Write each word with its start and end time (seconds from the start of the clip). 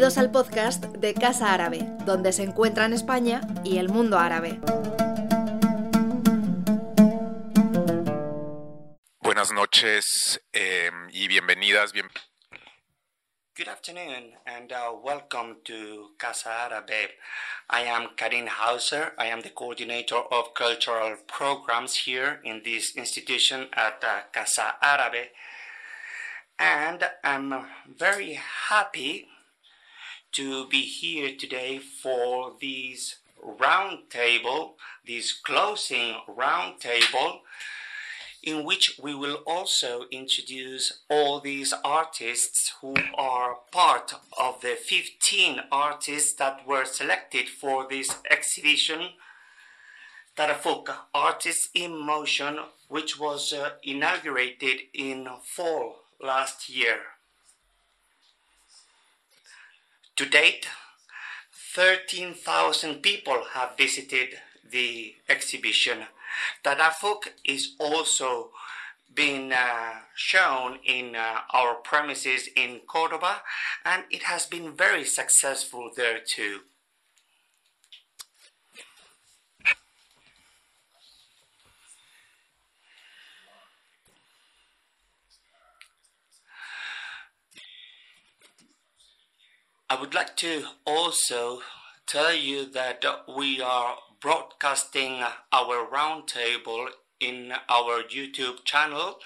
Bienvenidos 0.00 0.24
al 0.24 0.32
podcast 0.32 0.84
de 0.96 1.12
Casa 1.12 1.52
Árabe, 1.52 1.80
donde 2.06 2.32
se 2.32 2.42
encuentran 2.42 2.94
España 2.94 3.42
y 3.64 3.76
el 3.76 3.90
mundo 3.90 4.18
árabe. 4.18 4.58
Buenas 9.18 9.52
noches 9.52 10.40
eh, 10.54 10.90
y 11.10 11.28
bienvenidas. 11.28 11.92
Bien... 11.92 12.08
Good 13.54 13.68
afternoon 13.68 14.38
and 14.46 14.72
uh, 14.72 14.96
welcome 15.04 15.56
to 15.64 16.14
Casa 16.16 16.64
Árabe. 16.64 17.18
I 17.68 17.82
am 17.82 18.14
Karin 18.16 18.46
Hauser. 18.46 19.12
I 19.18 19.26
am 19.26 19.42
the 19.42 19.50
coordinator 19.50 20.16
of 20.30 20.54
cultural 20.54 21.14
programs 21.26 22.06
here 22.06 22.40
in 22.42 22.62
this 22.64 22.96
institution 22.96 23.68
at 23.74 24.02
uh, 24.02 24.22
Casa 24.32 24.76
Árabe. 24.82 25.28
And 26.58 27.04
I'm 27.22 27.66
very 27.98 28.40
happy 28.70 29.26
to 30.32 30.66
be 30.68 30.82
here 30.82 31.34
today 31.36 31.78
for 31.78 32.52
this 32.60 33.16
roundtable, 33.42 34.74
this 35.06 35.32
closing 35.32 36.16
roundtable, 36.28 37.40
in 38.42 38.64
which 38.64 38.98
we 39.02 39.14
will 39.14 39.42
also 39.46 40.04
introduce 40.10 41.00
all 41.10 41.40
these 41.40 41.74
artists 41.84 42.72
who 42.80 42.94
are 43.16 43.56
part 43.70 44.14
of 44.38 44.60
the 44.62 44.76
15 44.76 45.60
artists 45.70 46.34
that 46.34 46.66
were 46.66 46.84
selected 46.84 47.48
for 47.48 47.86
this 47.88 48.14
exhibition, 48.30 49.10
Tarafuka 50.36 50.94
Artists 51.12 51.68
in 51.74 51.98
Motion, 51.98 52.58
which 52.88 53.18
was 53.18 53.52
uh, 53.52 53.70
inaugurated 53.82 54.80
in 54.94 55.28
fall 55.44 55.96
last 56.20 56.70
year. 56.70 57.00
To 60.16 60.26
date, 60.26 60.68
13,000 61.74 62.96
people 62.96 63.44
have 63.52 63.76
visited 63.76 64.38
the 64.68 65.14
exhibition. 65.28 66.06
Tadafuq 66.64 67.28
is 67.44 67.74
also 67.78 68.50
being 69.12 69.52
uh, 69.52 70.00
shown 70.14 70.78
in 70.84 71.16
uh, 71.16 71.38
our 71.52 71.74
premises 71.74 72.48
in 72.54 72.80
Cordoba, 72.86 73.42
and 73.84 74.04
it 74.10 74.24
has 74.24 74.46
been 74.46 74.76
very 74.76 75.04
successful 75.04 75.90
there 75.96 76.20
too. 76.24 76.60
I 89.90 90.00
would 90.00 90.14
like 90.14 90.36
to 90.36 90.66
also 90.86 91.62
tell 92.06 92.32
you 92.32 92.64
that 92.70 93.04
we 93.26 93.60
are 93.60 93.96
broadcasting 94.20 95.20
our 95.52 95.84
roundtable 95.84 96.90
in 97.18 97.52
our 97.68 98.04
YouTube 98.04 98.64
channel. 98.64 99.16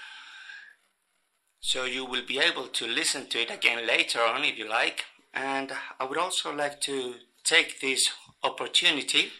So 1.59 1.83
you 1.85 2.03
will 2.03 2.25
be 2.25 2.39
able 2.39 2.65
to 2.69 2.87
listen 2.87 3.27
to 3.27 3.41
it 3.43 3.51
again 3.51 3.85
later 3.85 4.21
on 4.21 4.43
if 4.43 4.57
you 4.57 4.67
like. 4.67 5.05
And 5.35 5.71
I 5.99 6.05
would 6.05 6.17
also 6.17 6.51
like 6.51 6.81
to 6.81 7.13
take 7.43 7.79
this 7.79 8.09
opportunity, 8.43 9.33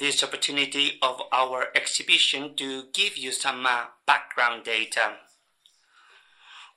this 0.00 0.24
opportunity 0.24 0.98
of 1.00 1.22
our 1.30 1.68
exhibition 1.76 2.56
to 2.56 2.86
give 2.92 3.16
you 3.16 3.30
some 3.30 3.64
uh, 3.64 3.84
background 4.04 4.64
data. 4.64 5.18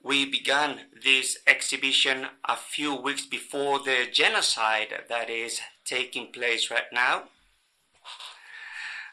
We 0.02 0.26
began 0.26 0.80
this 1.04 1.38
exhibition 1.46 2.28
a 2.48 2.56
few 2.56 2.96
weeks 2.96 3.26
before 3.26 3.80
the 3.80 4.08
genocide 4.12 4.94
that 5.10 5.30
is 5.30 5.60
taking 5.84 6.32
place 6.32 6.72
right 6.72 6.92
now. 6.94 7.24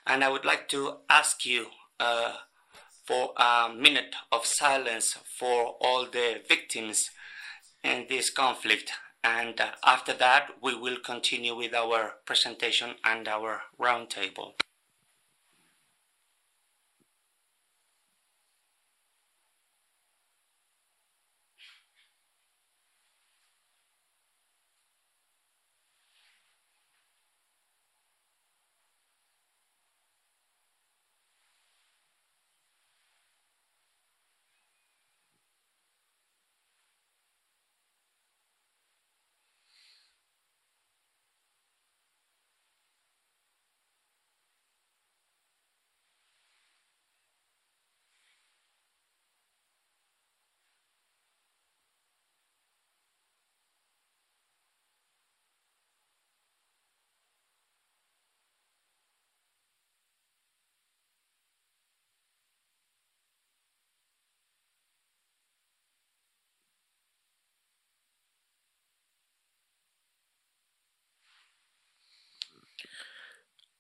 And 0.07 0.23
I 0.23 0.29
would 0.29 0.45
like 0.45 0.69
to 0.69 0.99
ask 1.11 1.45
you 1.45 1.67
uh, 1.99 2.35
for 3.05 3.33
a 3.37 3.69
minute 3.77 4.15
of 4.31 4.47
silence 4.47 5.17
for 5.39 5.75
all 5.81 6.07
the 6.07 6.41
victims 6.49 7.11
in 7.83 8.07
this 8.09 8.31
conflict. 8.31 8.93
And 9.25 9.61
uh, 9.61 9.71
after 9.85 10.13
that, 10.15 10.51
we 10.63 10.77
will 10.77 10.99
continue 11.05 11.57
with 11.57 11.75
our 11.75 12.15
presentation 12.25 12.95
and 13.05 13.27
our 13.27 13.63
roundtable. 13.81 14.53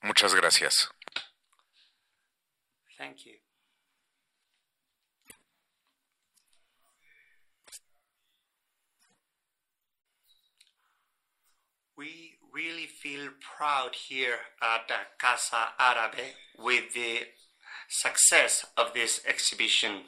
Muchas 0.06 0.34
gracias. 0.34 0.88
Thank 2.96 3.26
you. 3.26 3.32
We 11.96 12.34
really 12.54 12.86
feel 12.86 13.30
proud 13.40 13.96
here 14.08 14.38
at 14.62 14.88
Casa 15.18 15.70
Árabe 15.80 16.34
with 16.56 16.94
the 16.94 17.22
success 17.88 18.64
of 18.76 18.94
this 18.94 19.20
exhibition. 19.26 20.02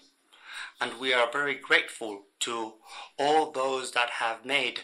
And 0.81 1.00
we 1.00 1.12
are 1.12 1.31
very 1.32 1.56
grateful 1.56 2.22
to 2.41 2.75
all 3.19 3.50
those 3.50 3.91
that 3.92 4.10
have 4.10 4.44
made 4.44 4.82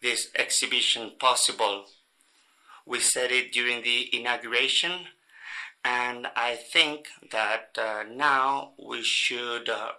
this 0.00 0.28
exhibition 0.36 1.12
possible. 1.18 1.86
We 2.86 3.00
said 3.00 3.30
it 3.30 3.52
during 3.52 3.82
the 3.82 4.08
inauguration, 4.14 5.06
and 5.84 6.26
I 6.36 6.56
think 6.56 7.08
that 7.30 7.76
uh, 7.78 8.04
now 8.10 8.72
we 8.78 9.02
should 9.02 9.68
uh, 9.68 9.92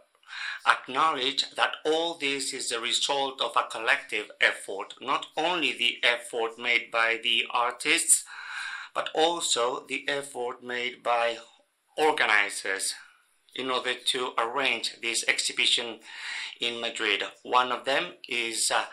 acknowledge 0.68 1.46
that 1.56 1.76
all 1.86 2.16
this 2.16 2.54
is 2.54 2.72
a 2.72 2.80
result 2.80 3.42
of 3.42 3.52
a 3.56 3.70
collective 3.70 4.32
effort, 4.40 4.96
not 5.02 5.28
only 5.38 5.74
the 5.74 5.98
effort 6.04 6.58
made 6.58 6.92
by 6.92 7.20
the 7.22 7.46
artists, 7.52 8.24
but 8.94 9.10
also 9.14 9.86
the 9.88 10.08
effort 10.08 10.64
made 10.64 11.04
by 11.04 11.38
organizers 11.98 12.94
in 13.56 13.70
order 13.70 13.94
to 13.94 14.32
arrange 14.38 14.96
this 15.02 15.24
exhibition 15.28 16.00
in 16.60 16.82
Madrid. 16.82 17.24
One 17.44 17.72
of 17.72 17.86
them 17.86 18.14
is 18.28 18.72
uh, 18.74 18.86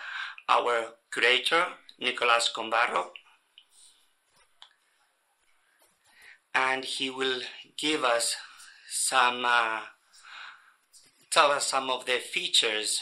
our 0.48 0.94
curator, 1.12 1.66
Nicolas 1.98 2.50
Combarro, 2.54 3.10
and 6.54 6.84
he 6.84 7.10
will 7.10 7.40
give 7.76 8.04
us 8.04 8.34
some, 8.88 9.44
uh, 9.44 9.80
tell 11.30 11.50
us 11.50 11.66
some 11.66 11.90
of 11.90 12.06
the 12.06 12.18
features 12.18 13.00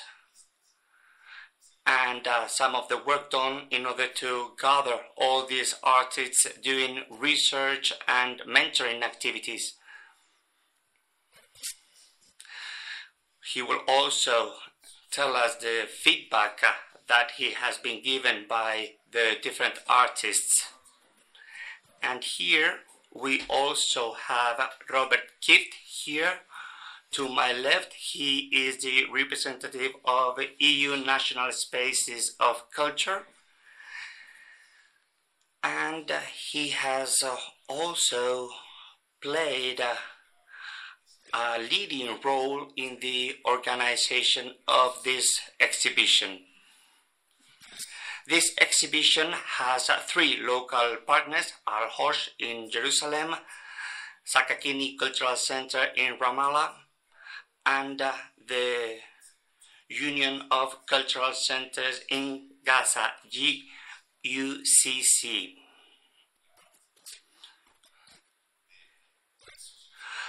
and 1.86 2.26
uh, 2.28 2.46
some 2.46 2.74
of 2.74 2.88
the 2.88 2.98
work 2.98 3.30
done 3.30 3.62
in 3.70 3.86
order 3.86 4.06
to 4.06 4.50
gather 4.60 4.98
all 5.16 5.46
these 5.46 5.74
artists 5.82 6.46
doing 6.62 7.00
research 7.10 7.94
and 8.06 8.42
mentoring 8.46 9.02
activities. 9.02 9.74
He 13.54 13.62
will 13.62 13.80
also 13.88 14.52
tell 15.10 15.34
us 15.34 15.56
the 15.56 15.86
feedback 15.88 16.60
uh, 16.62 16.72
that 17.08 17.32
he 17.38 17.52
has 17.52 17.78
been 17.78 18.02
given 18.02 18.44
by 18.46 18.96
the 19.10 19.36
different 19.42 19.78
artists. 19.88 20.66
And 22.02 22.22
here 22.22 22.80
we 23.20 23.42
also 23.48 24.14
have 24.14 24.60
Robert 24.90 25.20
Kieft 25.42 25.74
here 26.04 26.40
To 27.12 27.28
my 27.28 27.52
left, 27.52 27.94
he 27.94 28.50
is 28.52 28.82
the 28.82 29.06
representative 29.10 29.92
of 30.04 30.38
EU 30.58 30.96
National 30.96 31.50
Spaces 31.52 32.36
of 32.38 32.70
Culture. 32.70 33.22
And 35.62 36.10
uh, 36.10 36.20
he 36.50 36.68
has 36.68 37.22
uh, 37.22 37.36
also 37.66 38.50
played 39.22 39.80
uh, 39.80 39.94
a 41.32 41.58
leading 41.58 42.18
role 42.22 42.68
in 42.76 42.98
the 43.00 43.36
organization 43.46 44.52
of 44.68 45.02
this 45.02 45.40
exhibition. 45.58 46.40
This 48.28 48.52
exhibition 48.60 49.32
has 49.32 49.88
uh, 49.88 50.00
three 50.06 50.36
local 50.42 50.96
partners, 51.06 51.54
Alhoash 51.66 52.28
in 52.38 52.70
Jerusalem, 52.70 53.34
Sakakini 54.26 54.98
Cultural 54.98 55.34
Center 55.34 55.86
in 55.96 56.18
Ramallah, 56.18 56.72
and 57.64 58.02
uh, 58.02 58.12
the 58.46 58.96
Union 59.88 60.42
of 60.50 60.84
Cultural 60.84 61.32
Centers 61.32 62.02
in 62.10 62.50
Gaza, 62.66 63.12
GUCC. 63.32 63.64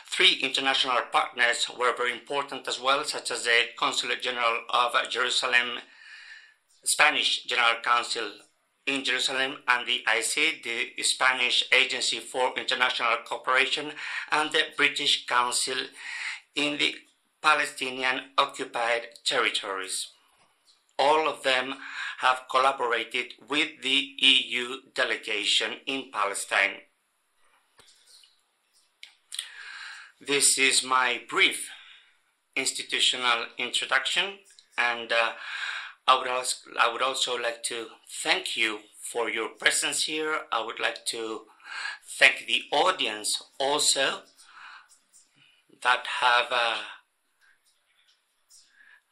Three 0.10 0.40
international 0.42 1.02
partners 1.12 1.66
were 1.78 1.94
very 1.98 2.14
important 2.14 2.66
as 2.70 2.80
well, 2.80 3.04
such 3.04 3.32
as 3.32 3.44
the 3.44 3.64
Consulate 3.78 4.22
General 4.22 4.62
of 4.70 4.94
Jerusalem, 5.10 5.80
Spanish 6.84 7.44
General 7.44 7.82
Council 7.84 8.32
in 8.86 9.04
Jerusalem, 9.04 9.58
and 9.68 9.88
the 9.88 10.04
IC, 10.08 10.64
the 10.64 11.04
Spanish 11.04 11.64
Agency 11.72 12.20
for 12.20 12.58
International 12.58 13.18
Cooperation, 13.26 13.92
and 14.32 14.52
the 14.52 14.64
British 14.76 15.26
Council 15.28 15.78
in 16.56 16.78
the 16.78 16.96
Palestinian 17.42 18.22
occupied 18.38 19.08
territories. 19.24 20.08
All 20.98 21.30
of 21.30 21.44
them 21.44 21.76
have 22.20 22.42
collaborated 22.52 23.34
with 23.48 23.82
the 23.82 24.16
EU 24.18 24.78
delegation 24.94 25.76
in 25.86 26.12
Palestine. 26.12 26.82
This 30.20 30.58
is 30.58 30.84
my 30.84 31.22
brief 31.30 31.70
institutional 32.56 33.46
introduction, 33.58 34.40
and 34.78 35.14
uh, 35.14 35.32
I, 36.10 36.18
would 36.18 36.28
also, 36.28 36.58
I 36.80 36.92
would 36.92 37.04
also 37.04 37.38
like 37.38 37.62
to 37.66 37.86
thank 38.24 38.58
you 38.58 38.80
for 39.12 39.30
your 39.30 39.50
presence 39.50 40.06
here. 40.06 40.40
I 40.52 40.66
would 40.66 40.80
like 40.80 41.06
to 41.10 41.42
thank 42.18 42.48
the 42.48 42.64
audience 42.72 43.30
also 43.60 44.22
that 45.84 46.08
have 46.20 46.48
uh, 46.50 46.78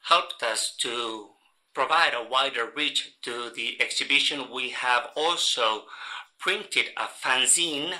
helped 0.05 0.41
us 0.41 0.73
to 0.81 1.27
provide 1.75 2.15
a 2.15 2.27
wider 2.27 2.67
reach 2.75 3.11
to 3.21 3.51
the 3.55 3.79
exhibition. 3.79 4.51
We 4.51 4.69
have 4.71 5.09
also 5.15 5.83
printed 6.39 6.87
a 6.97 7.05
fanzine. 7.05 7.93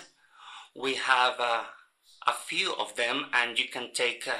We 0.76 0.96
have 0.96 1.36
uh, 1.40 1.66
a 2.26 2.34
few 2.34 2.74
of 2.74 2.96
them, 2.96 3.28
and 3.32 3.60
you 3.60 3.68
can 3.72 3.94
take 3.94 4.28
uh, 4.28 4.38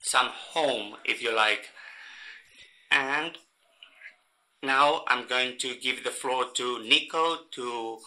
some 0.00 0.28
home 0.28 0.96
if 1.04 1.22
you 1.22 1.36
like. 1.36 1.68
And 2.90 3.36
now 4.62 5.02
I'm 5.08 5.26
going 5.26 5.58
to 5.58 5.74
give 5.74 6.04
the 6.04 6.10
floor 6.10 6.46
to 6.54 6.82
Nico, 6.84 7.38
to 7.52 7.98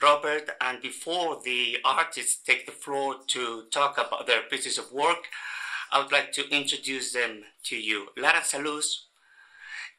Robert, 0.00 0.50
and 0.60 0.80
before 0.80 1.40
the 1.44 1.78
artists 1.84 2.40
take 2.46 2.66
the 2.66 2.72
floor 2.72 3.16
to 3.28 3.64
talk 3.70 3.98
about 3.98 4.26
their 4.26 4.42
pieces 4.42 4.78
of 4.78 4.90
work, 4.92 5.28
I 5.92 6.00
would 6.00 6.12
like 6.12 6.32
to 6.32 6.48
introduce 6.48 7.12
them 7.12 7.42
to 7.64 7.76
you. 7.76 8.08
Lara 8.16 8.40
Salous 8.40 9.04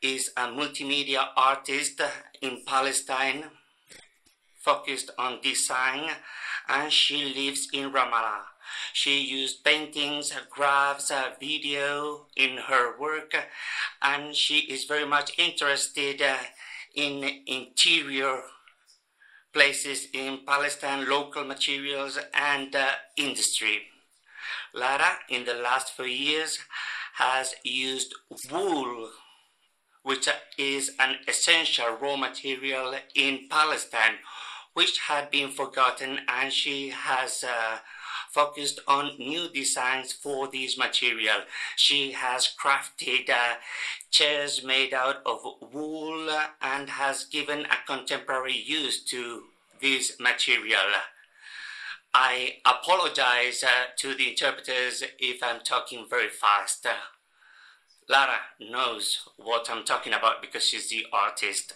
is 0.02 0.32
a 0.38 0.48
multimedia 0.48 1.28
artist 1.36 2.02
in 2.42 2.62
Palestine, 2.66 3.46
focused 4.56 5.12
on 5.18 5.42
design, 5.42 6.10
and 6.68 6.92
she 6.92 7.34
lives 7.34 7.68
in 7.74 7.92
Ramallah. 7.92 8.44
She 8.94 9.22
used 9.22 9.64
paintings, 9.64 10.34
graphs, 10.50 11.12
video 11.40 12.28
in 12.36 12.58
her 12.58 12.98
work, 13.00 13.36
and 14.02 14.36
she 14.36 14.60
is 14.60 14.86
very 14.86 15.06
much 15.06 15.38
interested 15.38 16.22
uh, 16.22 16.38
in 16.96 17.24
interior 17.48 18.42
places 19.54 20.08
in 20.14 20.40
Palestine, 20.46 21.10
local 21.10 21.44
materials, 21.44 22.20
and 22.34 22.76
uh, 22.76 22.92
industry. 23.18 23.84
Lara, 24.74 25.20
in 25.30 25.46
the 25.46 25.56
last 25.56 25.94
few 25.94 26.06
years, 26.06 26.60
has 27.16 27.56
used 27.64 28.14
wool, 28.52 29.10
which 30.04 30.30
is 30.58 30.92
an 31.00 31.18
essential 31.28 31.98
raw 32.02 32.16
material 32.16 32.96
in 33.16 33.48
Palestine, 33.50 34.18
which 34.74 35.00
had 35.00 35.30
been 35.32 35.50
forgotten, 35.50 36.20
and 36.28 36.54
she 36.54 36.90
has 36.90 37.44
uh, 37.44 37.78
focused 38.32 38.80
on 38.88 39.18
new 39.18 39.50
designs 39.50 40.12
for 40.12 40.48
this 40.48 40.78
material. 40.78 41.42
She 41.76 42.12
has 42.14 42.48
crafted 42.48 43.30
uh, 43.30 43.56
chairs 44.12 44.64
made 44.64 44.94
out 44.94 45.18
of 45.26 45.40
wool 45.74 46.30
and 46.62 46.90
has 46.90 47.26
given 47.26 47.66
a 47.66 47.86
contemporary 47.86 48.58
use 48.58 49.04
to 49.06 49.44
this 49.82 50.20
material. 50.20 50.94
I 52.14 52.58
apologize 52.66 53.64
uh, 53.64 53.92
to 53.98 54.16
the 54.16 54.30
interpreters 54.30 55.04
if 55.20 55.44
I'm 55.44 55.62
talking 55.62 56.06
very 56.10 56.30
fast. 56.30 56.88
Lara 58.10 58.40
knows 58.60 59.30
what 59.38 59.70
I'm 59.70 59.86
talking 59.86 60.14
about 60.14 60.42
because 60.42 60.66
she's 60.66 60.90
the 60.90 61.06
artist. 61.14 61.76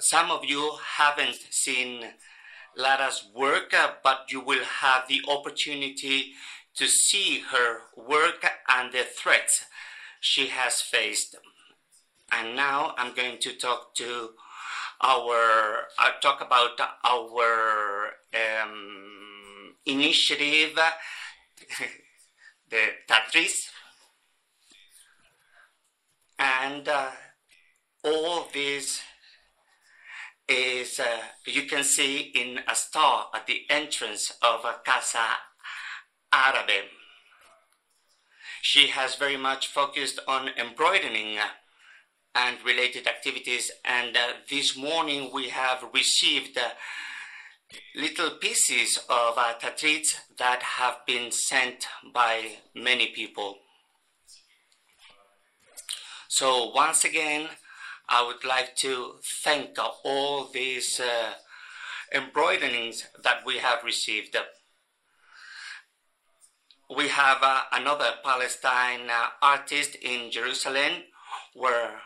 Some 0.00 0.30
of 0.30 0.46
you 0.46 0.78
haven't 0.96 1.36
seen 1.50 2.02
Lara's 2.74 3.28
work, 3.34 3.74
uh, 3.74 3.92
but 4.02 4.24
you 4.30 4.40
will 4.40 4.64
have 4.64 5.06
the 5.08 5.20
opportunity 5.28 6.32
to 6.76 6.86
see 6.88 7.40
her 7.50 7.80
work 7.94 8.46
and 8.66 8.92
the 8.92 9.04
threats 9.04 9.66
she 10.20 10.46
has 10.46 10.80
faced. 10.80 11.36
And 12.32 12.56
now 12.56 12.94
I'm 12.96 13.14
going 13.14 13.40
to 13.40 13.52
talk 13.52 13.94
to 13.96 14.30
our 15.02 15.88
uh, 15.98 16.12
talk 16.22 16.40
about 16.40 16.80
our 17.04 18.12
um, 18.34 19.74
initiative, 19.84 20.78
the 22.70 22.82
Tatreez, 23.06 23.52
and 26.38 26.88
uh, 26.88 27.10
all 28.02 28.48
these 28.50 29.02
is 30.50 30.98
uh, 30.98 31.04
you 31.46 31.62
can 31.62 31.84
see 31.84 32.32
in 32.34 32.58
a 32.68 32.74
star 32.74 33.28
at 33.32 33.46
the 33.46 33.62
entrance 33.70 34.32
of 34.42 34.64
a 34.64 34.74
Casa 34.84 35.26
Arabe. 36.32 36.88
She 38.60 38.88
has 38.88 39.14
very 39.14 39.36
much 39.36 39.68
focused 39.68 40.18
on 40.26 40.50
embroidering 40.58 41.38
and 42.34 42.56
related 42.64 43.06
activities, 43.06 43.70
and 43.84 44.16
uh, 44.16 44.32
this 44.50 44.76
morning 44.76 45.30
we 45.32 45.48
have 45.50 45.84
received 45.94 46.58
uh, 46.58 46.70
little 47.94 48.30
pieces 48.30 48.98
of 49.08 49.34
uh, 49.36 49.54
tatreez 49.60 50.08
that 50.38 50.62
have 50.62 50.98
been 51.06 51.30
sent 51.30 51.86
by 52.12 52.58
many 52.74 53.08
people. 53.08 53.58
So 56.28 56.70
once 56.70 57.04
again, 57.04 57.48
I 58.12 58.26
would 58.26 58.44
like 58.44 58.74
to 58.76 59.20
thank 59.22 59.78
all 60.04 60.48
these 60.52 60.98
uh, 60.98 61.34
embroiderings 62.12 63.04
that 63.22 63.46
we 63.46 63.58
have 63.58 63.84
received. 63.84 64.36
We 66.94 67.06
have 67.06 67.38
uh, 67.40 67.62
another 67.72 68.14
Palestine 68.24 69.08
uh, 69.08 69.28
artist 69.40 69.94
in 69.94 70.32
Jerusalem 70.32 71.04
where 71.54 72.00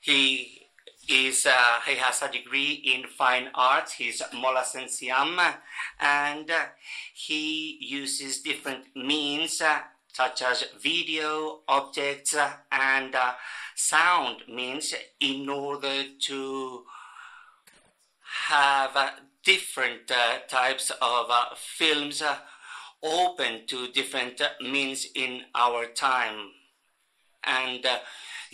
he 0.00 0.68
is 1.06 1.44
uh, 1.44 1.80
he 1.86 1.96
has 1.96 2.22
a 2.22 2.32
degree 2.32 2.72
in 2.72 3.06
fine 3.06 3.48
arts. 3.54 3.92
He's 3.92 4.22
Motasem 4.32 4.88
Siam, 4.88 5.38
and 6.00 6.50
he 7.12 7.76
uses 7.78 8.40
different 8.40 8.86
means 8.96 9.60
uh, 9.60 9.80
such 10.14 10.42
as 10.42 10.64
video, 10.80 11.60
objects, 11.66 12.36
and 12.70 13.14
uh, 13.14 13.32
sound 13.74 14.42
means 14.48 14.94
in 15.20 15.48
order 15.48 16.04
to 16.20 16.84
have 18.48 18.96
uh, 18.96 19.10
different 19.44 20.10
uh, 20.10 20.38
types 20.48 20.92
of 21.02 21.26
films 21.58 22.22
open 23.02 23.66
to 23.66 23.88
different 23.88 24.40
means 24.60 25.06
in 25.14 25.42
our 25.54 25.84
time. 25.86 26.50
And 27.42 27.84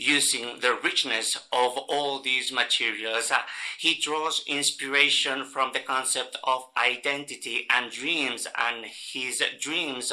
using 0.00 0.60
the 0.60 0.78
richness 0.82 1.36
of 1.52 1.76
all 1.76 2.22
these 2.22 2.50
materials. 2.50 3.30
He 3.78 4.00
draws 4.00 4.42
inspiration 4.46 5.44
from 5.44 5.72
the 5.72 5.80
concept 5.80 6.38
of 6.42 6.68
identity 6.76 7.66
and 7.70 7.92
dreams 7.92 8.46
and 8.56 8.86
his 9.12 9.42
dreams 9.60 10.10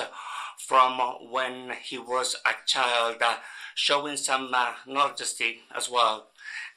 from 0.65 0.99
when 1.29 1.71
he 1.83 1.97
was 1.97 2.35
a 2.45 2.51
child, 2.65 3.17
uh, 3.21 3.37
showing 3.75 4.17
some 4.17 4.49
uh, 4.53 4.73
modesty 4.87 5.61
as 5.75 5.89
well. 5.89 6.27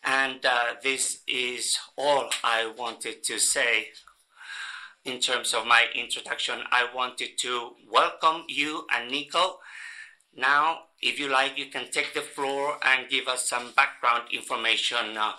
And 0.04 0.44
uh, 0.44 0.74
this 0.82 1.20
is 1.26 1.76
all 1.96 2.30
I 2.42 2.72
wanted 2.76 3.22
to 3.24 3.38
say 3.38 3.88
in 5.04 5.20
terms 5.20 5.54
of 5.54 5.66
my 5.66 5.86
introduction. 5.94 6.60
I 6.70 6.86
wanted 6.94 7.38
to 7.40 7.72
welcome 7.90 8.44
you 8.48 8.86
and 8.94 9.10
Nico. 9.10 9.58
Now, 10.36 10.84
if 11.02 11.18
you 11.18 11.28
like, 11.28 11.58
you 11.58 11.66
can 11.66 11.90
take 11.90 12.14
the 12.14 12.20
floor 12.20 12.76
and 12.84 13.08
give 13.08 13.28
us 13.28 13.48
some 13.48 13.72
background 13.74 14.24
information. 14.32 15.16
Uh, 15.16 15.32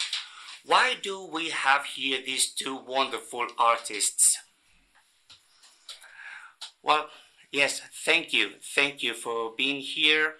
why 0.65 0.95
do 1.01 1.25
we 1.25 1.49
have 1.49 1.85
here 1.85 2.19
these 2.23 2.51
two 2.53 2.75
wonderful 2.75 3.47
artists? 3.57 4.37
Well, 6.83 7.07
yes, 7.51 7.81
thank 8.05 8.33
you. 8.33 8.51
Thank 8.75 9.03
you 9.03 9.13
for 9.13 9.53
being 9.55 9.81
here. 9.81 10.35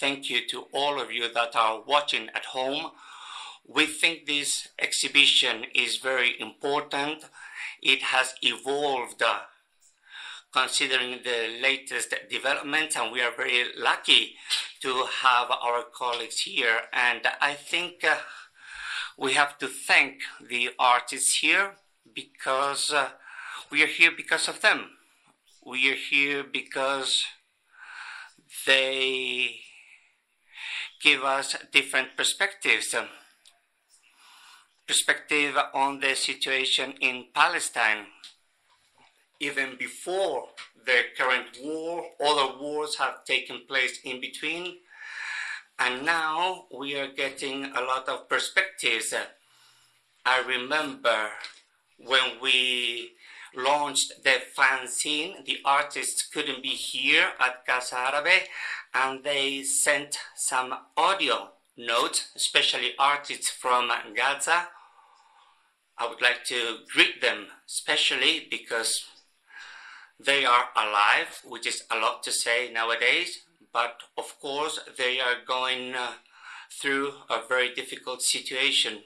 Thank 0.00 0.30
you 0.30 0.46
to 0.48 0.66
all 0.72 1.00
of 1.00 1.10
you 1.10 1.32
that 1.32 1.56
are 1.56 1.82
watching 1.82 2.28
at 2.34 2.46
home. 2.46 2.92
We 3.66 3.86
think 3.86 4.26
this 4.26 4.68
exhibition 4.78 5.64
is 5.74 5.96
very 5.96 6.40
important. 6.40 7.24
It 7.82 8.02
has 8.02 8.34
evolved 8.42 9.22
uh, 9.22 9.40
considering 10.52 11.20
the 11.24 11.58
latest 11.60 12.14
developments, 12.30 12.96
and 12.96 13.12
we 13.12 13.20
are 13.20 13.32
very 13.36 13.64
lucky 13.76 14.36
to 14.80 15.04
have 15.22 15.50
our 15.50 15.82
colleagues 15.92 16.40
here. 16.40 16.80
And 16.92 17.22
I 17.40 17.54
think 17.54 18.04
uh, 18.04 18.16
we 19.16 19.34
have 19.34 19.58
to 19.58 19.66
thank 19.66 20.22
the 20.40 20.70
artists 20.78 21.38
here 21.38 21.72
because 22.14 22.90
uh, 22.90 23.10
we 23.70 23.82
are 23.82 23.88
here 23.88 24.12
because 24.16 24.48
of 24.48 24.60
them. 24.60 24.97
We 25.68 25.92
are 25.92 25.96
here 25.96 26.44
because 26.50 27.26
they 28.66 29.56
give 31.02 31.22
us 31.22 31.56
different 31.70 32.16
perspectives. 32.16 32.94
Perspective 34.86 35.56
on 35.74 36.00
the 36.00 36.14
situation 36.14 36.94
in 37.02 37.26
Palestine. 37.34 38.06
Even 39.40 39.76
before 39.78 40.46
the 40.86 41.02
current 41.14 41.58
war, 41.62 42.06
other 42.24 42.58
wars 42.58 42.96
have 42.96 43.26
taken 43.26 43.66
place 43.68 43.98
in 44.04 44.22
between. 44.22 44.78
And 45.78 46.06
now 46.06 46.64
we 46.74 46.98
are 46.98 47.12
getting 47.12 47.66
a 47.66 47.82
lot 47.82 48.08
of 48.08 48.26
perspectives. 48.26 49.12
I 50.24 50.40
remember 50.48 51.28
when 51.98 52.40
we 52.40 53.17
launched 53.56 54.24
the 54.24 54.42
fanzine, 54.56 55.44
the 55.44 55.58
artists 55.64 56.26
couldn't 56.26 56.62
be 56.62 56.70
here 56.70 57.28
at 57.40 57.66
Casa 57.66 57.96
Arabe, 57.96 58.42
and 58.94 59.24
they 59.24 59.62
sent 59.62 60.18
some 60.36 60.74
audio 60.96 61.50
notes, 61.76 62.30
especially 62.34 62.92
artists 62.98 63.50
from 63.50 63.90
Gaza. 64.14 64.68
I 65.96 66.08
would 66.08 66.22
like 66.22 66.44
to 66.44 66.78
greet 66.92 67.20
them, 67.20 67.46
especially 67.66 68.46
because 68.50 69.04
they 70.18 70.44
are 70.44 70.66
alive, 70.76 71.40
which 71.44 71.66
is 71.66 71.84
a 71.90 71.98
lot 71.98 72.22
to 72.24 72.32
say 72.32 72.70
nowadays, 72.72 73.40
but 73.72 74.00
of 74.16 74.38
course 74.40 74.80
they 74.96 75.20
are 75.20 75.36
going 75.46 75.94
uh, 75.94 76.12
through 76.80 77.12
a 77.30 77.40
very 77.48 77.74
difficult 77.74 78.22
situation. 78.22 79.02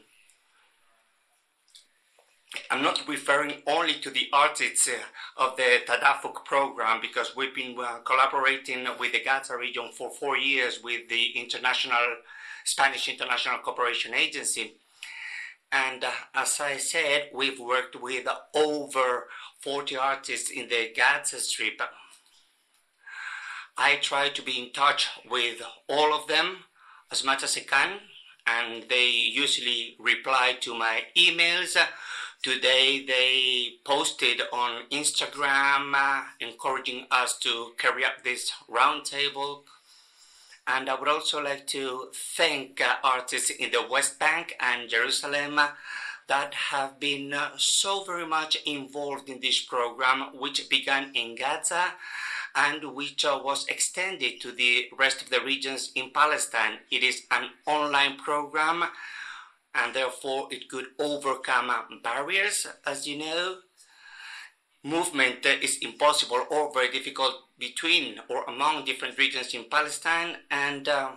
I'm 2.71 2.83
not 2.83 3.07
referring 3.09 3.63
only 3.67 3.95
to 3.95 4.11
the 4.11 4.29
artists 4.33 4.89
uh, 4.89 5.43
of 5.43 5.57
the 5.57 5.81
Tadafuq 5.87 6.45
program 6.45 7.01
because 7.01 7.35
we've 7.35 7.55
been 7.55 7.77
uh, 7.79 7.99
collaborating 8.05 8.87
with 8.99 9.13
the 9.13 9.23
Gaza 9.23 9.57
region 9.57 9.91
for 9.97 10.11
four 10.11 10.37
years 10.37 10.81
with 10.83 11.09
the 11.09 11.39
International 11.41 12.17
Spanish 12.65 13.09
International 13.09 13.59
Cooperation 13.59 14.15
Agency. 14.15 14.75
And 15.71 16.05
uh, 16.05 16.11
as 16.35 16.61
I 16.61 16.77
said, 16.77 17.31
we've 17.35 17.59
worked 17.59 18.01
with 18.01 18.27
over 18.55 19.29
40 19.61 19.97
artists 19.97 20.51
in 20.51 20.69
the 20.69 20.93
Gaza 20.95 21.41
Strip. 21.41 21.81
I 23.79 23.97
try 23.97 24.29
to 24.29 24.43
be 24.43 24.63
in 24.63 24.73
touch 24.73 25.09
with 25.29 25.63
all 25.89 26.13
of 26.13 26.27
them 26.27 26.59
as 27.11 27.25
much 27.25 27.43
as 27.43 27.57
I 27.57 27.61
can, 27.61 27.99
and 28.47 28.85
they 28.91 29.09
usually 29.09 29.97
reply 29.99 30.57
to 30.61 30.75
my 30.75 31.05
emails 31.17 31.77
Today 32.43 33.05
they 33.07 33.75
posted 33.85 34.43
on 34.53 34.83
Instagram 34.91 35.93
uh, 35.95 36.25
encouraging 36.41 37.07
us 37.09 37.39
to 37.39 37.71
carry 37.79 38.05
out 38.05 38.25
this 38.25 38.53
roundtable. 38.69 39.61
And 40.67 40.91
I 40.91 40.97
would 40.97 41.09
also 41.09 41.41
like 41.41 41.69
to 41.69 42.09
thank 42.13 42.81
uh, 42.81 42.97
artists 43.05 43.51
in 43.51 43.71
the 43.71 43.87
West 43.89 44.19
Bank 44.19 44.57
and 44.59 44.91
Jerusalem 44.91 45.61
that 46.27 46.55
have 46.55 46.99
been 46.99 47.33
uh, 47.33 47.51
so 47.59 48.03
very 48.03 48.27
much 48.27 48.57
involved 48.67 49.29
in 49.29 49.39
this 49.39 49.61
program, 49.61 50.37
which 50.37 50.69
began 50.69 51.13
in 51.15 51.37
Gaza 51.37 51.95
and 52.57 52.93
which 52.97 53.25
uh, 53.25 53.39
was 53.41 53.69
extended 53.69 54.41
to 54.41 54.51
the 54.51 54.89
rest 54.99 55.23
of 55.23 55.31
the 55.31 55.41
regions 55.43 55.93
in 55.95 56.11
Palestine. 56.11 56.79
It 56.91 57.05
is 57.05 57.23
an 57.31 57.51
online 57.67 58.17
program 58.17 58.83
and 59.75 59.95
therefore 59.95 60.49
it 60.51 60.69
could 60.69 60.87
overcome 60.99 61.71
barriers. 62.03 62.67
As 62.87 63.07
you 63.07 63.19
know, 63.19 63.57
movement 64.85 65.47
is 65.47 65.79
impossible 65.83 66.45
or 66.51 66.73
very 66.73 66.91
difficult 66.91 67.35
between 67.59 68.21
or 68.29 68.45
among 68.45 68.85
different 68.85 69.17
regions 69.19 69.55
in 69.55 69.65
Palestine. 69.71 70.37
And 70.51 70.89
uh, 70.89 71.13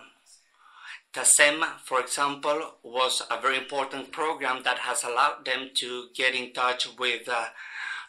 TASEM, 1.12 1.64
for 1.84 2.00
example, 2.00 2.74
was 2.82 3.22
a 3.30 3.40
very 3.40 3.58
important 3.58 4.12
program 4.12 4.62
that 4.64 4.78
has 4.78 5.02
allowed 5.02 5.44
them 5.44 5.70
to 5.74 6.08
get 6.14 6.34
in 6.34 6.52
touch 6.52 6.88
with 6.98 7.28
uh, 7.28 7.46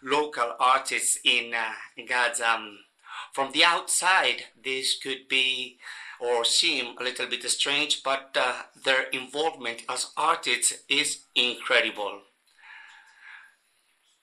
local 0.03 0.53
artists 0.59 1.17
in 1.23 1.53
uh, 1.53 1.71
Gaza. 2.07 2.59
From 3.37 3.51
the 3.51 3.63
outside, 3.63 4.45
this 4.63 4.97
could 4.97 5.27
be 5.29 5.77
or 6.19 6.43
seem 6.43 6.97
a 6.97 7.03
little 7.03 7.27
bit 7.27 7.47
strange, 7.51 8.01
but 8.01 8.35
uh, 8.35 8.63
their 8.83 9.03
involvement 9.13 9.83
as 9.87 10.09
artists 10.17 10.73
is 10.89 11.19
incredible. 11.35 12.21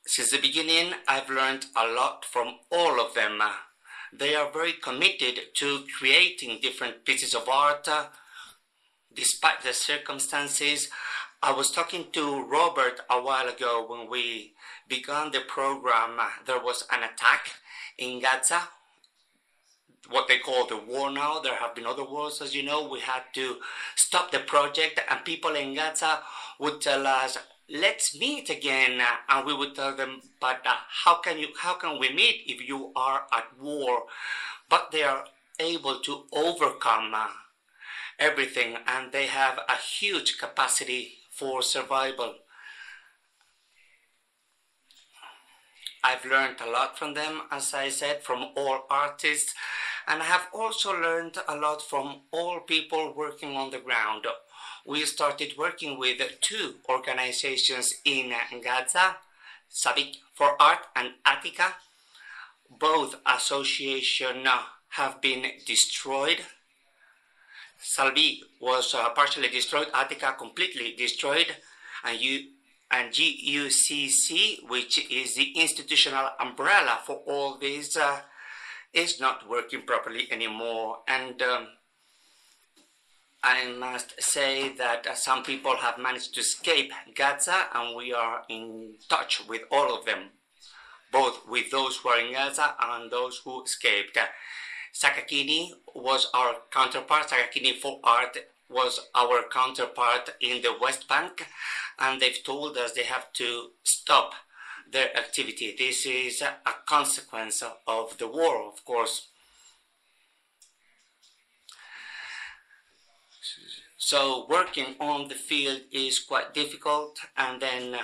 Since 0.04 0.33
the 0.33 0.40
beginning, 0.40 0.94
I've 1.06 1.30
learned 1.30 1.66
a 1.76 1.87
lot 1.87 2.25
from 2.25 2.56
all 2.73 3.00
of 3.00 3.14
them. 3.14 3.40
They 4.12 4.35
are 4.35 4.50
very 4.50 4.73
committed 4.73 5.38
to 5.59 5.85
creating 5.97 6.59
different 6.61 7.04
pieces 7.04 7.37
of 7.37 7.49
art 7.49 7.87
uh, 7.87 8.06
despite 9.14 9.62
the 9.62 9.75
circumstances. 9.75 10.88
I 11.40 11.52
was 11.52 11.71
talking 11.71 12.06
to 12.14 12.42
Robert 12.42 12.99
a 13.09 13.23
while 13.23 13.49
ago 13.49 13.87
when 13.88 14.11
we 14.11 14.54
began 14.88 15.30
the 15.30 15.42
program. 15.42 16.18
There 16.47 16.59
was 16.61 16.85
an 16.90 17.04
attack 17.04 17.52
in 17.97 18.18
Gaza 18.18 18.71
what 20.08 20.28
they 20.28 20.38
call 20.38 20.66
the 20.66 20.76
war 20.76 21.11
now. 21.11 21.40
There 21.40 21.56
have 21.56 21.75
been 21.75 21.87
other 21.87 22.04
wars, 22.04 22.40
as 22.40 22.54
you 22.54 22.62
know. 22.62 22.87
We 22.88 23.00
had 23.00 23.23
to 23.34 23.56
stop 23.96 24.30
the 24.30 24.40
project, 24.40 25.00
and 25.08 25.25
people 25.25 25.54
in 25.54 25.75
Gaza 25.75 26.20
would 26.58 26.80
tell 26.80 27.06
us, 27.06 27.38
"Let's 27.68 28.14
meet 28.18 28.50
again," 28.50 29.02
and 29.28 29.46
we 29.46 29.54
would 29.54 29.75
tell 29.75 29.94
them, 29.96 30.23
"But 30.40 30.66
uh, 30.66 30.76
how 31.04 31.16
can 31.16 31.38
you? 31.38 31.49
How 31.58 31.75
can 31.75 31.99
we 31.99 32.11
meet 32.11 32.44
if 32.46 32.61
you 32.68 32.92
are 32.94 33.26
at 33.32 33.56
war?" 33.58 34.06
But 34.68 34.90
they 34.90 35.02
are 35.02 35.26
able 35.58 36.00
to 36.00 36.26
overcome 36.32 37.14
uh, 37.14 37.28
everything, 38.18 38.76
and 38.87 39.12
they 39.12 39.26
have 39.26 39.58
a 39.68 39.76
huge 39.76 40.38
capacity 40.38 41.18
for 41.30 41.62
survival. 41.62 42.34
I've 46.04 46.25
learned 46.26 46.61
a 46.61 46.70
lot 46.70 46.99
from 46.99 47.14
them, 47.14 47.42
as 47.50 47.73
I 47.73 47.88
said, 47.88 48.23
from 48.23 48.50
all 48.56 48.87
artists. 48.90 49.54
And 50.06 50.23
I 50.23 50.26
have 50.26 50.49
also 50.52 50.92
learned 50.92 51.38
a 51.49 51.56
lot 51.56 51.80
from 51.82 52.20
all 52.30 52.61
people 52.61 53.14
working 53.16 53.56
on 53.56 53.70
the 53.70 53.78
ground. 53.78 54.26
We 54.87 55.04
started 55.06 55.54
working 55.56 55.99
with 55.99 56.20
two 56.40 56.75
organizations 56.88 57.92
in 58.04 58.34
Gaza, 58.62 59.16
Sabik 59.73 60.16
for 60.34 60.61
Art 60.61 60.80
and 60.94 61.12
Eltiqa. 61.26 61.73
Both 62.78 63.16
associations 63.26 64.46
have 64.90 65.20
been 65.20 65.44
destroyed. 65.66 66.40
Salvi 67.78 68.42
was 68.61 68.94
uh, 68.94 69.11
partially 69.11 69.49
destroyed, 69.49 69.88
Eltiqa 69.92 70.37
completely 70.37 70.94
destroyed, 70.96 71.56
and 72.04 72.20
you 72.20 72.50
and 72.90 73.12
GUCC, 73.12 74.68
which 74.68 75.11
is 75.11 75.34
the 75.34 75.52
institutional 75.56 76.30
umbrella 76.38 77.00
for 77.04 77.16
all 77.26 77.56
these 77.56 77.96
uh, 77.96 78.20
is 78.94 79.20
not 79.20 79.48
working 79.48 79.82
properly 79.82 80.28
anymore. 80.30 80.98
And 81.08 81.40
um, 81.42 81.66
I 83.42 83.70
must 83.72 84.14
say 84.22 84.74
that 84.76 85.06
uh, 85.06 85.14
some 85.14 85.42
people 85.42 85.76
have 85.76 85.98
managed 85.98 86.34
to 86.34 86.40
escape 86.40 86.92
Gaza, 87.14 87.66
and 87.74 87.96
we 87.96 88.12
are 88.12 88.42
in 88.48 88.94
touch 89.08 89.42
with 89.48 89.62
all 89.70 89.94
of 89.94 90.06
them, 90.06 90.30
both 91.12 91.46
with 91.48 91.70
those 91.70 91.96
who 91.98 92.08
are 92.08 92.20
in 92.20 92.32
Gaza 92.32 92.74
and 92.80 93.10
those 93.10 93.42
who 93.44 93.62
escaped. 93.64 94.16
Sakakini 94.94 95.70
was 95.94 96.30
our 96.32 96.54
counterpart. 96.70 97.28
Sakakini 97.28 97.76
for 97.76 98.00
Art 98.04 98.38
was 98.70 99.00
our 99.14 99.42
counterpart 99.52 100.30
in 100.40 100.62
the 100.62 100.74
West 100.80 101.08
Bank, 101.08 101.46
and 101.98 102.20
they've 102.20 102.42
told 102.44 102.76
us 102.78 102.92
they 102.92 103.02
have 103.04 103.32
to 103.34 103.70
stop 103.82 104.32
their 104.94 105.14
activity. 105.16 105.74
This 105.76 106.06
is 106.06 106.40
a 106.40 106.54
consequence 106.86 107.62
of 107.86 108.16
the 108.16 108.28
war, 108.28 108.62
of 108.72 108.84
course. 108.84 109.28
So 113.98 114.46
working 114.48 114.94
on 115.00 115.28
the 115.28 115.34
field 115.34 115.80
is 115.90 116.20
quite 116.20 116.54
difficult, 116.54 117.18
and 117.36 117.60
then 117.60 117.96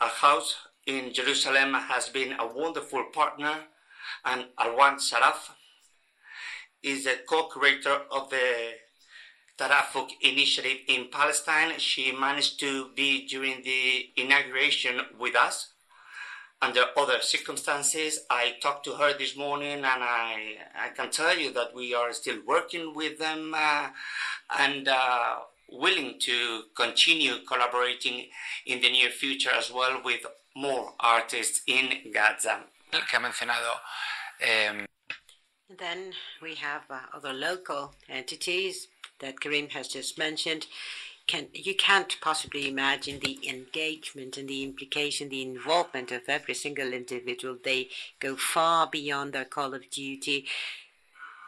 a 0.00 0.08
house 0.08 0.56
in 0.86 1.12
Jerusalem 1.12 1.74
has 1.74 2.08
been 2.08 2.32
a 2.38 2.46
wonderful 2.46 3.04
partner, 3.12 3.54
and 4.24 4.46
Alwan 4.58 4.96
Sharaf 4.96 5.50
is 6.82 7.04
the 7.04 7.18
co-creator 7.28 8.00
of 8.10 8.30
the 8.30 8.72
Tadafuq 9.58 10.08
initiative 10.22 10.78
in 10.88 11.06
Palestine. 11.12 11.78
She 11.78 12.10
managed 12.10 12.58
to 12.60 12.88
be 12.96 13.28
during 13.28 13.62
the 13.62 14.10
inauguration 14.16 15.00
with 15.20 15.36
us 15.36 15.71
under 16.62 16.84
other 16.96 17.20
circumstances. 17.20 18.20
I 18.30 18.54
talked 18.62 18.84
to 18.84 18.92
her 18.92 19.12
this 19.18 19.36
morning, 19.36 19.84
and 19.84 19.86
I, 19.86 20.56
I 20.74 20.88
can 20.96 21.10
tell 21.10 21.36
you 21.36 21.52
that 21.52 21.74
we 21.74 21.92
are 21.92 22.12
still 22.12 22.38
working 22.46 22.94
with 22.94 23.18
them 23.18 23.52
uh, 23.54 23.88
and 24.58 24.86
uh, 24.86 25.38
willing 25.68 26.14
to 26.20 26.62
continue 26.76 27.34
collaborating 27.48 28.28
in 28.64 28.80
the 28.80 28.92
near 28.92 29.10
future 29.10 29.50
as 29.52 29.72
well 29.72 30.00
with 30.04 30.24
more 30.54 30.94
artists 31.00 31.62
in 31.66 32.12
Gaza. 32.12 32.60
Que 32.90 33.00
ha 33.16 33.18
mencionado. 33.18 33.80
Eh... 34.40 34.86
Then 35.78 36.12
we 36.42 36.54
have 36.56 36.82
uh, 36.90 37.00
other 37.14 37.32
local 37.32 37.94
entities 38.08 38.88
that 39.20 39.40
Karim 39.40 39.70
has 39.70 39.88
just 39.88 40.18
mentioned 40.18 40.66
can 41.26 41.48
you 41.52 41.74
can't 41.74 42.16
possibly 42.20 42.68
imagine 42.68 43.20
the 43.20 43.38
engagement 43.48 44.36
and 44.36 44.48
the 44.48 44.62
implication, 44.62 45.28
the 45.28 45.42
involvement 45.42 46.10
of 46.12 46.22
every 46.28 46.54
single 46.54 46.92
individual. 46.92 47.56
They 47.62 47.88
go 48.20 48.36
far 48.36 48.86
beyond 48.86 49.32
their 49.32 49.44
call 49.44 49.74
of 49.74 49.88
duty. 49.90 50.46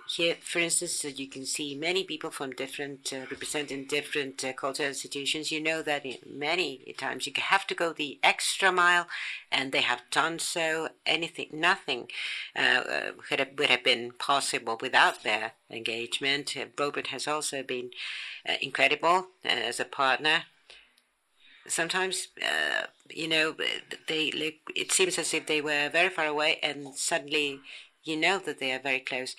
Here, 0.07 0.37
for 0.43 0.59
instance, 0.59 1.03
uh, 1.05 1.09
you 1.09 1.29
can 1.29 1.47
see 1.47 1.75
many 1.75 2.05
people 2.05 2.31
from 2.31 2.51
different, 2.51 3.11
uh, 3.11 3.21
representing 3.31 3.87
different 3.87 4.45
uh, 4.45 4.53
cultural 4.53 4.89
institutions. 4.89 5.51
You 5.51 5.63
know 5.63 5.81
that 5.81 6.05
many 6.31 6.95
times 6.99 7.27
you 7.27 7.33
have 7.37 7.67
to 7.69 7.75
go 7.75 7.93
the 7.93 8.19
extra 8.23 8.71
mile, 8.71 9.07
and 9.51 9.73
they 9.73 9.81
have 9.81 10.03
done 10.11 10.39
so. 10.39 10.89
Anything, 11.07 11.49
nothing 11.53 12.09
uh, 12.55 12.61
uh 12.61 13.11
would, 13.31 13.39
have, 13.39 13.49
would 13.57 13.71
have 13.71 13.83
been 13.83 14.13
possible 14.13 14.77
without 14.81 15.23
their 15.23 15.53
engagement. 15.71 16.55
Uh, 16.55 16.67
Robert 16.79 17.07
has 17.09 17.27
also 17.27 17.63
been 17.63 17.91
incredible 18.61 19.29
as 19.43 19.81
a 19.81 19.87
partner 19.87 20.45
sometimes 21.67 22.29
uh, 22.43 22.87
you 23.09 23.27
know 23.27 23.57
they 24.07 24.31
look 24.33 24.55
it 24.77 24.93
seems 24.93 25.19
as 25.19 25.33
if 25.33 25.47
they 25.47 25.63
were 25.63 25.89
very 25.89 26.11
far 26.11 26.27
away 26.27 26.59
and 26.63 26.95
suddenly 26.95 27.61
you 28.03 28.17
know 28.17 28.39
that 28.39 28.61
they 28.61 28.71
are 28.71 28.79
very 28.79 29.01
close 29.01 29.35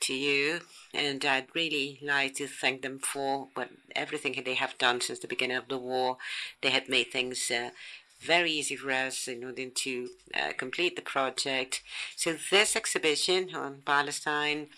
to 0.00 0.14
you, 0.14 0.60
and 0.94 1.24
I'd 1.24 1.54
really 1.54 1.98
like 2.02 2.34
to 2.36 2.46
thank 2.46 2.82
them 2.82 2.98
for 2.98 3.48
what 3.54 3.70
everything 3.94 4.40
they 4.44 4.54
have 4.54 4.78
done 4.78 5.00
since 5.00 5.18
the 5.18 5.28
beginning 5.28 5.56
of 5.56 5.68
the 5.68 5.78
war. 5.78 6.18
They 6.60 6.70
have 6.70 6.88
made 6.88 7.10
things 7.10 7.50
uh, 7.50 7.70
very 8.20 8.50
easy 8.50 8.76
for 8.76 8.90
us 8.90 9.28
in 9.28 9.44
order 9.44 9.68
to 9.68 10.08
uh, 10.34 10.52
complete 10.56 10.96
the 10.96 11.02
project. 11.02 11.82
So 12.16 12.36
this 12.50 12.76
exhibition 12.76 13.54
on 13.54 13.82
Palestine. 13.84 14.68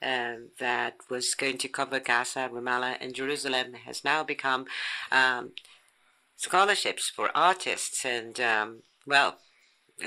Uh, 0.00 0.36
that 0.60 0.94
was 1.10 1.34
going 1.34 1.58
to 1.58 1.66
cover 1.66 1.98
Gaza, 1.98 2.48
Ramallah, 2.52 2.98
and 3.00 3.12
Jerusalem 3.12 3.72
has 3.84 4.04
now 4.04 4.22
become 4.22 4.66
um, 5.10 5.50
scholarships 6.36 7.10
for 7.10 7.36
artists, 7.36 8.04
and 8.04 8.38
um, 8.40 8.82
well, 9.04 9.38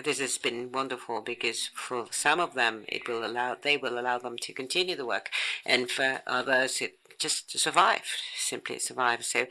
this 0.03 0.19
has 0.19 0.37
been 0.37 0.71
wonderful 0.71 1.21
because 1.21 1.69
for 1.73 2.07
some 2.11 2.39
of 2.39 2.53
them 2.53 2.85
it 2.87 3.07
will 3.07 3.25
allow 3.25 3.55
they 3.61 3.77
will 3.77 3.99
allow 3.99 4.17
them 4.17 4.37
to 4.41 4.53
continue 4.53 4.95
the 4.95 5.05
work, 5.05 5.29
and 5.65 5.89
for 5.89 6.21
others 6.27 6.81
it 6.81 6.97
just 7.19 7.57
survive, 7.59 8.05
simply 8.35 8.79
survive. 8.79 9.23
So. 9.23 9.47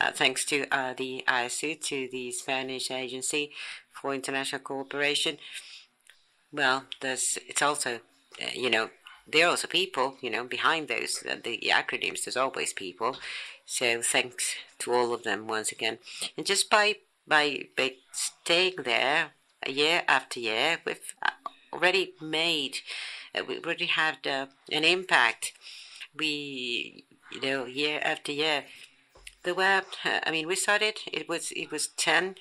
Uh, 0.00 0.10
thanks 0.10 0.44
to 0.44 0.66
uh, 0.72 0.92
the 0.92 1.22
ISU, 1.28 1.80
to 1.80 2.08
the 2.10 2.32
Spanish 2.32 2.90
Agency 2.90 3.52
for 3.92 4.12
International 4.12 4.60
Cooperation. 4.60 5.38
Well, 6.52 6.86
there's 7.00 7.38
it's 7.48 7.62
also, 7.62 8.00
uh, 8.42 8.46
you 8.52 8.70
know, 8.70 8.90
there 9.26 9.46
are 9.46 9.50
also 9.50 9.68
people, 9.68 10.16
you 10.20 10.30
know, 10.30 10.44
behind 10.44 10.88
those 10.88 11.22
uh, 11.28 11.36
the 11.42 11.70
acronyms. 11.72 12.24
There's 12.24 12.36
always 12.36 12.72
people. 12.72 13.16
So 13.64 14.02
thanks 14.02 14.56
to 14.80 14.92
all 14.92 15.14
of 15.14 15.22
them 15.22 15.46
once 15.46 15.72
again. 15.72 15.98
And 16.36 16.44
just 16.44 16.68
by 16.68 16.96
by 17.26 17.68
by 17.76 17.94
staying 18.12 18.76
there 18.84 19.30
year 19.66 20.02
after 20.08 20.40
year, 20.40 20.78
we've 20.84 21.14
already 21.72 22.14
made, 22.20 22.78
uh, 23.34 23.42
we 23.46 23.58
already 23.58 23.86
had 23.86 24.26
uh, 24.26 24.46
an 24.70 24.84
impact. 24.84 25.52
We, 26.16 27.04
you 27.32 27.40
know, 27.40 27.64
year 27.66 28.00
after 28.02 28.32
year, 28.32 28.64
there 29.42 29.54
were. 29.54 29.82
I 30.04 30.30
mean, 30.30 30.46
we 30.46 30.56
started. 30.56 30.98
It 31.12 31.28
was 31.28 31.52
it 31.52 31.70
was 31.70 31.88
ten 31.88 32.36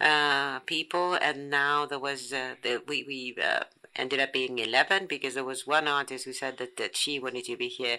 uh, 0.00 0.60
people, 0.60 1.14
and 1.14 1.50
now 1.50 1.86
there 1.86 1.98
was 1.98 2.32
uh, 2.32 2.54
the, 2.62 2.82
we 2.86 3.04
we 3.04 3.36
uh, 3.42 3.64
ended 3.96 4.20
up 4.20 4.32
being 4.32 4.58
eleven 4.58 5.06
because 5.06 5.34
there 5.34 5.44
was 5.44 5.66
one 5.66 5.88
artist 5.88 6.24
who 6.24 6.32
said 6.32 6.58
that 6.58 6.76
that 6.76 6.96
she 6.96 7.18
wanted 7.18 7.44
to 7.44 7.56
be 7.56 7.68
here 7.68 7.98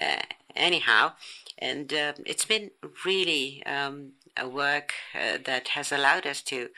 uh, 0.00 0.22
anyhow, 0.56 1.12
and 1.58 1.92
um, 1.92 2.14
it's 2.26 2.44
been 2.44 2.70
really 3.04 3.62
um, 3.66 4.12
a 4.36 4.48
work 4.48 4.92
uh, 5.14 5.38
that 5.44 5.68
has 5.68 5.92
allowed 5.92 6.26
us 6.26 6.42
to 6.42 6.68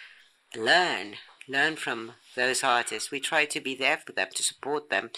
learn, 0.57 1.17
learn 1.49 1.77
from 1.77 2.13
those 2.37 2.63
artists. 2.65 3.11
We 3.11 3.21
try 3.21 3.45
to 3.47 3.61
be 3.61 3.75
there 3.75 3.99
for 3.99 4.13
them, 4.13 4.29
to 4.35 4.43
support 4.43 4.91
them. 4.91 5.11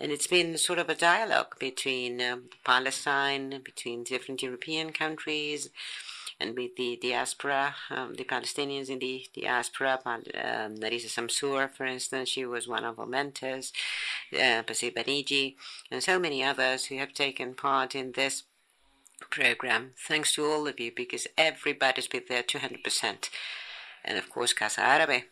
And 0.00 0.10
it's 0.12 0.26
been 0.26 0.56
sort 0.56 0.78
of 0.78 0.88
a 0.88 0.94
dialogue 0.94 1.58
between 1.58 2.22
um, 2.22 2.44
Palestine, 2.64 3.60
between 3.62 4.02
different 4.02 4.42
European 4.42 4.92
countries, 4.92 5.68
and 6.40 6.56
with 6.56 6.74
the 6.76 6.98
diaspora, 7.00 7.74
um, 7.90 8.14
the 8.14 8.24
Palestinians 8.24 8.88
in 8.88 8.98
the 8.98 9.26
diaspora. 9.34 9.98
Um, 10.06 10.76
Samsur, 10.76 11.70
for 11.70 11.84
instance, 11.84 12.30
she 12.30 12.46
was 12.46 12.66
one 12.66 12.84
of 12.84 12.98
our 12.98 13.06
mentors, 13.06 13.74
uh, 14.32 14.62
Baniji, 14.62 15.56
and 15.90 16.02
so 16.02 16.18
many 16.18 16.42
others 16.42 16.86
who 16.86 16.96
have 16.96 17.12
taken 17.12 17.52
part 17.52 17.94
in 17.94 18.12
this 18.12 18.44
program. 19.28 19.92
Thanks 20.08 20.34
to 20.34 20.46
all 20.46 20.66
of 20.66 20.80
you 20.80 20.92
because 20.96 21.26
everybody's 21.36 22.08
been 22.08 22.24
there 22.26 22.42
200% 22.42 23.28
and 24.04 24.18
of 24.18 24.28
course 24.30 24.52
Casa 24.52 24.82
Arabe. 24.82 25.24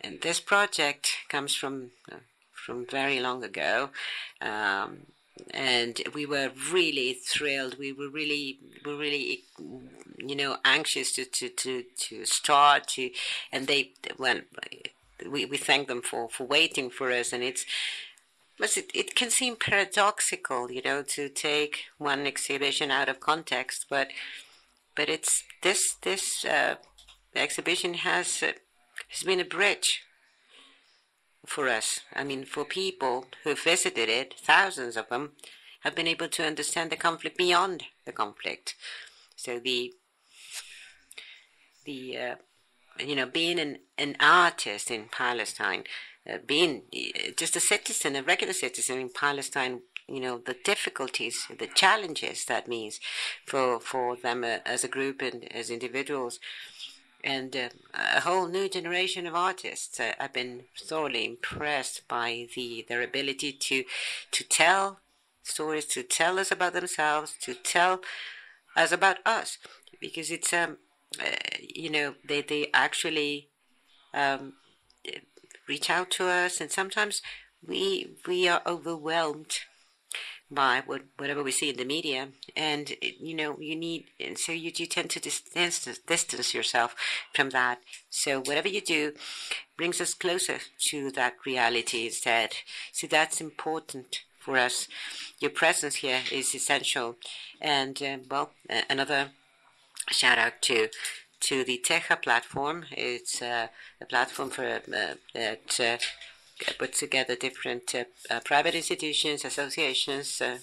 And 0.00 0.20
this 0.20 0.40
project 0.40 1.08
comes 1.28 1.54
from 1.54 1.90
from 2.52 2.84
very 2.86 3.20
long 3.20 3.44
ago, 3.44 3.90
um, 4.40 5.06
and 5.52 6.00
we 6.14 6.26
were 6.26 6.50
really 6.72 7.12
thrilled. 7.12 7.78
We 7.78 7.92
were 7.92 8.08
really, 8.08 8.58
we 8.84 8.92
were 8.92 8.98
really, 8.98 9.44
you 10.18 10.36
know, 10.36 10.56
anxious 10.64 11.12
to 11.12 11.24
to 11.24 11.48
to, 11.48 11.84
to 12.08 12.24
start 12.24 12.88
to, 12.88 13.10
and 13.52 13.66
they 13.66 13.92
well, 14.18 14.40
we 15.30 15.44
we 15.44 15.56
thank 15.56 15.88
them 15.88 16.02
for 16.02 16.28
for 16.28 16.44
waiting 16.44 16.90
for 16.90 17.10
us, 17.10 17.32
and 17.32 17.42
it's. 17.42 17.64
But 18.58 18.74
it, 18.78 18.90
it 18.94 19.14
can 19.14 19.28
seem 19.28 19.56
paradoxical, 19.56 20.72
you 20.72 20.80
know, 20.82 21.02
to 21.02 21.28
take 21.28 21.84
one 21.98 22.26
exhibition 22.26 22.90
out 22.90 23.10
of 23.10 23.20
context, 23.20 23.84
but 23.90 24.08
but 24.96 25.10
it's 25.10 25.44
this 25.62 25.96
this 26.00 26.42
uh, 26.42 26.76
the 27.36 27.42
exhibition 27.42 27.94
has 27.94 28.42
uh, 28.42 28.52
has 29.08 29.22
been 29.22 29.40
a 29.40 29.44
bridge 29.44 30.02
for 31.46 31.68
us. 31.68 32.00
I 32.14 32.24
mean, 32.24 32.44
for 32.44 32.64
people 32.64 33.26
who 33.44 33.54
visited 33.54 34.08
it, 34.08 34.34
thousands 34.38 34.96
of 34.96 35.10
them 35.10 35.32
have 35.80 35.94
been 35.94 36.06
able 36.06 36.28
to 36.28 36.46
understand 36.46 36.90
the 36.90 36.96
conflict 36.96 37.36
beyond 37.36 37.84
the 38.06 38.12
conflict. 38.12 38.74
So 39.36 39.58
the 39.58 39.92
the 41.84 42.16
uh, 42.16 42.34
you 42.98 43.14
know 43.14 43.26
being 43.26 43.58
an 43.60 43.80
an 43.98 44.16
artist 44.18 44.90
in 44.90 45.10
Palestine, 45.10 45.84
uh, 46.28 46.38
being 46.46 46.82
uh, 46.94 47.32
just 47.36 47.54
a 47.54 47.60
citizen, 47.60 48.16
a 48.16 48.22
regular 48.22 48.54
citizen 48.54 48.98
in 48.98 49.10
Palestine. 49.10 49.82
You 50.08 50.20
know 50.20 50.38
the 50.38 50.56
difficulties, 50.64 51.36
the 51.58 51.66
challenges 51.66 52.44
that 52.46 52.66
means 52.66 52.98
for 53.44 53.78
for 53.78 54.16
them 54.16 54.42
uh, 54.42 54.58
as 54.64 54.84
a 54.84 54.94
group 54.96 55.20
and 55.20 55.44
as 55.52 55.68
individuals 55.68 56.38
and 57.24 57.56
uh, 57.56 57.68
a 57.94 58.20
whole 58.20 58.46
new 58.46 58.68
generation 58.68 59.26
of 59.26 59.34
artists. 59.34 59.98
Uh, 59.98 60.12
I've 60.18 60.32
been 60.32 60.64
thoroughly 60.78 61.24
impressed 61.24 62.06
by 62.08 62.48
the 62.54 62.84
their 62.88 63.02
ability 63.02 63.52
to 63.52 63.84
to 64.32 64.44
tell 64.44 65.00
stories, 65.42 65.86
to 65.86 66.02
tell 66.02 66.38
us 66.38 66.50
about 66.50 66.72
themselves, 66.72 67.34
to 67.42 67.54
tell 67.54 68.00
us 68.76 68.92
about 68.92 69.18
us, 69.24 69.58
because 70.00 70.30
it's 70.30 70.52
um, 70.52 70.78
uh, 71.20 71.36
you 71.60 71.90
know, 71.90 72.14
they 72.26 72.42
they 72.42 72.68
actually 72.74 73.48
um, 74.12 74.54
reach 75.68 75.90
out 75.90 76.10
to 76.12 76.26
us, 76.26 76.60
and 76.60 76.70
sometimes 76.70 77.22
we 77.66 78.16
we 78.26 78.48
are 78.48 78.62
overwhelmed 78.66 79.60
by 80.50 80.82
what, 80.86 81.02
whatever 81.16 81.42
we 81.42 81.50
see 81.50 81.70
in 81.70 81.76
the 81.76 81.84
media, 81.84 82.28
and 82.56 82.92
you 83.00 83.34
know 83.34 83.58
you 83.58 83.74
need, 83.74 84.06
so 84.36 84.52
you, 84.52 84.70
you 84.74 84.86
tend 84.86 85.10
to 85.10 85.20
distance 85.20 85.98
distance 86.06 86.54
yourself 86.54 86.94
from 87.34 87.50
that. 87.50 87.80
So 88.10 88.40
whatever 88.40 88.68
you 88.68 88.80
do 88.80 89.12
brings 89.76 90.00
us 90.00 90.14
closer 90.14 90.58
to 90.90 91.10
that 91.12 91.34
reality 91.44 92.06
instead. 92.06 92.54
So 92.92 93.06
that's 93.06 93.40
important 93.40 94.22
for 94.38 94.56
us. 94.56 94.88
Your 95.40 95.50
presence 95.50 95.96
here 95.96 96.20
is 96.30 96.54
essential, 96.54 97.16
and 97.60 98.00
uh, 98.02 98.18
well, 98.30 98.50
another 98.88 99.30
shout 100.10 100.38
out 100.38 100.62
to 100.62 100.88
to 101.40 101.64
the 101.64 101.78
Teja 101.78 102.16
platform. 102.16 102.84
It's 102.92 103.42
uh, 103.42 103.68
a 104.00 104.06
platform 104.06 104.50
for 104.50 104.64
uh, 104.64 105.14
that 105.34 105.80
uh, 106.66 106.72
puts 106.78 107.00
together 107.00 107.36
different 107.36 107.94
uh, 107.94 108.04
uh, 108.30 108.40
private 108.40 108.74
institutions, 108.74 109.44
associations, 109.44 110.40
uh, 110.40 110.58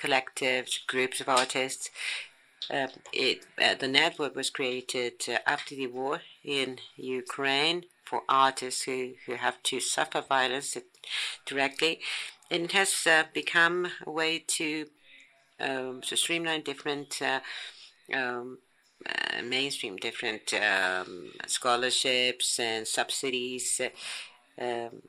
collectives, 0.00 0.86
groups 0.86 1.20
of 1.20 1.28
artists. 1.28 1.90
Um, 2.68 2.88
it, 3.12 3.46
the 3.78 3.86
network 3.86 4.34
was 4.34 4.50
created 4.50 5.22
after 5.46 5.76
the 5.76 5.86
war 5.86 6.22
in 6.42 6.78
Ukraine 6.96 7.84
for 8.04 8.22
artists 8.28 8.82
who, 8.82 9.12
who 9.26 9.34
have 9.34 9.62
to 9.64 9.78
suffer 9.78 10.20
violence 10.20 10.76
directly. 11.44 12.00
And 12.50 12.64
it 12.64 12.72
has 12.72 13.06
become 13.32 13.88
a 14.04 14.10
way 14.10 14.42
to 14.58 14.86
um, 15.60 16.00
to 16.02 16.16
streamline 16.16 16.62
different 16.62 17.20
um, 18.12 18.58
uh, 19.04 19.42
mainstream 19.42 19.96
different 19.96 20.52
um, 20.54 21.32
scholarships 21.46 22.58
and 22.58 22.86
subsidies. 22.86 23.80
Um, 24.60 25.02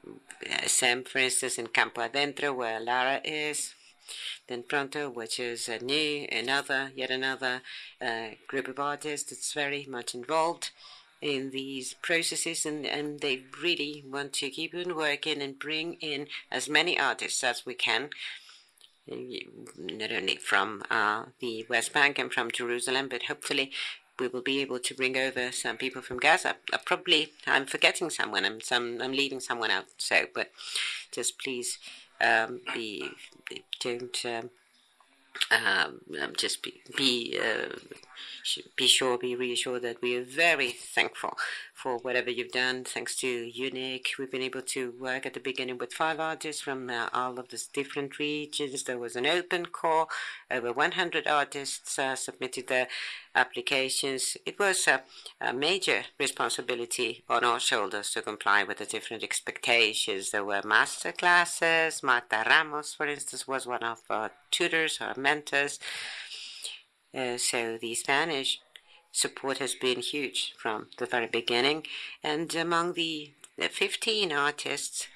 SEM, 0.66 1.04
for 1.04 1.20
instance, 1.20 1.58
in 1.58 1.68
Campo 1.68 2.02
Adentro, 2.02 2.56
where 2.56 2.80
Lara 2.80 3.22
is. 3.24 3.74
Then 4.48 4.64
Pronto, 4.64 5.10
which 5.10 5.40
is 5.40 5.68
a 5.68 5.80
new, 5.80 6.28
another, 6.32 6.92
yet 6.96 7.10
another 7.10 7.62
uh, 8.02 8.30
group 8.48 8.70
of 8.70 8.80
artists 8.80 9.30
that's 9.30 9.54
very 9.54 9.86
much 9.90 10.16
involved 10.16 10.72
in 11.22 11.52
these 11.52 11.94
processes, 11.96 12.66
and, 12.66 12.86
and 12.86 13.20
they 13.20 13.44
really 13.62 14.04
want 14.08 14.32
to 14.34 14.50
keep 14.50 14.74
on 14.74 14.96
working 14.96 15.42
and 15.42 15.60
bring 15.60 15.96
in 15.96 16.28
as 16.50 16.70
many 16.70 16.98
artists 16.98 17.44
as 17.44 17.66
we 17.66 17.74
can 17.74 18.10
not 19.78 20.12
only 20.12 20.36
from 20.36 20.84
uh, 20.90 21.26
the 21.40 21.66
West 21.70 21.94
Bank 21.94 22.20
and 22.20 22.32
from 22.32 22.52
Jerusalem, 22.52 23.08
but 23.10 23.24
hopefully 23.24 23.72
we 24.20 24.28
will 24.28 24.42
be 24.42 24.60
able 24.62 24.80
to 24.80 24.94
bring 24.94 25.18
over 25.18 25.52
some 25.52 25.78
people 25.78 26.02
from 26.02 26.18
Gaza. 26.18 26.56
Uh, 26.74 26.78
probably 26.86 27.34
I'm 27.46 27.66
forgetting 27.66 28.10
someone. 28.10 28.46
I'm 28.46 28.62
some 28.62 29.00
I'm 29.02 29.12
leaving 29.12 29.40
someone 29.40 29.72
out. 29.72 29.86
So, 29.98 30.26
but 30.34 30.52
just 31.12 31.40
please 31.40 31.78
um, 32.22 32.62
be 32.74 33.10
don't 33.80 34.26
um, 34.26 36.02
um, 36.22 36.34
just 36.38 36.64
be 36.64 36.82
be 36.96 37.40
uh, 37.40 37.76
be 38.76 38.88
sure, 38.88 39.18
be 39.18 39.36
reassured 39.36 39.84
that 39.84 40.02
we 40.02 40.16
are 40.16 40.24
very 40.24 40.72
thankful 40.72 41.38
for 41.78 42.00
whatever 42.00 42.32
you've 42.32 42.52
done. 42.52 42.84
Thanks 42.84 43.16
to 43.18 43.52
EUNIC, 43.56 44.18
we've 44.18 44.32
been 44.32 44.42
able 44.42 44.64
to 44.64 44.94
work 45.00 45.28
at 45.28 45.36
the 45.36 45.40
beginning 45.40 45.78
with 45.78 45.94
five 45.94 46.20
artists 46.20 46.64
from 46.64 46.90
uh, 46.90 47.08
all 47.14 47.38
of 47.40 47.50
these 47.50 47.68
different 47.68 48.18
regions. 48.18 48.84
There 48.84 48.98
was 48.98 49.16
an 49.16 49.28
open 49.28 49.68
call. 49.68 50.10
Over 50.50 50.74
100 50.74 51.28
artists 51.28 52.00
uh, 52.00 52.16
submitted 52.16 52.68
their 52.68 52.88
applications. 53.36 54.38
It 54.44 54.58
was 54.58 54.88
a, 54.88 55.04
a, 55.40 55.54
major 55.54 56.06
responsibility 56.20 57.24
on 57.30 57.44
our 57.44 57.60
shoulders 57.60 58.10
to 58.12 58.24
comply 58.24 58.64
with 58.64 58.80
the 58.80 58.86
different 58.86 59.24
expectations. 59.24 60.32
There 60.32 60.44
were 60.44 60.64
master 60.66 61.12
classes. 61.12 62.02
Marta 62.02 62.44
Ramos, 62.48 62.96
for 62.96 63.06
instance, 63.06 63.48
was 63.48 63.68
one 63.68 63.84
of 63.84 64.00
our 64.10 64.32
tutors, 64.50 64.98
our 65.00 65.14
mentors. 65.16 65.80
Uh, 67.14 67.38
so 67.38 67.78
the 67.78 67.96
Spanish 67.96 68.60
support 69.18 69.58
has 69.58 69.74
been 69.74 70.00
huge 70.00 70.54
from 70.58 70.88
the 71.00 71.08
very 71.08 71.26
beginning. 71.26 71.84
And 72.24 72.54
among 72.56 72.94
the, 72.94 73.32
the 73.58 73.68
15 73.68 74.32
artists, 74.32 75.08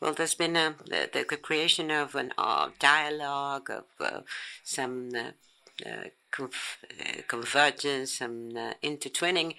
well, 0.00 0.12
there's 0.12 0.34
been 0.34 0.56
a, 0.56 0.74
the, 0.84 1.24
the 1.30 1.36
creation 1.36 1.90
of 1.90 2.16
an 2.16 2.32
uh, 2.36 2.70
dialogue, 2.80 3.70
of 3.70 3.84
uh, 4.00 4.20
some 4.64 5.10
uh, 5.14 5.88
uh, 5.88 6.08
conf- 6.32 6.84
convergence, 7.28 8.18
some 8.18 8.50
intertwining. 8.82 9.54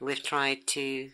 We've 0.00 0.22
tried 0.22 0.66
to 0.68 1.10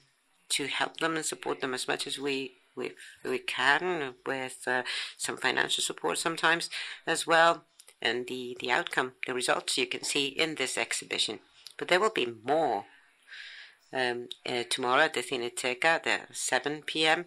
to 0.50 0.66
help 0.66 0.98
them 0.98 1.16
and 1.16 1.24
support 1.24 1.60
them 1.60 1.74
as 1.74 1.88
much 1.88 2.06
as 2.06 2.18
we 2.18 2.52
we, 2.76 2.92
we 3.24 3.38
can 3.38 4.14
with 4.26 4.58
uh, 4.66 4.82
some 5.16 5.36
financial 5.36 5.82
support 5.82 6.18
sometimes 6.18 6.68
as 7.06 7.26
well 7.26 7.64
and 8.02 8.26
the, 8.26 8.56
the 8.60 8.70
outcome, 8.70 9.12
the 9.26 9.32
results 9.32 9.78
you 9.78 9.86
can 9.86 10.04
see 10.04 10.26
in 10.26 10.56
this 10.56 10.76
exhibition. 10.76 11.38
But 11.78 11.88
there 11.88 12.00
will 12.00 12.10
be 12.10 12.32
more 12.44 12.84
um, 13.92 14.28
uh, 14.46 14.64
tomorrow 14.68 15.02
at 15.02 15.14
the 15.14 15.22
Cineteca 15.22 16.06
at 16.06 16.36
7 16.36 16.82
p.m. 16.82 17.26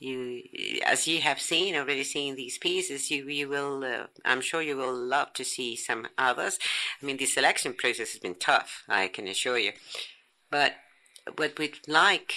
You, 0.00 0.42
as 0.84 1.06
you 1.06 1.20
have 1.20 1.40
seen 1.40 1.74
already, 1.74 2.04
seen 2.04 2.34
these 2.34 2.58
pieces, 2.58 3.10
you 3.10 3.28
you 3.28 3.48
will. 3.48 3.84
Uh, 3.84 4.06
I'm 4.24 4.40
sure 4.40 4.60
you 4.60 4.76
will 4.76 4.94
love 4.94 5.32
to 5.34 5.44
see 5.44 5.76
some 5.76 6.08
others. 6.18 6.58
I 7.00 7.06
mean, 7.06 7.16
the 7.16 7.26
selection 7.26 7.72
process 7.72 8.10
has 8.12 8.20
been 8.20 8.34
tough. 8.34 8.82
I 8.88 9.08
can 9.08 9.28
assure 9.28 9.58
you. 9.58 9.72
But 10.50 10.74
what 11.36 11.58
we'd 11.58 11.78
like 11.88 12.34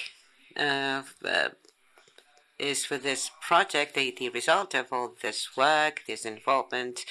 uh, 0.57 1.03
uh, 1.25 1.49
is 2.57 2.85
for 2.85 2.97
this 2.97 3.31
project, 3.41 3.95
the, 3.95 4.13
the 4.17 4.29
result 4.29 4.73
of 4.75 4.87
all 4.91 5.13
this 5.21 5.55
work, 5.57 6.03
this 6.07 6.25
involvement, 6.25 7.05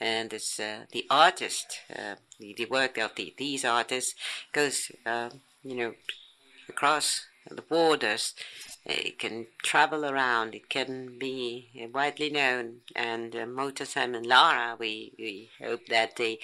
and 0.00 0.32
it's 0.32 0.60
uh, 0.60 0.84
the 0.92 1.06
artist, 1.10 1.80
uh, 1.94 2.16
the, 2.38 2.54
the 2.56 2.66
work 2.66 2.98
of 2.98 3.14
the, 3.14 3.34
these 3.36 3.64
artists 3.64 4.14
goes, 4.52 4.92
uh, 5.04 5.30
you 5.62 5.76
know, 5.76 5.94
across 6.68 7.26
the 7.50 7.62
borders. 7.62 8.34
It 8.84 9.18
can 9.18 9.46
travel 9.62 10.04
around. 10.04 10.54
It 10.54 10.68
can 10.68 11.18
be 11.18 11.68
widely 11.92 12.30
known. 12.30 12.82
And 12.94 13.34
uh, 13.34 13.46
Motasem 13.46 14.16
and 14.16 14.26
Lara, 14.26 14.76
we, 14.78 15.12
we 15.18 15.50
hope 15.60 15.86
that 15.88 16.16
they 16.16 16.38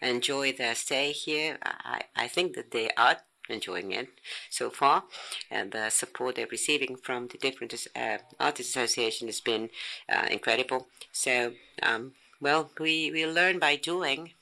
enjoy 0.00 0.52
their 0.52 0.74
stay 0.74 1.12
here. 1.12 1.58
I, 1.62 2.02
I 2.16 2.28
think 2.28 2.54
that 2.54 2.72
they 2.72 2.90
are 2.96 3.18
enjoying 3.48 3.92
it 3.92 4.08
so 4.50 4.70
far, 4.70 5.04
and 5.50 5.70
the 5.70 5.88
support 5.90 6.34
they're 6.34 6.48
receiving 6.50 6.96
from 6.96 7.28
the 7.28 7.38
different 7.38 7.72
uh, 7.94 8.18
artists 8.40 8.74
association 8.74 9.28
has 9.28 9.40
been 9.40 9.70
uh, 10.08 10.26
incredible. 10.30 10.88
So, 11.12 11.52
um, 11.82 12.12
well, 12.40 12.70
we 12.78 13.10
we 13.10 13.26
learn 13.26 13.58
by 13.58 13.76
doing. 13.76 14.32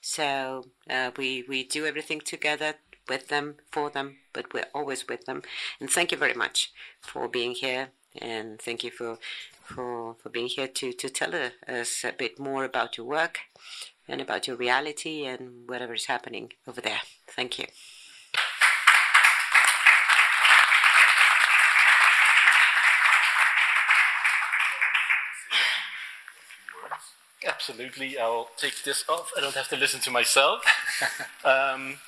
So 0.00 0.66
uh, 0.88 1.10
we 1.16 1.44
we 1.48 1.64
do 1.64 1.86
everything 1.86 2.20
together 2.20 2.74
with 3.08 3.28
them, 3.28 3.56
for 3.72 3.90
them, 3.90 4.16
but 4.32 4.52
we're 4.52 4.68
always 4.74 5.08
with 5.08 5.24
them. 5.24 5.42
And 5.80 5.90
thank 5.90 6.12
you 6.12 6.18
very 6.18 6.34
much 6.34 6.72
for 7.00 7.28
being 7.28 7.52
here, 7.52 7.88
and 8.20 8.60
thank 8.60 8.84
you 8.84 8.90
for 8.90 9.18
for 9.64 10.16
for 10.22 10.28
being 10.30 10.48
here 10.48 10.68
to 10.68 10.92
to 10.92 11.08
tell 11.08 11.34
us 11.34 12.04
a 12.04 12.12
bit 12.12 12.38
more 12.38 12.64
about 12.64 12.96
your 12.96 13.06
work 13.06 13.40
and 14.08 14.20
about 14.20 14.46
your 14.46 14.56
reality 14.56 15.26
and 15.26 15.68
whatever 15.68 15.94
is 15.94 16.06
happening 16.06 16.52
over 16.66 16.80
there. 16.80 17.02
Thank 17.26 17.58
you. 17.58 17.66
Absolutely. 27.68 28.18
I'll 28.18 28.48
take 28.56 28.82
this 28.82 29.04
off. 29.10 29.30
I 29.36 29.42
don't 29.42 29.54
have 29.54 29.68
to 29.68 29.76
listen 29.76 30.00
to 30.00 30.10
myself. 30.10 30.62
um, 31.44 31.98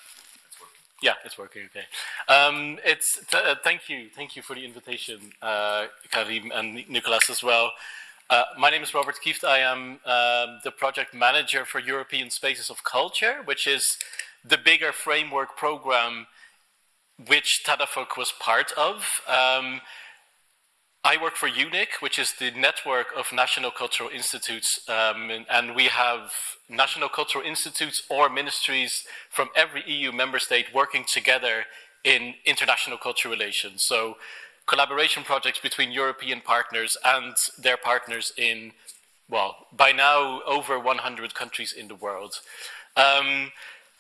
yeah, 1.03 1.15
it's 1.23 1.37
working. 1.37 1.65
Okay. 1.67 1.85
Um, 2.35 2.79
it's 2.83 3.23
th- 3.31 3.45
uh, 3.45 3.57
thank 3.63 3.87
you, 3.91 4.09
thank 4.15 4.37
you 4.37 4.43
for 4.43 4.55
the 4.55 4.65
invitation, 4.65 5.33
uh, 5.43 5.89
Karim 6.11 6.51
and 6.55 6.89
Nicolas 6.89 7.29
as 7.29 7.43
well. 7.43 7.73
Uh, 8.31 8.45
my 8.59 8.71
name 8.71 8.83
is 8.83 8.95
Robert 8.95 9.17
Kieft. 9.23 9.45
I 9.45 9.59
am 9.59 9.99
um, 10.07 10.61
the 10.65 10.71
project 10.71 11.13
manager 11.13 11.67
for 11.67 11.79
European 11.79 12.31
Spaces 12.31 12.71
of 12.71 12.83
Culture, 12.83 13.43
which 13.45 13.67
is 13.67 13.85
the 14.43 14.57
bigger 14.57 14.93
framework 14.93 15.59
program 15.59 16.27
which 17.27 17.63
Tadafuq 17.67 18.17
was 18.17 18.33
part 18.41 18.73
of. 18.79 19.05
Um, 19.29 19.83
I 21.03 21.17
work 21.21 21.37
for 21.37 21.49
EUNIC, 21.49 22.01
which 22.01 22.19
is 22.19 22.35
the 22.39 22.51
network 22.51 23.07
of 23.17 23.33
national 23.33 23.71
cultural 23.71 24.11
institutes, 24.11 24.81
um, 24.87 25.31
and, 25.49 25.75
we 25.75 25.85
have 25.85 26.31
national 26.69 27.09
cultural 27.09 27.43
institutes 27.43 28.03
or 28.11 28.29
ministries 28.29 29.05
from 29.31 29.49
every 29.57 29.83
EU 29.91 30.13
member 30.13 30.39
state 30.39 30.67
working 30.75 31.07
together 31.11 31.65
in 32.05 32.35
international 32.45 32.99
cultural 32.99 33.33
relations. 33.33 33.85
So 33.87 34.19
collaboration 34.67 35.23
projects 35.23 35.59
between 35.59 35.91
European 35.91 36.43
partners 36.43 36.99
and 37.03 37.35
their 37.59 37.79
partners 37.79 38.31
in, 38.37 38.73
well, 39.29 39.69
by 39.73 39.93
now 39.93 40.43
over 40.47 40.79
100 40.79 41.35
countries 41.35 41.73
in 41.73 41.89
the 41.89 41.95
world. 41.95 42.35
Um, 42.97 43.53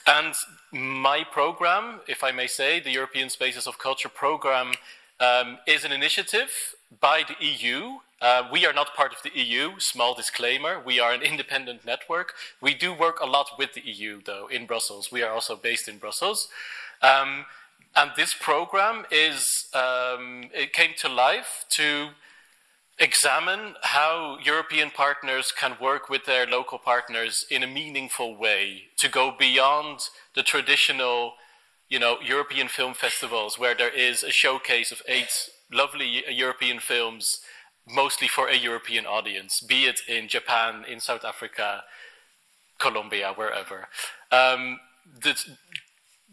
and 0.06 0.34
my 0.70 1.24
program, 1.32 2.00
if 2.06 2.22
I 2.22 2.30
may 2.30 2.46
say, 2.46 2.78
the 2.78 2.90
European 2.90 3.30
Spaces 3.30 3.66
of 3.66 3.78
Culture 3.78 4.10
program, 4.10 4.74
um, 5.18 5.58
is 5.66 5.84
an 5.84 5.92
initiative 5.92 6.50
by 6.98 7.24
the 7.26 7.44
EU. 7.44 7.98
Uh, 8.20 8.48
we 8.52 8.66
are 8.66 8.72
not 8.72 8.94
part 8.94 9.12
of 9.12 9.22
the 9.22 9.30
EU, 9.34 9.72
small 9.78 10.14
disclaimer. 10.14 10.78
We 10.78 11.00
are 11.00 11.12
an 11.12 11.22
independent 11.22 11.86
network. 11.86 12.34
We 12.60 12.74
do 12.74 12.92
work 12.92 13.20
a 13.20 13.26
lot 13.26 13.52
with 13.58 13.72
the 13.74 13.80
EU, 13.80 14.20
though, 14.24 14.46
in 14.48 14.66
Brussels. 14.66 15.10
We 15.10 15.22
are 15.22 15.32
also 15.32 15.56
based 15.56 15.88
in 15.88 15.98
Brussels. 15.98 16.48
Um, 17.00 17.46
and 17.96 18.10
this 18.16 18.34
program 18.34 19.06
is, 19.10 19.66
um, 19.74 20.50
it 20.54 20.72
came 20.72 20.90
to 20.98 21.08
life 21.08 21.64
to 21.76 22.10
examine 22.98 23.74
how 23.82 24.36
European 24.44 24.90
partners 24.90 25.50
can 25.58 25.76
work 25.80 26.10
with 26.10 26.26
their 26.26 26.46
local 26.46 26.78
partners 26.78 27.44
in 27.50 27.62
a 27.62 27.66
meaningful 27.66 28.36
way 28.36 28.82
to 28.98 29.08
go 29.08 29.34
beyond 29.36 30.00
the 30.34 30.42
traditional, 30.42 31.32
you 31.88 31.98
know, 31.98 32.18
European 32.22 32.68
film 32.68 32.92
festivals 32.92 33.58
where 33.58 33.74
there 33.74 33.88
is 33.88 34.22
a 34.22 34.30
showcase 34.30 34.92
of 34.92 35.00
eight 35.08 35.48
lovely 35.72 36.24
European 36.28 36.80
films, 36.80 37.40
mostly 37.88 38.28
for 38.28 38.48
a 38.48 38.56
European 38.56 39.06
audience, 39.06 39.60
be 39.60 39.84
it 39.84 40.00
in 40.08 40.28
Japan, 40.28 40.84
in 40.88 41.00
South 41.00 41.24
Africa, 41.24 41.84
Colombia, 42.78 43.32
wherever. 43.34 43.88
Um, 44.30 44.80
the, 45.22 45.36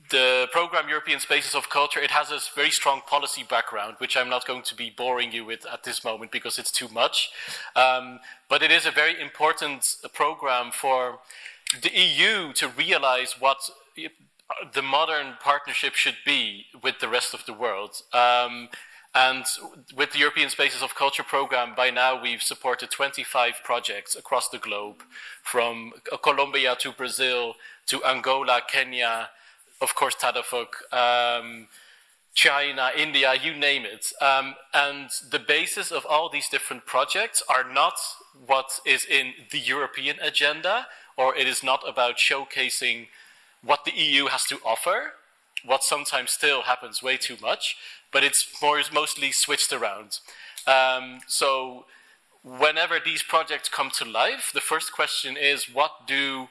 the 0.10 0.48
program 0.52 0.90
European 0.90 1.20
Spaces 1.20 1.56
of 1.56 1.70
Culture, 1.70 2.00
it 2.00 2.12
has 2.12 2.32
a 2.32 2.40
very 2.56 2.72
strong 2.72 3.02
policy 3.08 3.44
background, 3.48 3.96
which 3.98 4.16
I'm 4.16 4.30
not 4.30 4.46
going 4.46 4.64
to 4.64 4.76
be 4.76 4.90
boring 4.90 5.32
you 5.32 5.46
with 5.46 5.66
at 5.72 5.84
this 5.84 6.04
moment 6.04 6.32
because 6.32 6.58
it's 6.58 6.72
too 6.72 6.88
much. 6.88 7.30
Um, 7.76 8.20
but 8.50 8.64
it 8.64 8.72
is 8.72 8.86
a 8.86 8.92
very 8.92 9.20
important 9.20 9.86
program 10.14 10.72
for 10.72 11.20
the 11.82 11.92
EU 11.94 12.54
to 12.54 12.70
realize 12.70 13.36
what 13.40 13.58
the 14.74 14.82
modern 14.82 15.36
partnership 15.42 15.96
should 15.96 16.18
be 16.26 16.66
with 16.82 17.00
the 17.00 17.10
rest 17.10 17.34
of 17.34 17.46
the 17.46 17.54
world. 17.54 18.02
Um, 18.14 18.70
and 19.18 19.46
with 19.96 20.12
the 20.12 20.20
European 20.20 20.50
Spaces 20.52 20.84
of 20.84 20.94
Culture 20.94 21.24
program, 21.24 21.74
by 21.76 21.90
now 21.90 22.22
we've 22.22 22.44
supported 22.44 22.92
25 22.92 23.62
projects 23.64 24.16
across 24.16 24.48
the 24.50 24.60
globe, 24.60 25.02
from 25.42 25.94
Colombia 26.22 26.76
to 26.82 26.92
Brazil 26.92 27.56
to 27.88 28.04
Angola, 28.06 28.62
Kenya, 28.72 29.30
of 29.82 29.96
course, 29.96 30.16
Tadafuq, 30.16 30.68
um, 30.94 31.68
China, 32.36 32.92
India, 32.96 33.34
you 33.34 33.56
name 33.56 33.86
it. 33.86 34.06
Um, 34.22 34.54
and 34.72 35.10
the 35.32 35.40
basis 35.40 35.92
of 35.92 36.06
all 36.06 36.30
these 36.30 36.48
different 36.48 36.86
projects 36.86 37.42
are 37.50 37.68
not 37.68 37.96
what 38.46 38.80
is 38.86 39.04
in 39.04 39.34
the 39.52 39.60
European 39.60 40.18
agenda, 40.22 40.86
or 41.18 41.36
it 41.36 41.48
is 41.48 41.64
not 41.64 41.82
about 41.88 42.18
showcasing 42.18 43.08
what 43.64 43.84
the 43.84 43.96
EU 43.96 44.28
has 44.28 44.44
to 44.44 44.60
offer, 44.64 45.14
what 45.68 45.84
sometimes 45.84 46.32
still 46.32 46.64
happens 46.64 47.04
way 47.04 47.18
too 47.18 47.38
much, 47.42 47.76
but 48.12 48.24
it's 48.24 48.48
more, 48.62 48.82
mostly 48.94 49.32
switched 49.32 49.72
around. 49.72 50.20
Um, 50.66 51.20
so 51.28 51.86
whenever 52.44 53.00
these 53.04 53.24
projects 53.24 53.70
come 53.70 53.92
to 53.98 54.06
life, 54.06 54.52
the 54.54 54.62
first 54.62 54.92
question 54.92 55.38
is 55.38 55.66
what 55.72 56.08
do 56.08 56.48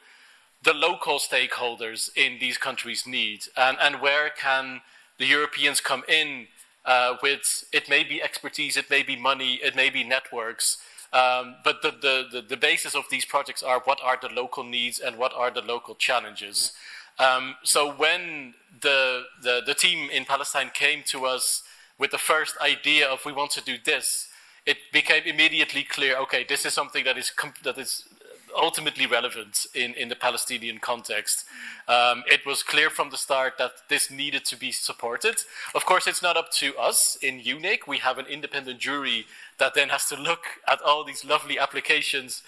the 0.62 0.74
local 0.74 1.18
stakeholders 1.18 2.08
in 2.16 2.38
these 2.40 2.58
countries 2.58 3.04
need, 3.06 3.40
and, 3.56 3.76
and 3.80 4.00
where 4.00 4.30
can 4.30 4.82
the 5.18 5.26
Europeans 5.26 5.80
come 5.80 6.02
in 6.08 6.48
uh, 6.84 7.16
with 7.22 7.64
it 7.72 7.88
may 7.88 8.04
be 8.04 8.22
expertise, 8.22 8.76
it 8.76 8.90
may 8.90 9.02
be 9.02 9.16
money, 9.16 9.54
it 9.62 9.74
may 9.74 9.90
be 9.90 10.04
networks. 10.04 10.78
Um, 11.12 11.56
but 11.64 11.82
the, 11.82 11.90
the, 11.90 12.26
the, 12.30 12.42
the, 12.42 12.56
basis 12.56 12.94
of 12.94 13.04
these 13.10 13.24
projects 13.24 13.62
are 13.62 13.80
what 13.84 14.00
are 14.02 14.18
the 14.20 14.28
local 14.28 14.64
needs 14.64 14.98
and 14.98 15.16
what 15.16 15.32
are 15.32 15.50
the 15.50 15.62
local 15.62 15.94
challenges. 15.94 16.72
Um, 17.18 17.56
so 17.62 17.92
when 17.92 18.54
the, 18.82 19.24
the, 19.42 19.62
the 19.64 19.74
team 19.74 20.10
in 20.10 20.24
Palestine 20.24 20.70
came 20.74 21.02
to 21.06 21.24
us 21.24 21.62
with 21.98 22.10
the 22.10 22.18
first 22.18 22.56
idea 22.60 23.08
of 23.08 23.24
we 23.24 23.32
want 23.32 23.50
to 23.52 23.62
do 23.62 23.76
this, 23.84 24.28
it 24.66 24.78
became 24.92 25.22
immediately 25.24 25.82
clear. 25.82 26.16
Okay, 26.18 26.44
this 26.46 26.66
is 26.66 26.74
something 26.74 27.04
that 27.04 27.16
is 27.16 27.32
that 27.62 27.78
is 27.78 28.04
ultimately 28.54 29.06
relevant 29.06 29.66
in, 29.74 29.94
in 29.94 30.08
the 30.08 30.16
Palestinian 30.16 30.78
context. 30.78 31.44
Um, 31.88 32.24
it 32.26 32.44
was 32.44 32.62
clear 32.62 32.90
from 32.90 33.10
the 33.10 33.16
start 33.16 33.54
that 33.58 33.72
this 33.88 34.10
needed 34.10 34.44
to 34.46 34.56
be 34.56 34.72
supported. 34.72 35.36
Of 35.74 35.84
course, 35.84 36.06
it's 36.06 36.22
not 36.22 36.36
up 36.36 36.50
to 36.58 36.76
us 36.76 37.16
in 37.22 37.40
EUNIC. 37.40 37.86
We 37.86 37.98
have 37.98 38.18
an 38.18 38.26
independent 38.26 38.80
jury 38.80 39.26
that 39.58 39.74
then 39.74 39.88
has 39.88 40.06
to 40.06 40.16
look 40.16 40.44
at 40.68 40.80
all 40.82 41.04
these 41.04 41.24
lovely 41.24 41.58
applications. 41.58 42.42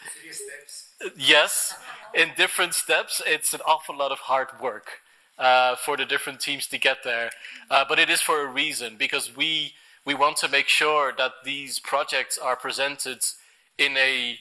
Yes, 1.16 1.74
in 2.14 2.30
different 2.36 2.74
steps. 2.74 3.22
It's 3.26 3.52
an 3.54 3.60
awful 3.66 3.96
lot 3.96 4.12
of 4.12 4.18
hard 4.18 4.48
work 4.60 5.00
uh, 5.38 5.76
for 5.76 5.96
the 5.96 6.04
different 6.04 6.40
teams 6.40 6.66
to 6.68 6.78
get 6.78 6.98
there. 7.04 7.30
Uh, 7.70 7.84
but 7.88 7.98
it 7.98 8.10
is 8.10 8.20
for 8.20 8.42
a 8.42 8.46
reason, 8.46 8.96
because 8.98 9.36
we, 9.36 9.72
we 10.04 10.14
want 10.14 10.36
to 10.38 10.48
make 10.48 10.68
sure 10.68 11.12
that 11.16 11.32
these 11.44 11.78
projects 11.78 12.36
are 12.38 12.56
presented 12.56 13.20
in 13.78 13.96
a 13.96 14.38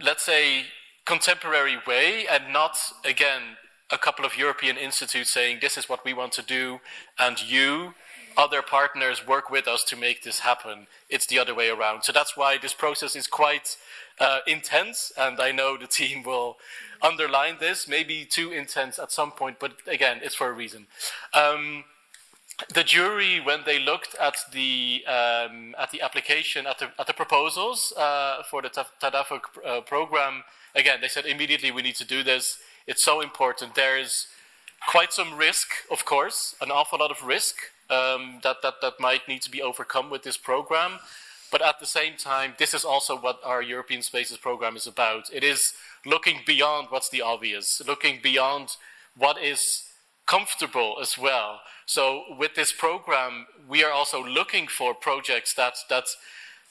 let's 0.00 0.24
say, 0.24 0.64
contemporary 1.04 1.76
way 1.86 2.26
and 2.30 2.52
not, 2.52 2.76
again, 3.04 3.56
a 3.90 3.98
couple 3.98 4.24
of 4.24 4.36
European 4.36 4.76
institutes 4.76 5.30
saying 5.30 5.58
this 5.60 5.76
is 5.78 5.88
what 5.88 6.04
we 6.04 6.12
want 6.12 6.32
to 6.32 6.42
do, 6.42 6.80
and 7.18 7.40
you, 7.48 7.94
other 8.36 8.60
partners, 8.60 9.26
work 9.26 9.48
with 9.48 9.68
us 9.68 9.84
to 9.84 9.96
make 9.96 10.22
this 10.22 10.40
happen. 10.40 10.86
It's 11.08 11.26
the 11.26 11.38
other 11.38 11.54
way 11.54 11.70
around. 11.70 12.02
So 12.02 12.12
that's 12.12 12.36
why 12.36 12.58
this 12.58 12.74
process 12.74 13.14
is 13.14 13.26
quite 13.26 13.76
uh, 14.18 14.40
intense, 14.46 15.12
and 15.16 15.40
I 15.40 15.52
know 15.52 15.76
the 15.76 15.86
team 16.00 16.24
will 16.24 16.56
underline 17.02 17.56
this, 17.60 17.86
maybe 17.86 18.24
too 18.24 18.50
intense 18.50 18.98
at 18.98 19.12
some 19.12 19.30
point, 19.30 19.58
but 19.60 19.74
again, 19.86 20.20
it's 20.22 20.34
for 20.34 20.48
a 20.48 20.52
reason. 20.52 20.86
Um, 21.32 21.84
the 22.72 22.82
jury, 22.82 23.38
when 23.40 23.60
they 23.66 23.78
looked 23.78 24.14
at 24.20 24.36
the 24.52 25.04
um, 25.06 25.74
at 25.78 25.90
the 25.90 26.00
application, 26.00 26.66
at 26.66 26.78
the 26.78 26.88
at 26.98 27.06
the 27.06 27.12
proposals 27.12 27.92
uh, 27.98 28.42
for 28.50 28.62
the 28.62 28.70
Tadafuq 28.70 29.40
uh, 29.64 29.80
program, 29.82 30.42
again, 30.74 31.00
they 31.00 31.08
said 31.08 31.26
immediately 31.26 31.70
we 31.70 31.82
need 31.82 31.96
to 31.96 32.04
do 32.04 32.22
this. 32.22 32.58
It's 32.86 33.04
so 33.04 33.20
important. 33.20 33.74
There 33.74 33.98
is 33.98 34.28
quite 34.88 35.12
some 35.12 35.36
risk, 35.36 35.68
of 35.90 36.04
course, 36.04 36.54
an 36.60 36.70
awful 36.70 36.98
lot 36.98 37.10
of 37.10 37.22
risk 37.22 37.56
um, 37.90 38.40
that, 38.42 38.62
that 38.62 38.74
that 38.80 38.94
might 39.00 39.28
need 39.28 39.42
to 39.42 39.50
be 39.50 39.60
overcome 39.60 40.08
with 40.08 40.22
this 40.22 40.36
program. 40.36 40.98
But 41.52 41.62
at 41.62 41.78
the 41.78 41.86
same 41.86 42.16
time, 42.16 42.54
this 42.58 42.74
is 42.74 42.84
also 42.84 43.16
what 43.16 43.38
our 43.44 43.62
European 43.62 44.02
Spaces 44.02 44.38
program 44.38 44.76
is 44.76 44.86
about. 44.86 45.24
It 45.32 45.44
is 45.44 45.74
looking 46.04 46.40
beyond 46.46 46.88
what's 46.90 47.08
the 47.08 47.22
obvious, 47.22 47.80
looking 47.86 48.20
beyond 48.22 48.70
what 49.16 49.40
is 49.42 49.85
comfortable 50.26 50.96
as 51.00 51.16
well. 51.16 51.60
So 51.86 52.24
with 52.38 52.54
this 52.54 52.72
program, 52.72 53.46
we 53.68 53.84
are 53.84 53.92
also 53.92 54.22
looking 54.24 54.66
for 54.66 54.94
projects 54.94 55.54
that 55.54 55.74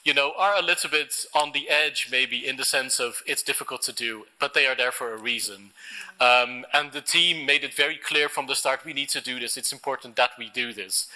you 0.04 0.14
know 0.14 0.32
are 0.36 0.54
a 0.56 0.62
little 0.62 0.90
bit 0.90 1.12
on 1.34 1.52
the 1.52 1.68
edge, 1.68 2.08
maybe 2.10 2.46
in 2.46 2.56
the 2.56 2.64
sense 2.64 3.00
of 3.00 3.22
it's 3.26 3.42
difficult 3.42 3.82
to 3.82 3.92
do, 3.92 4.26
but 4.38 4.54
they 4.54 4.66
are 4.66 4.76
there 4.76 4.92
for 4.92 5.12
a 5.12 5.18
reason. 5.18 5.70
Um, 6.20 6.64
and 6.72 6.92
the 6.92 7.00
team 7.00 7.44
made 7.44 7.64
it 7.64 7.74
very 7.74 7.96
clear 7.96 8.28
from 8.28 8.46
the 8.46 8.54
start: 8.54 8.84
we 8.84 8.92
need 8.92 9.08
to 9.10 9.20
do 9.20 9.40
this. 9.40 9.56
It's 9.56 9.72
important 9.72 10.16
that 10.16 10.30
we 10.38 10.50
do 10.50 10.72
this. 10.72 11.08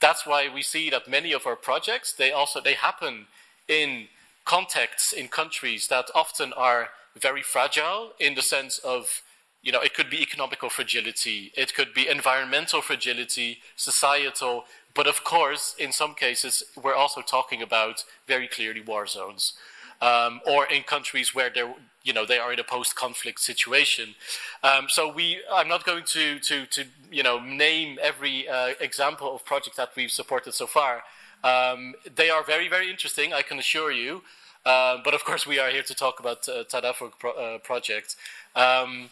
That's 0.00 0.26
why 0.26 0.48
we 0.52 0.62
see 0.62 0.90
that 0.90 1.06
many 1.06 1.32
of 1.32 1.46
our 1.46 1.56
projects 1.56 2.14
they 2.14 2.32
also 2.32 2.60
they 2.60 2.74
happen 2.74 3.26
in 3.68 4.08
contexts 4.44 5.12
in 5.12 5.28
countries 5.28 5.86
that 5.88 6.06
often 6.14 6.52
are 6.54 6.88
very 7.20 7.42
fragile 7.42 8.12
in 8.18 8.34
the 8.34 8.42
sense 8.42 8.78
of 8.78 9.22
you 9.62 9.72
know, 9.72 9.80
it 9.80 9.94
could 9.94 10.10
be 10.10 10.20
economical 10.20 10.68
fragility, 10.68 11.52
it 11.56 11.74
could 11.74 11.94
be 11.94 12.08
environmental 12.08 12.80
fragility, 12.82 13.58
societal, 13.76 14.64
but 14.94 15.06
of 15.06 15.24
course, 15.24 15.74
in 15.78 15.92
some 15.92 16.14
cases, 16.14 16.62
we're 16.82 16.94
also 16.94 17.22
talking 17.22 17.62
about 17.62 18.04
very 18.26 18.48
clearly 18.48 18.80
war 18.80 19.06
zones. 19.06 19.54
Um, 20.00 20.40
or 20.44 20.66
in 20.66 20.82
countries 20.82 21.32
where 21.32 21.48
they're, 21.48 21.72
you 22.02 22.12
know, 22.12 22.26
they 22.26 22.38
are 22.38 22.52
in 22.52 22.58
a 22.58 22.64
post-conflict 22.64 23.38
situation. 23.38 24.16
Um, 24.64 24.86
so 24.88 25.06
we, 25.12 25.38
I'm 25.48 25.68
not 25.68 25.84
going 25.84 26.02
to, 26.06 26.40
to, 26.40 26.66
to 26.66 26.84
you 27.08 27.22
know, 27.22 27.38
name 27.38 28.00
every 28.02 28.48
uh, 28.48 28.72
example 28.80 29.32
of 29.32 29.44
project 29.44 29.76
that 29.76 29.90
we've 29.94 30.10
supported 30.10 30.54
so 30.54 30.66
far. 30.66 31.04
Um, 31.44 31.94
they 32.12 32.30
are 32.30 32.42
very, 32.42 32.68
very 32.68 32.90
interesting, 32.90 33.32
I 33.32 33.42
can 33.42 33.60
assure 33.60 33.92
you. 33.92 34.22
Uh, 34.66 34.98
but 35.04 35.14
of 35.14 35.24
course, 35.24 35.46
we 35.46 35.60
are 35.60 35.70
here 35.70 35.82
to 35.84 35.94
talk 35.94 36.18
about 36.18 36.48
uh, 36.48 36.64
Tadafuq 36.64 37.12
pro- 37.20 37.32
uh, 37.32 37.58
project. 37.58 38.16
Um, 38.56 39.08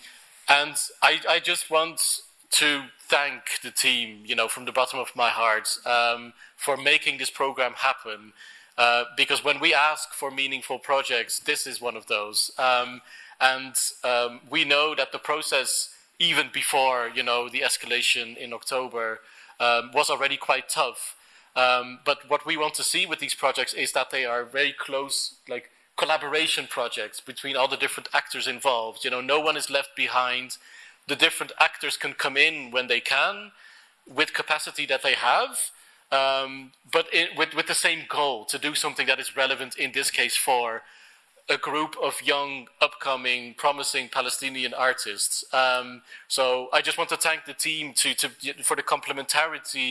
and 0.51 0.75
I, 1.01 1.21
I 1.29 1.39
just 1.39 1.71
want 1.71 2.01
to 2.59 2.87
thank 3.09 3.61
the 3.63 3.71
team, 3.71 4.23
you 4.27 4.35
know, 4.35 4.49
from 4.49 4.65
the 4.65 4.73
bottom 4.73 4.99
of 4.99 5.13
my 5.15 5.29
heart, 5.29 5.69
um, 5.87 6.33
for 6.57 6.77
making 6.77 7.19
this 7.19 7.31
program 7.31 7.75
happen. 7.77 8.33
Uh, 8.77 9.05
because 9.17 9.45
when 9.45 9.61
we 9.61 9.73
ask 9.73 10.13
for 10.13 10.31
meaningful 10.31 10.81
projects, 10.81 11.39
this 11.39 11.67
is 11.69 11.81
one 11.81 11.97
of 11.97 12.07
those. 12.07 12.51
Um, 12.59 13.01
and 13.41 13.75
um, 14.03 14.41
we 14.51 14.65
know 14.65 14.95
that 14.97 15.13
the 15.13 15.19
process, 15.19 15.95
even 16.19 16.49
before 16.53 17.11
you 17.15 17.23
know 17.23 17.49
the 17.49 17.61
escalation 17.61 18.37
in 18.37 18.53
October, 18.53 19.21
um, 19.61 19.93
was 19.95 20.11
already 20.11 20.37
quite 20.37 20.69
tough. 20.69 21.15
Um, 21.55 22.01
but 22.05 22.29
what 22.29 22.45
we 22.45 22.57
want 22.57 22.75
to 22.75 22.85
see 22.85 23.07
with 23.07 23.21
these 23.21 23.35
projects 23.35 23.73
is 23.73 23.93
that 23.93 24.11
they 24.11 24.25
are 24.25 24.45
very 24.45 24.75
close, 24.77 25.37
like 25.49 25.71
collaboration 26.03 26.65
projects 26.79 27.19
between 27.31 27.55
all 27.59 27.69
the 27.75 27.83
different 27.85 28.09
actors 28.21 28.47
involved. 28.57 28.99
You 29.05 29.11
know, 29.15 29.23
no 29.35 29.41
one 29.49 29.57
is 29.63 29.69
left 29.79 29.93
behind. 30.05 30.49
The 31.13 31.19
different 31.27 31.53
actors 31.69 31.97
can 32.03 32.13
come 32.25 32.37
in 32.47 32.55
when 32.75 32.87
they 32.93 33.01
can, 33.15 33.35
with 34.19 34.29
capacity 34.43 34.85
that 34.93 35.03
they 35.07 35.17
have, 35.31 35.53
um, 36.21 36.53
but 36.97 37.07
in, 37.19 37.27
with 37.39 37.51
with 37.59 37.69
the 37.73 37.81
same 37.89 38.03
goal 38.19 38.37
to 38.53 38.59
do 38.69 38.73
something 38.85 39.07
that 39.11 39.21
is 39.25 39.37
relevant 39.43 39.73
in 39.85 39.91
this 39.93 40.11
case 40.21 40.37
for 40.49 40.67
a 41.57 41.59
group 41.71 41.93
of 42.09 42.15
young, 42.33 42.69
upcoming, 42.87 43.55
promising 43.65 44.09
Palestinian 44.09 44.73
artists. 44.89 45.35
Um, 45.63 46.03
so 46.29 46.45
I 46.73 46.81
just 46.89 46.97
want 46.99 47.11
to 47.11 47.17
thank 47.17 47.41
the 47.45 47.55
team 47.69 47.93
to, 48.03 48.15
to, 48.21 48.29
for 48.69 48.77
the 48.77 48.87
complementarity 48.95 49.91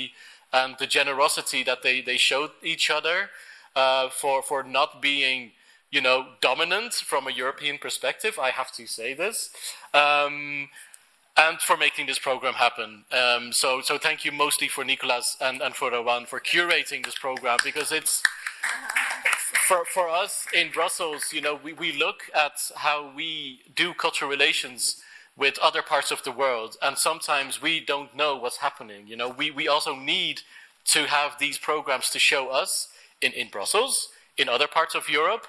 and 0.52 0.76
the 0.80 0.88
generosity 0.88 1.62
that 1.64 1.80
they, 1.84 2.02
they 2.02 2.18
showed 2.18 2.52
each 2.64 2.90
other, 2.90 3.18
uh, 3.76 4.10
for, 4.10 4.42
for 4.42 4.64
not 4.64 5.02
being, 5.02 5.52
you 5.92 6.02
know, 6.02 6.28
dominant 6.42 6.94
from 6.94 7.28
a 7.28 7.32
European 7.32 7.78
perspective. 7.78 8.38
I 8.40 8.52
have 8.52 8.72
to 8.74 8.88
say 8.88 9.14
this. 9.14 9.50
Um, 9.94 10.70
and 11.38 11.62
for 11.62 11.78
making 11.78 12.06
this 12.08 12.20
program 12.20 12.56
happen. 12.56 13.06
Um, 13.12 13.54
so, 13.54 13.82
so 13.82 13.98
thank 13.98 14.26
you 14.26 14.32
mostly 14.32 14.68
for 14.68 14.84
Nicolas 14.84 15.38
and, 15.40 15.62
and 15.62 15.74
for 15.74 15.90
Rawan 15.90 16.28
for 16.28 16.40
curating 16.40 17.06
this 17.06 17.18
program 17.18 17.58
because 17.64 17.94
it's 17.94 18.22
for, 19.68 19.86
for 19.86 20.10
us 20.10 20.46
in 20.54 20.70
Brussels, 20.72 21.26
you 21.32 21.42
know, 21.42 21.60
we, 21.64 21.74
we 21.74 21.98
look 21.98 22.24
at 22.36 22.54
how 22.76 23.12
we 23.16 23.62
do 23.76 23.94
cultural 23.94 24.30
relations 24.30 25.02
with 25.38 25.58
other 25.60 25.82
parts 25.82 26.12
of 26.12 26.22
the 26.24 26.32
world, 26.32 26.76
and 26.82 26.98
sometimes 26.98 27.62
we 27.62 27.80
don't 27.80 28.14
know 28.16 28.36
what's 28.36 28.58
happening. 28.58 29.08
You 29.08 29.16
know, 29.16 29.30
we, 29.30 29.52
we 29.52 29.68
also 29.70 29.96
need 29.96 30.42
to 30.94 31.06
have 31.06 31.38
these 31.40 31.58
programs 31.58 32.10
to 32.10 32.20
show 32.20 32.50
us 32.50 32.90
in, 33.22 33.32
in 33.32 33.48
Brussels, 33.50 34.10
in 34.38 34.50
other 34.50 34.68
parts 34.68 34.96
of 34.96 35.08
Europe, 35.08 35.48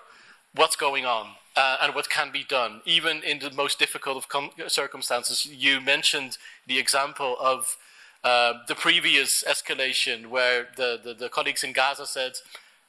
what's 0.54 0.76
going 0.76 1.04
on 1.04 1.34
uh, 1.56 1.76
and 1.82 1.94
what 1.94 2.08
can 2.08 2.30
be 2.32 2.44
done, 2.44 2.80
even 2.84 3.22
in 3.22 3.38
the 3.38 3.50
most 3.50 3.78
difficult 3.78 4.16
of 4.16 4.28
com- 4.28 4.50
circumstances. 4.68 5.44
You 5.44 5.80
mentioned 5.80 6.38
the 6.66 6.78
example 6.78 7.36
of 7.40 7.76
uh, 8.22 8.54
the 8.68 8.74
previous 8.74 9.30
escalation 9.48 10.26
where 10.26 10.68
the, 10.76 10.98
the, 11.02 11.14
the 11.14 11.28
colleagues 11.28 11.62
in 11.62 11.72
Gaza 11.72 12.06
said, 12.06 12.32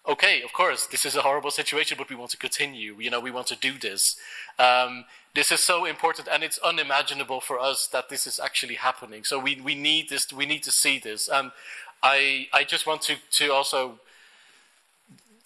okay, 0.08 0.42
of 0.42 0.52
course, 0.54 0.88
this 0.88 1.06
is 1.06 1.16
a 1.16 1.22
horrible 1.22 1.52
situation, 1.52 1.98
but 1.98 2.10
we 2.10 2.16
want 2.16 2.32
to 2.32 2.38
continue. 2.38 2.96
You 3.00 3.10
know, 3.10 3.20
we 3.20 3.32
want 3.32 3.48
to 3.48 3.56
do 3.56 3.78
this. 3.78 4.02
Um, 4.58 5.06
this 5.36 5.52
is 5.52 5.64
so 5.64 5.86
important, 5.86 6.28
and 6.32 6.44
it's 6.44 6.58
unimaginable 6.60 7.40
for 7.40 7.60
us 7.60 7.88
that 7.94 8.10
this 8.10 8.28
is 8.28 8.40
actually 8.40 8.76
happening. 8.76 9.24
So 9.24 9.40
we, 9.40 9.62
we 9.62 9.76
need 9.76 10.10
this. 10.10 10.24
We 10.36 10.46
need 10.46 10.64
to 10.64 10.72
see 10.72 11.00
this. 11.00 11.30
And 11.30 11.52
I 12.04 12.48
I 12.52 12.64
just 12.64 12.86
want 12.86 13.02
to 13.04 13.16
to 13.38 13.54
also. 13.54 14.00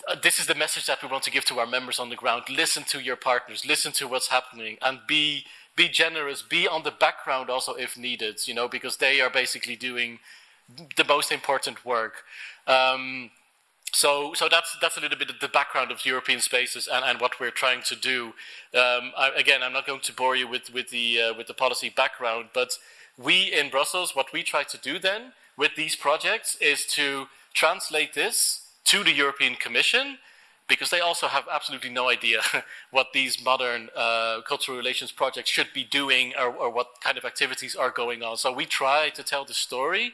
Uh, 0.07 0.15
this 0.21 0.39
is 0.39 0.45
the 0.45 0.55
message 0.55 0.85
that 0.85 1.01
we 1.01 1.09
want 1.09 1.23
to 1.23 1.31
give 1.31 1.45
to 1.45 1.59
our 1.59 1.65
members 1.65 1.97
on 1.97 2.09
the 2.09 2.15
ground. 2.15 2.43
Listen 2.49 2.83
to 2.83 2.99
your 2.99 3.15
partners. 3.15 3.65
Listen 3.65 3.91
to 3.93 4.07
what's 4.07 4.29
happening, 4.29 4.77
and 4.81 4.99
be 5.07 5.45
be 5.75 5.89
generous. 5.89 6.41
Be 6.41 6.67
on 6.67 6.83
the 6.83 6.91
background 6.91 7.49
also 7.49 7.73
if 7.73 7.97
needed. 7.97 8.39
You 8.45 8.53
know, 8.53 8.67
because 8.67 8.97
they 8.97 9.19
are 9.19 9.29
basically 9.29 9.75
doing 9.75 10.19
the 10.95 11.03
most 11.03 11.31
important 11.31 11.85
work. 11.85 12.23
Um, 12.67 13.31
so, 13.93 14.33
so 14.33 14.47
that's 14.49 14.77
that's 14.81 14.97
a 14.97 14.99
little 14.99 15.17
bit 15.17 15.29
of 15.29 15.39
the 15.39 15.47
background 15.47 15.89
of 15.89 16.05
European 16.05 16.39
spaces 16.39 16.87
and, 16.91 17.03
and 17.03 17.19
what 17.19 17.39
we're 17.39 17.51
trying 17.51 17.81
to 17.83 17.95
do. 17.95 18.33
Um, 18.73 19.13
I, 19.17 19.31
again, 19.35 19.63
I'm 19.63 19.73
not 19.73 19.87
going 19.87 20.01
to 20.01 20.13
bore 20.13 20.35
you 20.35 20.47
with 20.47 20.71
with 20.71 20.89
the 20.89 21.21
uh, 21.21 21.33
with 21.33 21.47
the 21.47 21.53
policy 21.53 21.89
background, 21.89 22.49
but 22.53 22.77
we 23.17 23.51
in 23.51 23.69
Brussels, 23.69 24.15
what 24.15 24.33
we 24.33 24.43
try 24.43 24.63
to 24.63 24.77
do 24.77 24.99
then 24.99 25.33
with 25.57 25.75
these 25.75 25.95
projects 25.95 26.57
is 26.59 26.85
to 26.93 27.27
translate 27.53 28.13
this 28.13 28.64
to 28.85 29.03
the 29.03 29.11
European 29.11 29.55
Commission, 29.55 30.17
because 30.67 30.89
they 30.89 30.99
also 30.99 31.27
have 31.27 31.45
absolutely 31.51 31.89
no 31.89 32.09
idea 32.09 32.41
what 32.91 33.07
these 33.13 33.43
modern 33.43 33.89
uh, 33.95 34.41
cultural 34.47 34.77
relations 34.77 35.11
projects 35.11 35.49
should 35.49 35.71
be 35.73 35.83
doing 35.83 36.33
or, 36.39 36.47
or, 36.47 36.69
what 36.69 36.87
kind 37.01 37.17
of 37.17 37.25
activities 37.25 37.75
are 37.75 37.91
going 37.91 38.23
on. 38.23 38.37
So 38.37 38.51
we 38.51 38.65
try 38.65 39.09
to 39.09 39.23
tell 39.23 39.45
the 39.45 39.53
story 39.53 40.13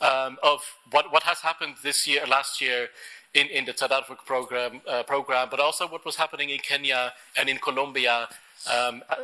um, 0.00 0.38
of 0.42 0.62
what, 0.90 1.12
what 1.12 1.22
has 1.24 1.40
happened 1.40 1.76
this 1.82 2.06
year, 2.06 2.26
last 2.26 2.60
year 2.60 2.88
in, 3.34 3.46
in 3.48 3.64
the 3.64 3.72
Tadafuq 3.72 4.24
program, 4.26 4.80
uh, 4.88 5.02
program, 5.04 5.48
but 5.50 5.60
also 5.60 5.86
what 5.86 6.04
was 6.04 6.16
happening 6.16 6.50
in 6.50 6.58
Kenya 6.58 7.12
and 7.36 7.48
in 7.48 7.58
Colombia, 7.58 8.28
um, 8.72 9.02
uh, 9.08 9.16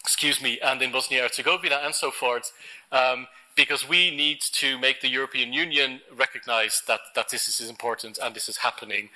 excuse 0.00 0.42
me, 0.42 0.58
and 0.60 0.82
in 0.82 0.92
Bosnia 0.92 1.22
Herzegovina 1.22 1.80
and 1.84 1.94
so 1.94 2.10
forth, 2.10 2.52
um, 2.92 3.26
because 3.56 3.88
we 3.88 4.14
need 4.14 4.40
to 4.52 4.78
make 4.78 5.00
the 5.00 5.08
European 5.08 5.52
Union 5.52 6.00
recognize 6.14 6.82
that, 6.86 7.00
that 7.14 7.30
this 7.30 7.48
is 7.60 7.68
important 7.68 8.18
and 8.22 8.34
this 8.34 8.48
is 8.48 8.58
happening. 8.58 9.08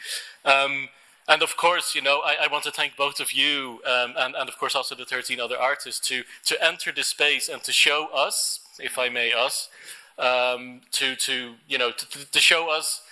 Um, 0.45 0.89
and 1.29 1.43
of 1.43 1.57
course, 1.57 1.95
you 1.95 2.03
know, 2.03 2.21
I, 2.25 2.37
I, 2.45 2.49
want 2.51 2.65
to 2.65 2.73
thank 2.73 2.97
both 2.97 3.21
of 3.21 3.33
you 3.33 3.81
um, 3.87 4.15
and, 4.17 4.35
and, 4.35 4.49
of 4.49 4.59
course, 4.59 4.75
also 4.75 4.95
the 4.97 5.05
13 5.05 5.39
other 5.39 5.57
artists 5.57 6.01
to, 6.09 6.25
to 6.47 6.65
enter 6.65 6.91
this 6.91 7.09
space 7.09 7.49
and 7.49 7.63
to 7.63 7.73
show 7.73 8.09
us, 8.13 8.61
if 8.81 8.99
I 8.99 9.11
may, 9.11 9.33
us, 9.33 9.69
um, 10.19 10.81
to, 10.93 11.15
to, 11.17 11.55
you 11.69 11.79
know, 11.79 11.93
to, 11.93 12.31
to 12.33 12.41
show 12.41 12.71
us 12.71 13.03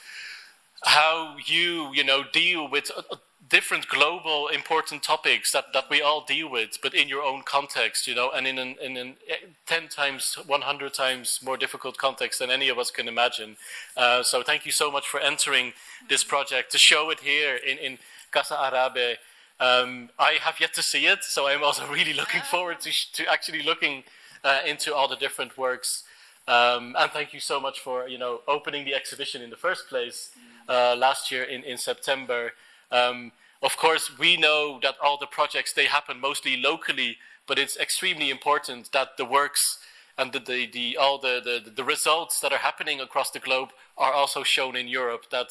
how 0.85 1.37
you, 1.47 1.93
you 1.95 2.03
know, 2.03 2.25
deal 2.33 2.69
with 2.69 2.91
uh, 2.97 3.17
different 3.49 3.89
global 3.89 4.49
important 4.49 5.03
topics 5.03 5.53
that, 5.53 5.73
that 5.73 5.89
we 5.89 6.03
all 6.03 6.25
deal 6.25 6.51
with, 6.51 6.79
but 6.83 6.95
in 6.95 7.09
your 7.09 7.23
own 7.23 7.43
context, 7.45 8.07
you 8.07 8.15
know, 8.15 8.31
and 8.31 8.47
in 8.47 8.59
an, 8.59 8.77
in 8.83 8.97
an 8.97 9.15
eh, 9.29 9.47
10 9.67 9.89
times, 9.89 10.37
100 10.47 10.95
times 10.95 11.41
more 11.43 11.57
difficult 11.57 11.97
context 11.97 12.39
than 12.39 12.51
any 12.51 12.69
of 12.69 12.79
us 12.79 12.91
can 12.91 13.09
imagine. 13.09 13.57
Uh, 13.97 14.23
so 14.23 14.43
thank 14.43 14.67
you 14.67 14.73
so 14.73 14.91
much 14.91 15.07
for 15.07 15.21
entering 15.21 15.73
this 16.09 16.25
project 16.25 16.73
to 16.73 16.79
show 16.79 17.11
it 17.11 17.21
here 17.21 17.57
in, 17.57 17.79
in 17.79 17.99
Casa 18.31 18.55
Arabe. 18.55 19.17
Um, 19.61 20.11
I 20.19 20.39
have 20.41 20.61
yet 20.61 20.75
to 20.75 20.83
see 20.83 21.07
it, 21.07 21.25
so 21.25 21.49
I'm 21.49 21.65
also 21.65 21.87
really 21.91 22.13
looking 22.13 22.43
forward 22.43 22.81
to, 22.81 22.93
to 23.15 23.31
actually 23.31 23.63
looking 23.63 24.05
uh, 24.45 24.61
into 24.67 24.95
all 24.95 25.09
the 25.09 25.17
different 25.17 25.57
works. 25.57 26.05
Um, 26.47 26.97
and 26.99 27.11
thank 27.11 27.35
you 27.35 27.41
so 27.41 27.61
much 27.61 27.81
for, 27.81 28.09
you 28.09 28.19
know, 28.19 28.41
opening 28.49 28.85
the 28.85 28.95
exhibition 28.95 29.43
in 29.43 29.51
the 29.51 29.57
first 29.57 29.89
place 29.89 30.31
uh, 30.69 30.97
last 30.97 31.31
year 31.31 31.43
in, 31.43 31.63
in 31.63 31.77
September. 31.77 32.53
Um, 32.91 33.33
of 33.63 33.77
course, 33.77 34.19
we 34.19 34.37
know 34.37 34.79
that 34.83 34.95
all 35.03 35.19
the 35.19 35.27
projects, 35.27 35.73
they 35.73 35.87
happen 35.87 36.21
mostly 36.21 36.57
locally, 36.57 37.19
but 37.47 37.59
it's 37.59 37.77
extremely 37.77 38.31
important 38.31 38.93
that 38.93 39.17
the 39.17 39.25
works 39.25 39.79
and 40.17 40.33
the, 40.33 40.41
the, 40.41 40.67
the 40.67 40.97
all 40.97 41.19
the, 41.19 41.41
the, 41.43 41.71
the 41.71 41.85
results 41.85 42.41
that 42.41 42.53
are 42.53 42.59
happening 42.59 43.01
across 43.01 43.31
the 43.31 43.39
globe 43.39 43.71
are 43.97 44.13
also 44.13 44.43
shown 44.43 44.77
in 44.77 44.89
Europe, 44.89 45.25
that 45.31 45.49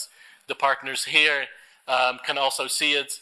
the 0.47 0.55
partners 0.55 1.05
here 1.05 1.45
um, 1.87 2.19
can 2.25 2.37
also 2.37 2.67
see 2.67 2.93
it. 2.93 3.13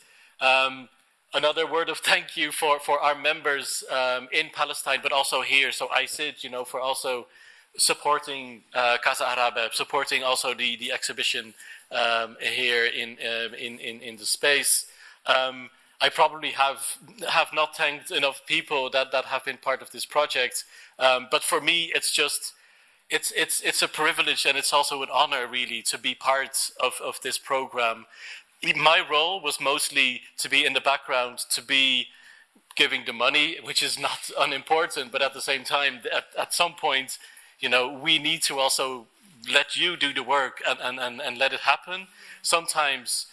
Um, 0.41 0.89
another 1.33 1.71
word 1.71 1.89
of 1.89 1.97
thank 2.03 2.35
you 2.35 2.51
for, 2.51 2.79
for 2.79 2.99
our 2.99 3.15
members 3.15 3.83
um, 3.91 4.27
in 4.31 4.49
Palestine, 4.53 4.99
but 5.01 5.11
also 5.11 5.41
here. 5.41 5.71
So 5.71 5.87
AECID, 5.87 6.43
you 6.43 6.49
know, 6.49 6.63
for 6.63 6.79
also 6.79 7.27
supporting 7.77 8.63
uh, 8.73 8.97
Casa 9.03 9.25
Arabe, 9.25 9.73
supporting 9.73 10.23
also 10.23 10.53
the, 10.53 10.75
the 10.77 10.91
exhibition 10.91 11.53
um, 11.91 12.37
here 12.41 12.85
in, 12.85 13.17
uh, 13.23 13.55
in, 13.55 13.79
in, 13.79 14.01
in 14.01 14.17
the 14.17 14.25
space. 14.25 14.85
Um, 15.25 15.69
I 16.01 16.09
probably 16.09 16.51
have 16.51 16.97
have 17.29 17.51
not 17.53 17.75
thanked 17.77 18.11
enough 18.11 18.41
people 18.45 18.89
that, 18.89 19.11
that 19.11 19.25
have 19.25 19.45
been 19.45 19.57
part 19.57 19.81
of 19.81 19.91
this 19.91 20.05
project, 20.05 20.65
um, 20.99 21.27
but 21.31 21.41
for 21.41 21.61
me, 21.61 21.91
it's 21.95 22.13
just 22.13 22.53
it's 23.09 23.31
it's 23.31 23.61
it's 23.61 23.81
a 23.81 23.87
privilege 23.87 24.45
and 24.45 24.57
it's 24.57 24.73
also 24.73 25.01
an 25.03 25.09
honor 25.11 25.47
really 25.47 25.81
to 25.83 25.97
be 25.97 26.13
part 26.13 26.57
of, 26.83 26.93
of 27.03 27.19
this 27.23 27.37
program. 27.37 28.05
My 28.75 29.01
role 29.09 29.41
was 29.41 29.59
mostly 29.61 30.21
to 30.39 30.49
be 30.49 30.65
in 30.65 30.73
the 30.73 30.81
background, 30.81 31.39
to 31.51 31.61
be 31.61 32.07
giving 32.75 33.03
the 33.05 33.13
money, 33.13 33.57
which 33.63 33.81
is 33.81 33.97
not 33.97 34.29
unimportant, 34.39 35.11
but 35.11 35.21
at 35.21 35.33
the 35.33 35.41
same 35.41 35.63
time, 35.63 36.01
at, 36.13 36.25
at 36.37 36.53
some 36.53 36.73
point, 36.73 37.17
you 37.59 37.69
know, 37.69 37.87
we 37.87 38.19
need 38.19 38.43
to 38.43 38.59
also 38.59 39.07
let 39.51 39.75
you 39.75 39.95
do 39.97 40.13
the 40.13 40.23
work 40.23 40.61
and, 40.67 40.79
and, 40.81 40.99
and, 40.99 41.21
and 41.21 41.37
let 41.37 41.53
it 41.53 41.61
happen. 41.61 42.07
Sometimes, 42.41 43.27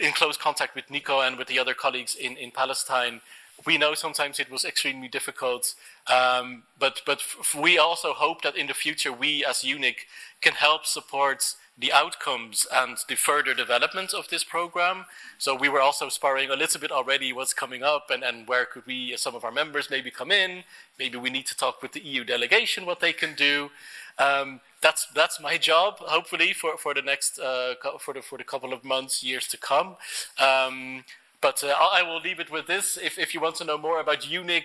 in 0.00 0.12
close 0.12 0.36
contact 0.36 0.74
with 0.74 0.90
Nico 0.90 1.20
and 1.20 1.36
with 1.36 1.48
the 1.48 1.58
other 1.58 1.74
colleagues 1.74 2.14
in, 2.14 2.36
in 2.36 2.50
Palestine, 2.50 3.20
we 3.66 3.78
know 3.78 3.94
sometimes 3.94 4.40
it 4.40 4.50
was 4.50 4.64
extremely 4.64 5.08
difficult, 5.08 5.74
um, 6.08 6.64
but 6.78 7.00
but 7.06 7.22
we 7.58 7.78
also 7.78 8.12
hope 8.12 8.42
that 8.42 8.56
in 8.56 8.66
the 8.66 8.74
future 8.74 9.12
we 9.12 9.44
as 9.44 9.58
EUNIC 9.58 9.96
can 10.40 10.54
help 10.54 10.86
support 10.86 11.54
the 11.76 11.92
outcomes 11.92 12.66
and 12.72 12.98
the 13.08 13.16
further 13.16 13.52
development 13.52 14.14
of 14.14 14.28
this 14.28 14.44
program. 14.44 15.06
So 15.38 15.56
we 15.56 15.68
were 15.68 15.80
also 15.80 16.08
sparring 16.08 16.50
a 16.50 16.56
little 16.56 16.80
bit 16.80 16.92
already 16.92 17.32
what's 17.32 17.52
coming 17.52 17.82
up 17.82 18.10
and, 18.10 18.22
and 18.22 18.46
where 18.46 18.64
could 18.64 18.86
we, 18.86 19.16
some 19.16 19.34
of 19.34 19.44
our 19.44 19.50
members, 19.50 19.90
maybe 19.90 20.10
come 20.10 20.30
in. 20.30 20.62
Maybe 21.00 21.18
we 21.18 21.30
need 21.30 21.46
to 21.46 21.56
talk 21.56 21.82
with 21.82 21.92
the 21.92 22.04
EU 22.04 22.22
delegation 22.22 22.86
what 22.86 23.00
they 23.00 23.12
can 23.12 23.34
do. 23.34 23.70
Um, 24.18 24.60
that's 24.80 25.06
that's 25.14 25.40
my 25.40 25.56
job. 25.58 25.98
Hopefully 26.00 26.52
for 26.52 26.76
for 26.76 26.94
the 26.94 27.02
next 27.02 27.38
uh, 27.38 27.74
for 27.98 28.14
the 28.14 28.22
for 28.22 28.38
the 28.38 28.44
couple 28.44 28.72
of 28.72 28.84
months, 28.84 29.22
years 29.22 29.46
to 29.48 29.56
come. 29.56 29.96
Um, 30.38 31.04
but 31.40 31.62
uh, 31.64 31.74
I 31.92 32.02
will 32.02 32.20
leave 32.20 32.40
it 32.40 32.50
with 32.50 32.66
this. 32.66 32.96
If 32.96 33.18
if 33.18 33.34
you 33.34 33.40
want 33.40 33.56
to 33.56 33.64
know 33.64 33.78
more 33.78 34.00
about 34.00 34.20
EUNIC, 34.22 34.64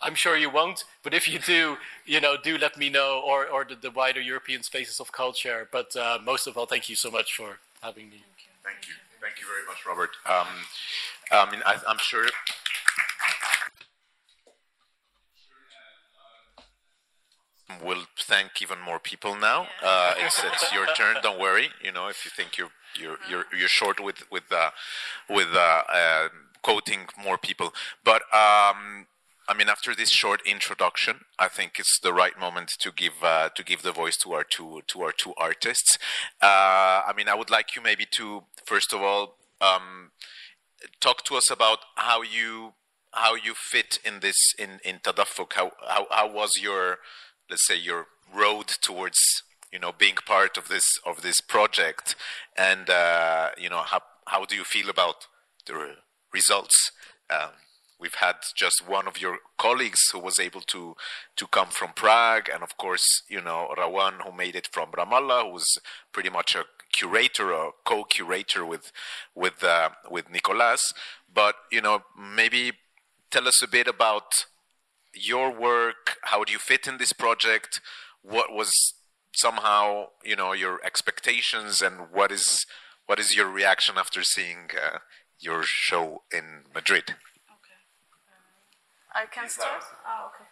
I'm 0.00 0.14
sure 0.14 0.36
you 0.36 0.50
won't, 0.50 0.84
but 1.02 1.14
if 1.14 1.28
you 1.28 1.38
do, 1.38 1.78
you 2.04 2.20
know, 2.20 2.36
do 2.42 2.58
let 2.58 2.76
me 2.76 2.90
know, 2.90 3.22
or, 3.24 3.46
or 3.46 3.64
the, 3.64 3.76
the 3.76 3.90
wider 3.90 4.20
European 4.20 4.62
spaces 4.62 5.00
of 5.00 5.10
culture. 5.12 5.68
But 5.72 5.96
uh, 5.96 6.18
most 6.22 6.46
of 6.46 6.56
all, 6.56 6.66
thank 6.66 6.88
you 6.88 6.96
so 6.96 7.10
much 7.10 7.34
for 7.34 7.58
having 7.82 8.10
me. 8.10 8.22
Thank 8.62 8.88
you. 8.88 8.94
Thank 9.20 9.40
you 9.40 9.46
very 9.46 9.66
much, 9.66 9.86
Robert. 9.86 10.10
Um, 10.26 10.46
I 11.32 11.50
mean, 11.50 11.62
I, 11.64 11.76
I'm 11.88 11.98
sure. 11.98 12.28
We'll 17.82 18.06
thank 18.18 18.62
even 18.62 18.80
more 18.80 19.00
people 19.00 19.34
now. 19.34 19.66
Uh, 19.82 20.14
it's, 20.18 20.42
it's 20.44 20.72
your 20.72 20.86
turn. 20.94 21.16
Don't 21.22 21.40
worry. 21.40 21.68
You 21.82 21.90
know, 21.90 22.06
if 22.06 22.24
you 22.24 22.30
think 22.30 22.56
you're 22.56 22.70
you're 22.98 23.18
you're, 23.28 23.44
you're 23.58 23.68
short 23.68 23.98
with 23.98 24.30
with 24.30 24.44
uh, 24.52 24.70
with 25.28 25.48
uh, 25.52 25.82
uh, 25.92 26.28
quoting 26.62 27.06
more 27.20 27.36
people, 27.36 27.74
but 28.04 28.22
um, 28.32 29.06
I 29.48 29.54
mean, 29.56 29.68
after 29.68 29.94
this 29.94 30.10
short 30.10 30.42
introduction, 30.44 31.20
I 31.38 31.48
think 31.48 31.78
it's 31.78 31.98
the 32.00 32.12
right 32.12 32.38
moment 32.38 32.72
to 32.80 32.90
give 32.90 33.14
uh, 33.22 33.50
to 33.54 33.62
give 33.62 33.82
the 33.82 33.92
voice 33.92 34.16
to 34.18 34.32
our 34.32 34.44
two 34.44 34.82
to 34.88 35.02
our 35.02 35.12
two 35.12 35.34
artists. 35.36 35.98
Uh, 36.42 37.02
I 37.06 37.12
mean, 37.16 37.28
I 37.28 37.34
would 37.34 37.50
like 37.50 37.76
you 37.76 37.82
maybe 37.82 38.06
to 38.12 38.44
first 38.64 38.92
of 38.92 39.02
all 39.02 39.36
um, 39.60 40.10
talk 41.00 41.24
to 41.24 41.36
us 41.36 41.50
about 41.50 41.78
how 41.94 42.22
you 42.22 42.74
how 43.12 43.34
you 43.34 43.54
fit 43.54 43.98
in 44.04 44.20
this 44.20 44.36
in 44.58 44.80
in 44.84 44.98
Tadafuq. 44.98 45.52
How, 45.52 45.72
how 45.88 46.06
how 46.10 46.32
was 46.32 46.50
your 46.60 46.98
let's 47.50 47.66
say 47.66 47.76
your 47.76 48.06
road 48.34 48.68
towards 48.80 49.18
you 49.72 49.78
know 49.78 49.92
being 49.92 50.16
part 50.26 50.56
of 50.56 50.68
this 50.68 50.84
of 51.04 51.22
this 51.22 51.40
project, 51.40 52.16
and 52.56 52.90
uh, 52.90 53.50
you 53.58 53.68
know 53.68 53.82
how 53.82 54.00
how 54.26 54.44
do 54.44 54.56
you 54.56 54.64
feel 54.64 54.88
about 54.88 55.26
the 55.66 55.96
results? 56.32 56.92
Um, 57.30 57.50
we've 57.98 58.14
had 58.14 58.36
just 58.54 58.86
one 58.86 59.08
of 59.08 59.20
your 59.20 59.38
colleagues 59.58 60.00
who 60.12 60.18
was 60.18 60.38
able 60.38 60.60
to 60.62 60.96
to 61.36 61.46
come 61.46 61.68
from 61.68 61.92
Prague, 61.94 62.48
and 62.52 62.62
of 62.62 62.76
course, 62.76 63.22
you 63.28 63.40
know 63.40 63.72
Rawan 63.76 64.22
who 64.22 64.32
made 64.32 64.56
it 64.56 64.68
from 64.72 64.90
Ramallah, 64.92 65.44
who 65.44 65.52
was 65.54 65.78
pretty 66.12 66.30
much 66.30 66.54
a 66.54 66.64
curator 66.92 67.52
or 67.52 67.72
co-curator 67.84 68.64
with 68.64 68.92
with 69.34 69.62
uh, 69.62 69.90
with 70.10 70.30
Nicolas. 70.30 70.92
But 71.32 71.56
you 71.70 71.80
know, 71.80 72.02
maybe 72.18 72.72
tell 73.30 73.46
us 73.46 73.62
a 73.62 73.68
bit 73.68 73.88
about 73.88 74.46
your 75.16 75.50
work. 75.50 76.16
How 76.22 76.44
do 76.44 76.52
you 76.52 76.58
fit 76.58 76.86
in 76.86 76.98
this 76.98 77.12
project? 77.12 77.80
What 78.22 78.52
was 78.52 78.70
somehow 79.34 80.06
you 80.24 80.36
know 80.36 80.52
your 80.52 80.80
expectations, 80.84 81.80
and 81.80 82.10
what 82.12 82.30
is 82.30 82.66
what 83.06 83.18
is 83.18 83.34
your 83.34 83.48
reaction 83.48 83.96
after 83.98 84.22
seeing 84.22 84.70
uh, 84.74 84.98
your 85.38 85.62
show 85.64 86.22
in 86.32 86.64
Madrid? 86.74 87.14
Okay, 87.56 87.80
I 89.14 89.26
can 89.26 89.48
start. 89.48 89.82
Oh, 90.06 90.30
okay. 90.30 90.44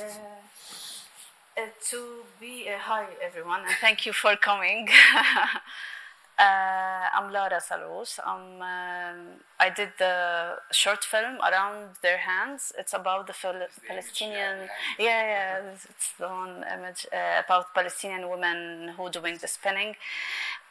Uh, 0.00 1.62
uh, 1.62 1.66
to 1.90 2.24
be 2.40 2.68
uh, 2.68 2.78
hi 2.78 3.06
everyone, 3.22 3.60
and 3.60 3.76
thank 3.80 4.06
you 4.06 4.12
for 4.12 4.36
coming. 4.36 4.88
Uh, 6.38 7.06
I'm 7.14 7.30
Lara 7.30 7.60
Salous. 7.60 8.18
I'm, 8.24 8.60
um, 8.60 9.26
I 9.60 9.70
did 9.70 9.90
the 9.98 10.56
short 10.72 11.04
film 11.04 11.38
around 11.40 11.90
their 12.02 12.16
hands. 12.18 12.72
It's 12.76 12.94
about 12.94 13.26
the 13.28 13.32
Phil- 13.32 13.68
Palestinian. 13.86 14.68
Yeah, 14.98 15.22
yeah, 15.34 15.60
it's 15.88 16.12
the 16.18 16.26
one 16.26 16.64
image 16.74 17.06
uh, 17.12 17.42
about 17.44 17.72
Palestinian 17.74 18.28
women 18.28 18.88
who 18.96 19.08
doing 19.10 19.36
the 19.40 19.46
spinning. 19.46 19.94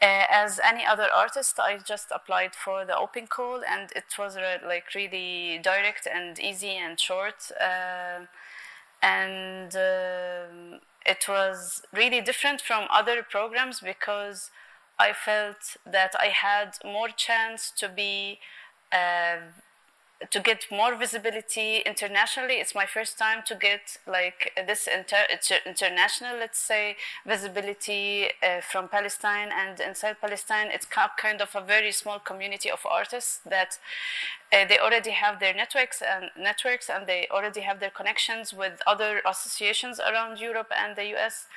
Uh, 0.01 0.25
as 0.29 0.59
any 0.59 0.85
other 0.85 1.07
artist, 1.15 1.57
I 1.59 1.77
just 1.77 2.07
applied 2.11 2.53
for 2.55 2.83
the 2.83 2.97
open 2.97 3.27
call, 3.27 3.61
and 3.65 3.91
it 3.95 4.17
was 4.19 4.35
uh, 4.35 4.57
like 4.67 4.93
really 4.93 5.59
direct 5.63 6.05
and 6.07 6.37
easy 6.39 6.75
and 6.75 6.99
short, 6.99 7.49
uh, 7.61 8.25
and 9.01 9.75
um 9.75 10.79
it 11.05 11.25
was 11.27 11.81
really 11.91 12.21
different 12.21 12.61
from 12.61 12.87
other 12.91 13.23
programs 13.23 13.79
because 13.79 14.51
I 14.99 15.13
felt 15.13 15.77
that 15.85 16.13
I 16.19 16.27
had 16.27 16.77
more 16.83 17.09
chance 17.09 17.71
to 17.77 17.89
be. 17.89 18.39
Uh, 18.91 19.37
to 20.29 20.39
get 20.39 20.65
more 20.69 20.95
visibility 20.95 21.79
internationally 21.79 22.55
it's 22.55 22.75
my 22.75 22.85
first 22.85 23.17
time 23.17 23.41
to 23.43 23.55
get 23.55 23.97
like 24.05 24.51
this 24.67 24.87
inter- 24.87 25.25
inter- 25.31 25.63
international 25.65 26.37
let's 26.37 26.59
say 26.59 26.95
visibility 27.25 28.27
uh, 28.43 28.61
from 28.61 28.87
palestine 28.87 29.49
and 29.51 29.79
inside 29.79 30.15
palestine 30.21 30.67
it's 30.71 30.85
kind 30.85 31.41
of 31.41 31.55
a 31.55 31.61
very 31.61 31.91
small 31.91 32.19
community 32.19 32.69
of 32.69 32.85
artists 32.85 33.39
that 33.49 33.79
uh, 34.53 34.65
they 34.67 34.77
already 34.77 35.11
have 35.11 35.39
their 35.39 35.53
networks 35.53 36.01
and 36.01 36.29
networks 36.37 36.89
and 36.89 37.07
they 37.07 37.27
already 37.31 37.61
have 37.61 37.79
their 37.79 37.89
connections 37.89 38.53
with 38.53 38.79
other 38.85 39.21
associations 39.27 39.99
around 39.99 40.39
europe 40.39 40.71
and 40.77 40.95
the 40.95 41.05
us 41.15 41.47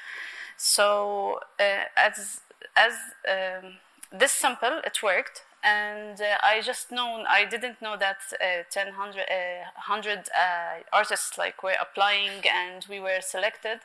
so 0.56 1.40
uh, 1.60 1.84
as 1.96 2.40
as 2.76 2.94
um, 3.28 3.74
this 4.12 4.32
sample 4.32 4.80
it 4.84 5.02
worked 5.02 5.42
and 5.62 6.20
uh, 6.20 6.36
I 6.42 6.60
just 6.60 6.92
known 6.92 7.24
I 7.28 7.44
didn't 7.46 7.80
know 7.80 7.96
that 7.96 8.18
uh, 8.40 8.64
10 8.70 8.88
100, 8.88 9.20
uh, 9.22 9.64
100 9.76 10.18
uh, 10.18 10.22
artists 10.92 11.38
like 11.38 11.62
were 11.62 11.76
applying 11.80 12.42
and 12.52 12.84
we 12.88 13.00
were 13.00 13.20
selected. 13.20 13.80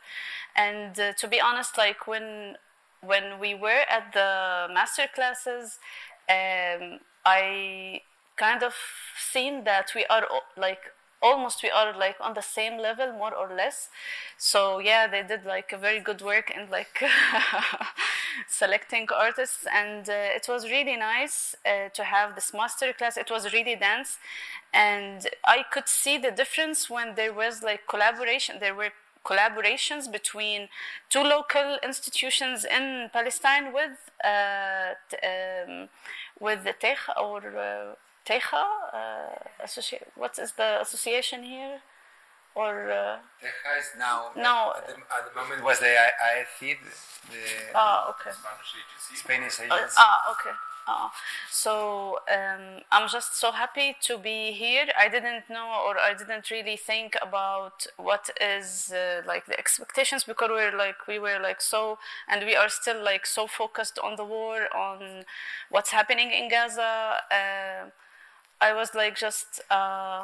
And 0.56 1.00
uh, 1.00 1.14
to 1.14 1.28
be 1.28 1.40
honest 1.40 1.78
like 1.78 2.08
when 2.08 2.58
when 3.02 3.40
we 3.40 3.56
were 3.56 3.84
at 3.90 4.12
the 4.14 4.74
master 4.74 5.08
classes 5.14 5.80
um, 6.30 7.00
I 7.26 8.02
kind 8.36 8.64
of 8.64 8.74
seen 9.18 9.64
that 9.64 9.92
we 9.96 10.06
are 10.10 10.26
like 10.58 10.92
almost 11.22 11.62
we 11.64 11.70
are 11.70 11.98
like 11.98 12.16
on 12.22 12.34
the 12.34 12.42
same 12.42 12.78
level 12.78 13.12
more 13.14 13.34
or 13.34 13.54
less. 13.56 13.90
So 14.38 14.80
yeah 14.80 15.08
they 15.08 15.24
did 15.24 15.46
like 15.46 15.72
a 15.72 15.78
very 15.78 16.00
good 16.00 16.22
work 16.22 16.52
and 16.56 16.70
like 16.70 17.02
selecting 18.48 19.08
artists 19.16 19.66
and 19.72 20.10
uh, 20.10 20.14
it 20.40 20.46
was 20.48 20.66
really 20.70 20.96
nice 20.96 21.56
uh, 21.66 21.90
to 21.94 22.04
have 22.04 22.36
this 22.36 22.54
master 22.54 22.94
class 22.94 23.18
it 23.18 23.30
was 23.30 23.54
really 23.54 23.76
dense 23.76 24.18
and 24.74 25.28
i 25.46 25.64
could 25.72 25.88
see 25.88 26.18
the 26.18 26.32
difference 26.32 26.90
when 26.90 27.16
there 27.16 27.34
was 27.34 27.64
like 27.64 27.88
collaboration 27.88 28.58
there 28.60 28.76
were 28.76 28.92
collaborations 29.26 30.10
between 30.12 30.70
two 31.10 31.22
local 31.22 31.78
institutions 31.84 32.66
in 32.66 33.10
palestine 33.12 33.74
with 33.74 33.98
uh, 34.24 34.94
um, 35.24 35.90
with 36.40 36.64
the 36.64 36.74
tech 36.74 37.00
or 37.22 37.40
uh, 37.58 37.96
Teja, 38.30 38.64
uh, 38.94 39.66
what 40.16 40.38
is 40.38 40.52
the 40.52 40.82
association 40.82 41.42
here? 41.42 41.80
Or 42.62 42.74
uh, 42.92 43.18
Teja 43.42 43.72
is 43.82 43.90
now. 43.98 44.20
No. 44.36 44.56
At 44.78 44.86
the, 44.88 44.94
at 45.18 45.24
the 45.28 45.34
moment 45.40 45.60
was 45.70 45.80
the 45.80 45.94
AECID, 46.06 46.80
the 47.34 47.44
ah, 47.76 48.10
okay. 48.12 48.32
Spanish 49.24 49.60
Uh, 49.60 49.64
agency. 49.64 49.96
ah, 50.08 50.20
okay. 50.34 50.56
Ah. 50.92 51.12
So 51.64 51.74
um, 52.38 52.66
I'm 52.92 53.08
just 53.18 53.32
so 53.44 53.52
happy 53.52 53.96
to 54.08 54.14
be 54.18 54.40
here. 54.64 54.88
I 55.04 55.08
didn't 55.16 55.46
know, 55.56 55.68
or 55.86 55.94
I 56.10 56.14
didn't 56.22 56.50
really 56.56 56.78
think 56.90 57.12
about 57.28 57.78
what 58.08 58.30
is 58.42 58.92
uh, 58.92 59.22
like 59.32 59.46
the 59.46 59.58
expectations 59.64 60.24
because 60.32 60.50
we're 60.50 60.76
like 60.86 61.00
we 61.08 61.18
were 61.20 61.40
like 61.50 61.62
so, 61.62 61.82
and 62.28 62.40
we 62.50 62.56
are 62.62 62.70
still 62.80 63.00
like 63.12 63.26
so 63.38 63.44
focused 63.48 63.98
on 64.08 64.16
the 64.16 64.26
war, 64.36 64.58
on 64.76 65.00
what's 65.74 65.92
happening 65.92 66.30
in 66.40 66.50
Gaza. 66.50 66.94
Uh, 67.40 67.82
I 68.62 68.74
was 68.74 68.90
like 69.02 69.16
just 69.28 69.62
uh, 69.70 70.22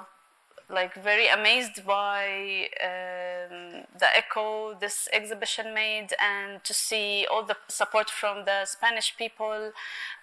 like 0.69 0.95
very 0.95 1.27
amazed 1.27 1.85
by 1.85 2.67
um, 2.83 3.83
the 3.99 4.07
echo 4.15 4.75
this 4.79 5.07
exhibition 5.13 5.73
made 5.73 6.09
and 6.19 6.63
to 6.63 6.73
see 6.73 7.27
all 7.31 7.43
the 7.43 7.55
support 7.67 8.09
from 8.09 8.45
the 8.45 8.65
Spanish 8.65 9.15
people 9.15 9.71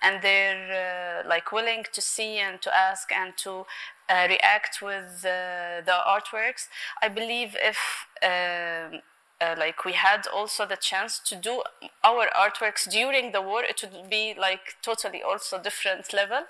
and 0.02 0.22
they're 0.22 1.22
uh, 1.24 1.28
like 1.28 1.52
willing 1.52 1.84
to 1.92 2.00
see 2.00 2.38
and 2.38 2.60
to 2.60 2.76
ask 2.76 3.12
and 3.12 3.36
to 3.36 3.64
uh, 4.08 4.26
react 4.28 4.82
with 4.82 5.24
uh, 5.24 5.80
the 5.84 5.96
artworks. 6.06 6.68
I 7.00 7.08
believe 7.08 7.56
if 7.60 8.06
um 8.22 9.00
uh, 9.42 9.56
like 9.58 9.84
we 9.84 9.92
had 9.92 10.26
also 10.26 10.64
the 10.66 10.76
chance 10.76 11.18
to 11.18 11.34
do 11.34 11.62
our 12.04 12.28
artworks 12.28 12.88
during 12.88 13.32
the 13.32 13.42
war, 13.42 13.62
it 13.64 13.82
would 13.82 14.08
be 14.08 14.34
like 14.38 14.76
totally 14.82 15.22
also 15.22 15.58
different 15.60 16.12
level. 16.12 16.42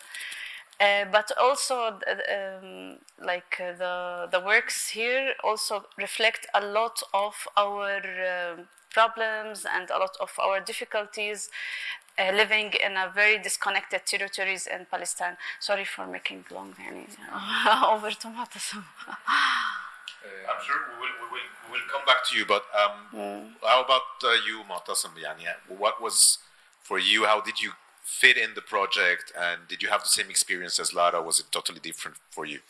Uh, 0.82 1.04
but 1.12 1.30
also 1.38 1.74
um, 1.86 2.98
like 3.24 3.60
uh, 3.60 3.72
the 3.78 4.28
the 4.32 4.40
works 4.40 4.88
here 4.88 5.32
also 5.44 5.84
reflect 5.96 6.44
a 6.54 6.60
lot 6.60 7.00
of 7.14 7.34
our 7.56 7.98
um, 7.98 8.66
problems 8.90 9.64
and 9.64 9.90
a 9.90 9.98
lot 9.98 10.16
of 10.20 10.32
our 10.40 10.58
difficulties 10.58 11.50
uh, 12.18 12.32
living 12.34 12.72
in 12.84 12.96
a 12.96 13.08
very 13.14 13.38
disconnected 13.38 14.04
territories 14.06 14.66
in 14.66 14.84
Palestine. 14.90 15.36
Sorry 15.60 15.84
for 15.84 16.04
making 16.06 16.44
long, 16.50 16.74
يعني, 16.74 17.06
over 17.94 18.10
to 18.10 18.28
Motasem. 18.28 18.82
Uh, 20.24 20.28
I'm 20.48 20.64
sure 20.64 20.76
we 20.86 21.00
will, 21.00 21.14
we, 21.20 21.26
will, 21.32 21.48
we 21.66 21.72
will 21.72 21.88
come 21.90 22.04
back 22.06 22.22
to 22.30 22.38
you, 22.38 22.46
but 22.46 22.62
um, 22.78 22.94
mm. 23.12 23.50
how 23.66 23.82
about 23.82 24.02
uh, 24.22 24.30
you, 24.46 24.62
Motasem? 24.70 25.10
Yani, 25.18 25.50
what 25.76 26.00
was 26.00 26.16
for 26.80 27.00
you? 27.00 27.24
How 27.24 27.40
did 27.40 27.60
you 27.60 27.72
fit 28.20 28.36
in 28.36 28.50
the 28.54 28.62
project, 28.74 29.32
and 29.46 29.58
did 29.70 29.82
you 29.82 29.88
have 29.94 30.02
the 30.02 30.14
same 30.18 30.28
experience 30.30 30.78
as 30.78 30.88
Lara? 30.98 31.20
Was 31.22 31.38
it 31.40 31.46
totally 31.50 31.80
different 31.80 32.16
for 32.30 32.44
you? 32.52 32.60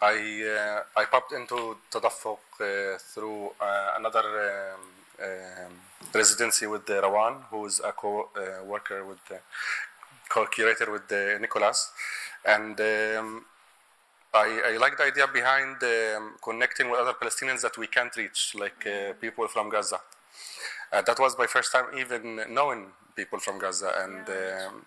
I 0.00 0.16
uh, 0.58 1.00
I 1.00 1.04
popped 1.14 1.32
into 1.32 1.76
Tadafuq 1.92 2.38
uh, 2.60 2.98
through 3.12 3.40
uh, 3.60 3.90
another 3.98 4.24
um, 4.48 4.82
um, 5.26 5.72
residency 6.12 6.66
with 6.66 6.86
Rawan, 6.86 7.34
who 7.50 7.66
is 7.66 7.80
a 7.90 7.92
co-worker 7.92 9.04
with 9.10 9.20
the 9.28 9.38
co-curator 10.28 10.90
with 10.90 11.06
the 11.08 11.38
Nicolas, 11.40 11.92
and 12.44 12.80
um, 12.80 13.44
I, 14.34 14.48
I 14.70 14.76
like 14.78 14.96
the 14.96 15.04
idea 15.04 15.26
behind 15.28 15.76
um, 15.82 16.34
connecting 16.42 16.90
with 16.90 16.98
other 16.98 17.12
Palestinians 17.12 17.60
that 17.62 17.78
we 17.78 17.86
can't 17.86 18.14
reach, 18.16 18.54
like 18.58 18.84
uh, 18.86 19.12
people 19.20 19.46
from 19.46 19.70
Gaza. 19.70 20.00
Uh, 20.92 21.02
that 21.02 21.18
was 21.18 21.36
my 21.38 21.46
first 21.46 21.72
time 21.72 21.86
even 21.98 22.40
knowing 22.50 22.86
people 23.16 23.38
from 23.38 23.58
Gaza, 23.58 23.92
and 23.98 24.28
um, 24.28 24.86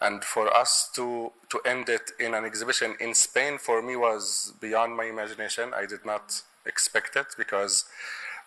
and 0.00 0.24
for 0.24 0.54
us 0.56 0.90
to 0.94 1.32
to 1.48 1.60
end 1.64 1.88
it 1.88 2.10
in 2.18 2.34
an 2.34 2.44
exhibition 2.44 2.96
in 3.00 3.14
Spain 3.14 3.58
for 3.58 3.82
me 3.82 3.96
was 3.96 4.52
beyond 4.60 4.96
my 4.96 5.04
imagination. 5.04 5.72
I 5.74 5.86
did 5.86 6.04
not 6.04 6.42
expect 6.66 7.16
it 7.16 7.26
because 7.36 7.84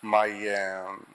my 0.02 0.28
um, 0.60 1.06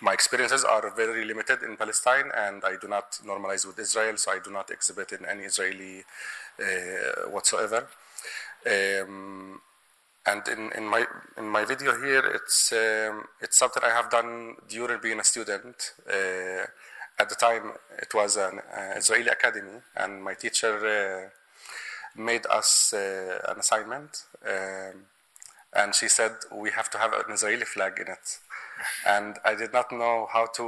my 0.00 0.12
experiences 0.12 0.64
are 0.64 0.90
very 0.94 1.24
limited 1.24 1.62
in 1.62 1.76
Palestine, 1.76 2.30
and 2.36 2.62
I 2.64 2.76
do 2.80 2.88
not 2.88 3.12
normalize 3.24 3.66
with 3.66 3.78
Israel, 3.78 4.16
so 4.16 4.30
I 4.30 4.38
do 4.38 4.50
not 4.50 4.70
exhibit 4.70 5.12
in 5.12 5.24
any 5.26 5.44
Israeli 5.44 6.04
uh, 6.60 7.30
whatsoever. 7.30 7.88
Um, 8.66 9.60
and 10.28 10.46
in, 10.48 10.70
in 10.78 10.84
my 10.86 11.04
in 11.36 11.48
my 11.48 11.64
video 11.64 11.92
here, 12.06 12.24
it's 12.38 12.72
um, 12.72 13.24
it's 13.40 13.58
something 13.58 13.82
I 13.84 13.94
have 13.98 14.10
done 14.10 14.56
during 14.68 15.00
being 15.00 15.20
a 15.20 15.24
student. 15.24 15.76
Uh, 16.06 16.64
at 17.20 17.28
the 17.28 17.34
time, 17.34 17.72
it 18.04 18.12
was 18.14 18.36
an 18.36 18.58
uh, 18.58 18.94
Israeli 18.96 19.28
academy, 19.28 19.78
and 19.96 20.22
my 20.22 20.34
teacher 20.34 20.74
uh, 20.98 22.20
made 22.20 22.44
us 22.50 22.92
uh, 22.92 23.38
an 23.50 23.58
assignment, 23.58 24.10
um, 24.46 24.96
and 25.74 25.94
she 25.94 26.08
said 26.08 26.32
we 26.52 26.70
have 26.70 26.90
to 26.90 26.98
have 26.98 27.12
an 27.12 27.32
Israeli 27.32 27.64
flag 27.64 27.94
in 27.98 28.08
it, 28.08 28.26
and 29.06 29.36
I 29.44 29.54
did 29.54 29.72
not 29.72 29.90
know 29.92 30.28
how 30.32 30.46
to 30.58 30.66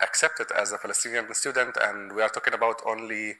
accept 0.00 0.40
it 0.40 0.50
as 0.62 0.72
a 0.72 0.78
Palestinian 0.78 1.32
student, 1.34 1.76
and 1.82 2.12
we 2.14 2.22
are 2.22 2.28
talking 2.28 2.54
about 2.54 2.80
only 2.86 3.34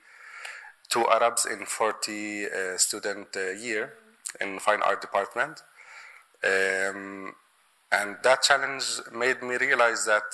two 0.90 1.06
Arabs 1.08 1.46
in 1.46 1.64
40 1.64 2.46
uh, 2.46 2.76
student 2.76 3.28
uh, 3.36 3.50
year 3.52 3.94
in 4.42 4.58
fine 4.58 4.82
art 4.82 5.00
department. 5.00 5.62
Um, 6.44 7.34
and 7.90 8.16
that 8.22 8.42
challenge 8.42 8.84
made 9.14 9.42
me 9.42 9.56
realize 9.56 10.06
that 10.06 10.28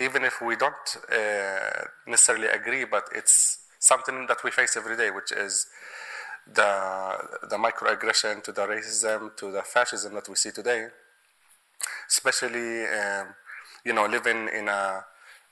even 0.00 0.24
if 0.24 0.40
we 0.40 0.56
don't 0.56 0.96
uh, 1.12 1.84
necessarily 2.06 2.46
agree, 2.46 2.84
but 2.84 3.04
it's 3.14 3.58
something 3.80 4.26
that 4.26 4.42
we 4.44 4.50
face 4.50 4.76
every 4.76 4.96
day, 4.96 5.10
which 5.10 5.32
is 5.32 5.66
the, 6.46 7.18
the 7.50 7.56
microaggression 7.56 8.42
to 8.44 8.52
the 8.52 8.66
racism, 8.66 9.36
to 9.36 9.50
the 9.50 9.62
fascism 9.62 10.14
that 10.14 10.28
we 10.28 10.36
see 10.36 10.50
today, 10.50 10.86
especially, 12.08 12.86
um, 12.86 13.26
you 13.84 13.92
know, 13.92 14.06
living 14.06 14.48
in 14.56 14.68
a, 14.68 15.04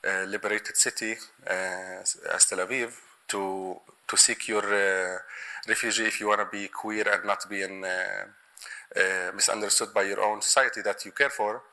a 0.05 0.25
liberated 0.25 0.75
city 0.77 1.15
uh, 1.49 2.01
as 2.33 2.45
Tel 2.49 2.59
Aviv, 2.59 2.93
to 3.27 3.79
to 4.07 4.17
seek 4.17 4.47
your 4.47 4.63
uh, 4.63 5.17
refugee 5.67 6.05
if 6.05 6.19
you 6.19 6.27
want 6.27 6.39
to 6.39 6.47
be 6.57 6.67
queer 6.67 7.07
and 7.13 7.25
not 7.25 7.39
being 7.49 7.83
uh, 7.83 8.25
uh, 8.95 9.31
misunderstood 9.35 9.93
by 9.93 10.03
your 10.03 10.23
own 10.23 10.41
society 10.41 10.81
that 10.81 11.03
you 11.05 11.11
care 11.11 11.29
for. 11.29 11.63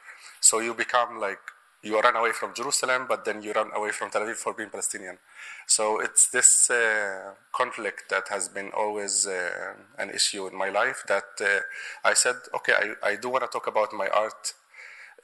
So 0.41 0.59
you 0.59 0.75
become 0.75 1.21
like 1.21 1.39
you 1.85 2.01
run 2.01 2.17
away 2.17 2.33
from 2.33 2.55
Jerusalem, 2.55 3.07
but 3.09 3.25
then 3.25 3.43
you 3.43 3.53
run 3.53 3.71
away 3.75 3.91
from 3.91 4.11
Tel 4.11 4.23
Aviv 4.23 4.37
for 4.37 4.55
being 4.55 4.71
Palestinian. 4.71 5.19
So 5.67 6.01
it's 6.01 6.31
this 6.31 6.71
uh, 6.71 7.35
conflict 7.53 8.09
that 8.11 8.29
has 8.29 8.49
been 8.49 8.71
always 8.71 9.27
uh, 9.27 9.75
an 9.99 10.11
issue 10.11 10.47
in 10.47 10.57
my 10.57 10.71
life. 10.71 11.05
That 11.07 11.25
uh, 11.41 11.61
I 12.03 12.15
said, 12.15 12.37
okay, 12.55 12.73
I, 12.73 13.11
I 13.11 13.17
do 13.17 13.29
want 13.29 13.45
to 13.45 13.49
talk 13.49 13.67
about 13.67 13.93
my 13.93 14.09
art 14.09 14.55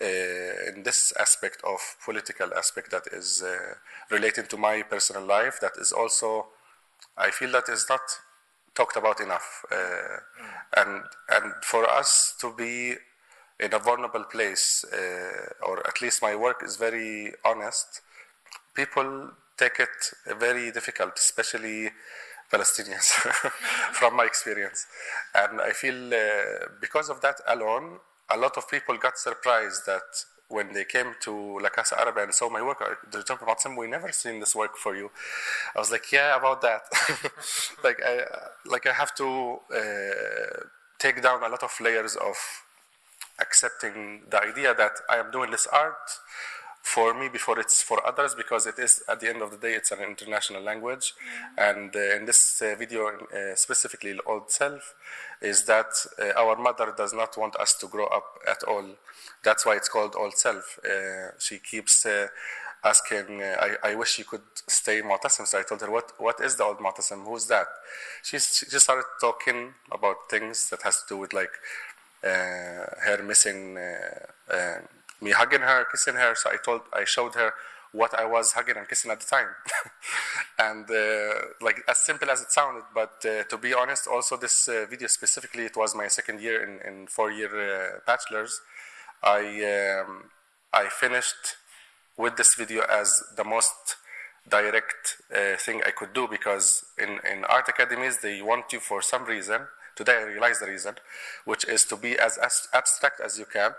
in 0.00 0.82
this 0.82 1.12
aspect 1.18 1.60
of 1.64 1.78
political 2.04 2.52
aspect 2.54 2.90
that 2.90 3.06
is 3.12 3.42
related 4.10 4.48
to 4.50 4.56
my 4.56 4.82
personal 4.82 5.24
life. 5.24 5.60
That 5.60 5.72
is 5.78 5.92
also 5.92 6.46
I 7.16 7.30
feel 7.30 7.52
that 7.52 7.68
is 7.68 7.86
not 7.88 8.00
talked 8.74 8.96
about 8.96 9.20
enough, 9.20 9.64
uh, 9.70 10.16
and 10.76 11.02
and 11.28 11.52
for 11.62 11.88
us 11.88 12.34
to 12.40 12.52
be 12.52 12.94
in 13.58 13.74
a 13.74 13.78
vulnerable 13.78 14.24
place, 14.24 14.84
uh, 14.92 15.66
or 15.66 15.86
at 15.86 16.00
least 16.00 16.22
my 16.22 16.34
work 16.34 16.62
is 16.64 16.76
very 16.76 17.32
honest. 17.44 18.00
People 18.74 19.32
take 19.58 19.78
it 19.80 20.38
very 20.38 20.70
difficult, 20.70 21.18
especially 21.18 21.90
Palestinians, 22.50 23.04
from 23.92 24.16
my 24.16 24.24
experience, 24.24 24.86
and 25.34 25.60
I 25.60 25.72
feel 25.72 26.14
uh, 26.14 26.68
because 26.80 27.10
of 27.10 27.20
that 27.20 27.40
alone, 27.46 27.98
a 28.30 28.36
lot 28.36 28.56
of 28.56 28.68
people 28.68 28.96
got 28.96 29.18
surprised 29.18 29.86
that 29.86 30.24
when 30.48 30.72
they 30.72 30.84
came 30.84 31.14
to 31.20 31.58
La 31.60 31.68
Casa 31.68 31.96
Arabe 32.00 32.18
and 32.18 32.34
saw 32.34 32.50
my 32.50 32.60
work, 32.60 32.82
they 33.12 33.22
jumped 33.22 33.42
about 33.42 33.58
we 33.76 33.86
never 33.86 34.10
seen 34.10 34.40
this 34.40 34.54
work 34.54 34.76
for 34.76 34.96
you. 34.96 35.10
I 35.76 35.78
was 35.78 35.92
like, 35.92 36.10
yeah, 36.10 36.36
about 36.36 36.60
that. 36.62 36.82
like, 37.84 38.00
I, 38.04 38.24
like 38.66 38.86
I 38.86 38.92
have 38.92 39.14
to 39.14 39.58
uh, 39.72 40.60
take 40.98 41.22
down 41.22 41.42
a 41.44 41.48
lot 41.48 41.62
of 41.62 41.70
layers 41.80 42.16
of 42.16 42.36
accepting 43.40 44.22
the 44.28 44.42
idea 44.42 44.74
that 44.74 44.92
I 45.08 45.18
am 45.18 45.30
doing 45.30 45.52
this 45.52 45.68
art 45.72 46.10
for 46.82 47.14
me 47.14 47.28
before 47.28 47.58
it's 47.58 47.82
for 47.82 48.04
others 48.06 48.34
because 48.34 48.66
it 48.66 48.78
is 48.78 49.02
at 49.08 49.20
the 49.20 49.28
end 49.28 49.42
of 49.42 49.50
the 49.50 49.56
day 49.56 49.74
it's 49.74 49.92
an 49.92 50.00
international 50.00 50.62
language. 50.62 51.14
And 51.56 51.94
uh, 51.94 52.16
in 52.16 52.24
this 52.24 52.60
uh, 52.62 52.74
video 52.76 53.08
uh, 53.08 53.54
specifically 53.54 54.18
old 54.26 54.50
self 54.50 54.94
is 55.40 55.64
that 55.66 55.92
uh, 56.18 56.40
our 56.40 56.56
mother 56.56 56.92
does 56.96 57.12
not 57.12 57.36
want 57.36 57.56
us 57.56 57.74
to 57.80 57.86
grow 57.86 58.06
up 58.06 58.38
at 58.48 58.62
all. 58.64 58.84
That's 59.44 59.64
why 59.66 59.76
it's 59.76 59.88
called 59.88 60.14
old 60.16 60.36
self. 60.36 60.78
Uh, 60.84 61.38
she 61.38 61.58
keeps 61.58 62.04
uh, 62.06 62.28
asking 62.82 63.42
I, 63.42 63.76
I 63.84 63.94
wish 63.94 64.18
you 64.18 64.24
could 64.24 64.40
stay 64.66 65.02
Mu'tasim 65.02 65.46
so 65.46 65.58
I 65.58 65.64
told 65.64 65.82
her 65.82 65.90
what 65.90 66.12
what 66.16 66.40
is 66.40 66.56
the 66.56 66.64
old 66.64 66.78
Mu'tasim 66.78 67.24
who's 67.24 67.46
that? 67.48 67.66
She's, 68.22 68.46
she 68.56 68.66
just 68.70 68.84
started 68.84 69.04
talking 69.20 69.74
about 69.92 70.30
things 70.30 70.70
that 70.70 70.80
has 70.82 70.96
to 71.02 71.14
do 71.14 71.18
with 71.18 71.34
like 71.34 71.52
her 72.22 73.22
missing 73.22 73.78
me 75.20 75.32
hugging 75.32 75.60
her, 75.60 75.84
kissing 75.90 76.14
her. 76.14 76.34
So 76.34 76.50
I 76.50 76.56
told, 76.56 76.82
I 76.92 77.04
showed 77.04 77.34
her 77.34 77.52
what 77.92 78.18
I 78.18 78.24
was 78.24 78.52
hugging 78.52 78.76
and 78.76 78.88
kissing 78.88 79.10
at 79.10 79.20
the 79.20 79.26
time. 79.26 79.48
and 80.58 80.90
uh, 80.90 81.34
like 81.60 81.82
as 81.88 81.98
simple 81.98 82.30
as 82.30 82.40
it 82.40 82.52
sounded, 82.52 82.84
but 82.94 83.24
uh, 83.24 83.42
to 83.44 83.58
be 83.58 83.74
honest, 83.74 84.06
also 84.06 84.36
this 84.36 84.68
uh, 84.68 84.86
video 84.88 85.08
specifically, 85.08 85.64
it 85.64 85.76
was 85.76 85.94
my 85.94 86.06
second 86.06 86.40
year 86.40 86.62
in, 86.62 86.78
in 86.86 87.06
four-year 87.06 87.50
uh, 87.50 87.98
bachelor's. 88.06 88.60
I 89.22 90.00
um, 90.06 90.30
I 90.72 90.88
finished 90.88 91.56
with 92.16 92.36
this 92.36 92.54
video 92.56 92.82
as 92.82 93.12
the 93.36 93.44
most 93.44 93.96
direct 94.48 95.16
uh, 95.34 95.56
thing 95.58 95.82
I 95.86 95.90
could 95.90 96.12
do 96.12 96.28
because 96.28 96.84
in, 96.98 97.18
in 97.30 97.44
art 97.44 97.68
academies 97.68 98.18
they 98.22 98.40
want 98.40 98.72
you 98.72 98.80
for 98.80 99.02
some 99.02 99.24
reason 99.24 99.66
Today 100.00 100.16
I 100.16 100.22
realize 100.22 100.58
the 100.60 100.66
reason, 100.66 100.94
which 101.44 101.66
is 101.68 101.84
to 101.84 101.94
be 101.94 102.18
as 102.18 102.38
abstract 102.72 103.20
as 103.20 103.38
you 103.38 103.44
can. 103.44 103.72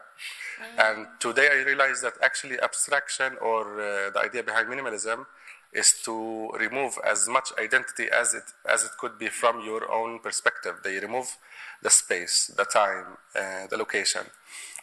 And 0.77 1.07
today 1.19 1.47
I 1.51 1.63
realize 1.63 2.01
that 2.03 2.13
actually 2.21 2.61
abstraction 2.61 3.37
or 3.41 3.61
uh, 3.81 4.11
the 4.11 4.19
idea 4.19 4.43
behind 4.43 4.67
minimalism 4.69 5.25
is 5.73 5.89
to 6.05 6.51
remove 6.59 6.99
as 7.03 7.27
much 7.27 7.47
identity 7.57 8.05
as 8.21 8.35
it 8.35 8.43
as 8.69 8.83
it 8.83 8.91
could 8.99 9.17
be 9.17 9.29
from 9.29 9.65
your 9.65 9.91
own 9.91 10.19
perspective. 10.19 10.75
They 10.83 10.99
remove 10.99 11.27
the 11.81 11.89
space, 11.89 12.53
the 12.55 12.65
time, 12.65 13.17
uh, 13.35 13.65
the 13.71 13.77
location, 13.77 14.25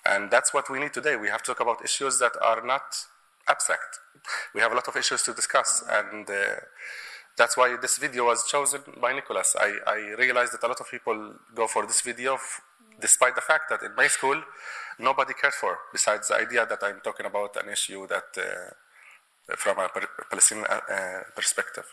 and 0.05 0.32
that's 0.32 0.53
what 0.53 0.68
we 0.68 0.80
need 0.80 0.93
today. 0.93 1.14
We 1.14 1.28
have 1.28 1.45
to 1.45 1.53
talk 1.53 1.61
about 1.61 1.84
issues 1.84 2.18
that 2.18 2.32
are 2.43 2.62
not 2.66 2.89
abstract. 3.47 4.01
We 4.57 4.61
have 4.61 4.72
a 4.72 4.74
lot 4.74 4.89
of 4.89 4.97
issues 4.97 5.22
to 5.22 5.32
discuss, 5.34 5.84
and 5.89 6.28
uh, 6.28 6.34
that's 7.39 7.57
why 7.57 7.76
this 7.80 7.97
video 7.99 8.26
was 8.26 8.47
chosen 8.47 8.80
by 9.01 9.12
Nicolas. 9.14 9.57
I, 9.59 9.70
I 9.86 9.99
realized 10.18 10.53
that 10.53 10.62
a 10.64 10.68
lot 10.68 10.80
of 10.80 10.91
people 10.91 11.34
go 11.55 11.66
for 11.66 11.86
this 11.86 12.01
video 12.01 12.34
f- 12.34 12.61
despite 13.01 13.34
the 13.36 13.41
fact 13.41 13.70
that 13.70 13.82
in 13.82 13.95
my 13.95 14.09
school 14.09 14.43
nobody 14.99 15.32
cared 15.41 15.55
for, 15.55 15.78
besides 15.93 16.28
the 16.28 16.34
idea 16.34 16.66
that 16.66 16.80
I'm 16.82 17.01
talking 17.01 17.26
about 17.26 17.57
an 17.62 17.70
issue 17.70 18.07
that 18.09 18.28
uh, 18.36 19.55
from 19.57 19.78
a 19.78 19.89
Palestinian 20.30 20.66
uh, 20.66 21.20
perspective. 21.34 21.84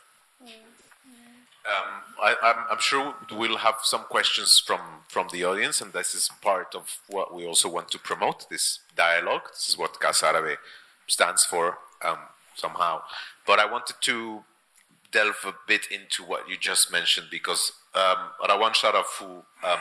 Um, 1.68 2.04
I, 2.22 2.66
am 2.72 2.78
sure 2.80 3.16
we'll 3.32 3.58
have 3.58 3.78
some 3.82 4.04
questions 4.04 4.62
from, 4.66 4.80
from 5.08 5.28
the 5.32 5.44
audience, 5.46 5.82
and 5.82 5.94
this 5.94 6.14
is 6.14 6.30
part 6.42 6.76
of 6.76 7.00
what 7.08 7.34
we 7.34 7.46
also 7.46 7.70
want 7.70 7.90
to 7.90 8.00
promote 8.00 8.48
this 8.50 8.80
dialogue. 8.96 9.48
This 9.52 9.70
is 9.70 9.78
what 9.78 10.00
Casa 10.00 10.28
Arabe 10.28 10.58
stands 11.08 11.44
for 11.44 11.80
um, 12.04 12.20
somehow. 12.56 13.02
But 13.48 13.60
I 13.60 13.66
wanted 13.66 13.96
to 14.02 14.44
delve 15.16 15.46
a 15.46 15.54
bit 15.66 15.88
into 15.90 16.24
what 16.24 16.50
you 16.50 16.58
just 16.58 16.92
mentioned 16.92 17.28
because 17.32 17.72
um, 17.94 18.18
Rawan 18.44 18.74
Sharaf, 18.76 19.06
who 19.20 19.46
um, 19.64 19.80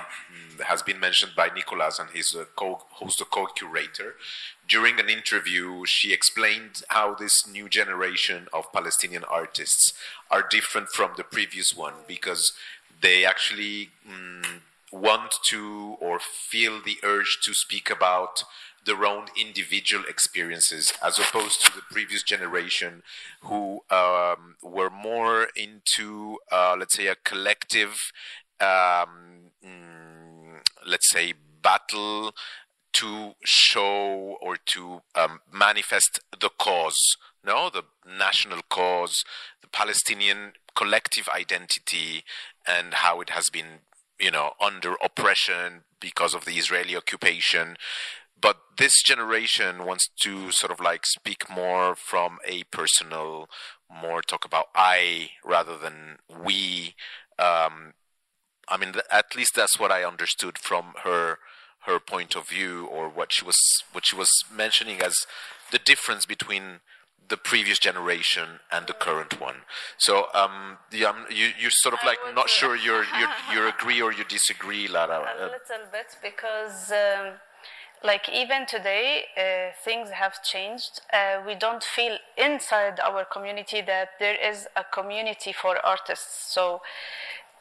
has 0.65 0.81
been 0.81 1.01
mentioned 1.01 1.33
by 1.37 1.49
Nicolas 1.49 1.99
and 1.99 2.09
he's 2.11 2.33
a 2.37 2.45
co- 2.45 2.85
who's 3.01 3.17
the 3.17 3.25
co-curator, 3.25 4.15
during 4.69 5.01
an 5.01 5.09
interview, 5.09 5.83
she 5.87 6.13
explained 6.13 6.83
how 6.89 7.17
this 7.17 7.49
new 7.49 7.69
generation 7.69 8.47
of 8.53 8.73
Palestinian 8.73 9.25
artists 9.25 9.93
are 10.31 10.47
different 10.49 10.91
from 10.91 11.11
the 11.17 11.25
previous 11.25 11.75
one 11.75 11.95
because 12.07 12.53
they 13.01 13.25
actually 13.25 13.91
mm, 14.09 14.47
want 14.93 15.35
to 15.51 15.97
or 16.01 16.21
feel 16.21 16.81
the 16.81 16.99
urge 17.03 17.39
to 17.43 17.53
speak 17.53 17.91
about 17.91 18.45
their 18.85 19.05
own 19.05 19.27
individual 19.41 20.05
experiences 20.09 20.93
as 21.03 21.19
opposed 21.19 21.65
to 21.65 21.73
the 21.75 21.83
previous 21.91 22.23
generation 22.23 23.03
who 23.43 23.81
um, 23.91 24.57
were 24.63 24.91
more 24.91 25.49
into 25.57 26.39
uh, 26.53 26.77
let's 26.79 26.97
say 26.97 27.07
a 27.07 27.17
collective 27.25 27.97
um, 28.61 29.51
mm, 29.65 30.61
let's 30.87 31.11
say 31.11 31.35
battle 31.63 32.33
to 32.93 33.33
show 33.45 34.37
or 34.41 34.57
to 34.57 35.01
um, 35.15 35.41
manifest 35.53 36.21
the 36.39 36.51
cause 36.59 37.17
no? 37.45 37.69
The 37.69 37.85
national 38.07 38.61
cause 38.71 39.25
the 39.61 39.69
palestinian 39.69 40.53
collective 40.75 41.29
identity 41.29 42.25
and 42.67 42.95
how 42.95 43.21
it 43.21 43.31
has 43.31 43.45
been 43.53 43.81
you 44.19 44.31
know 44.31 44.53
under 44.61 44.95
oppression 45.03 45.83
because 46.01 46.35
of 46.35 46.45
the 46.45 46.53
israeli 46.53 46.97
occupation 46.97 47.77
but 48.45 48.59
this 48.77 49.03
generation 49.03 49.87
wants 49.87 50.11
to 50.21 50.53
sort 50.53 50.71
of 50.71 50.79
like 50.79 51.07
speak 51.07 51.49
more 51.49 51.97
from 51.97 52.37
a 52.47 52.63
personal 52.65 53.49
more 53.91 54.21
talk 54.21 54.45
about 54.45 54.67
i 54.75 55.31
rather 55.43 55.79
than 55.79 56.19
we 56.29 56.95
um, 57.39 57.95
i 58.69 58.77
mean 58.77 58.93
at 59.11 59.35
least 59.35 59.53
that's 59.57 59.81
what 59.81 59.91
i 59.91 60.05
understood 60.05 60.59
from 60.59 60.93
her 61.05 61.39
her 61.87 61.99
point 61.99 62.37
of 62.37 62.47
view 62.47 62.85
or 62.85 63.09
what 63.09 63.33
she 63.33 63.43
was 63.43 63.57
what 63.93 64.05
she 64.07 64.15
was 64.15 64.29
mentioning 64.55 65.01
as 65.01 65.15
the 65.73 65.79
difference 65.79 66.27
between 66.27 66.81
the 67.29 67.39
previous 67.39 67.79
generation 67.79 68.61
and 68.71 68.87
the 68.87 68.93
current 68.93 69.41
one. 69.41 69.57
So 69.97 70.27
um, 70.35 70.77
um, 71.07 71.27
you 71.31 71.49
you're 71.59 71.71
sort 71.71 71.95
of 71.95 72.01
like 72.05 72.19
not 72.35 72.51
sure 72.51 72.77
you're, 72.77 73.05
you 73.05 73.27
you 73.53 73.67
agree 73.67 74.03
or 74.03 74.13
you 74.13 74.25
disagree, 74.25 74.89
Lara. 74.89 75.27
A 75.39 75.45
little 75.45 75.91
bit 75.91 76.17
because, 76.23 76.93
um, 76.93 77.35
like, 78.05 78.29
even 78.29 78.67
today, 78.67 79.25
uh, 79.37 79.73
things 79.83 80.11
have 80.11 80.43
changed. 80.43 81.01
Uh, 81.13 81.43
we 81.47 81.55
don't 81.55 81.83
feel 81.83 82.19
inside 82.37 83.01
our 83.01 83.25
community 83.25 83.81
that 83.81 84.11
there 84.21 84.37
is 84.37 84.69
a 84.77 84.85
community 84.85 85.53
for 85.53 85.79
artists. 85.85 86.53
So 86.53 86.83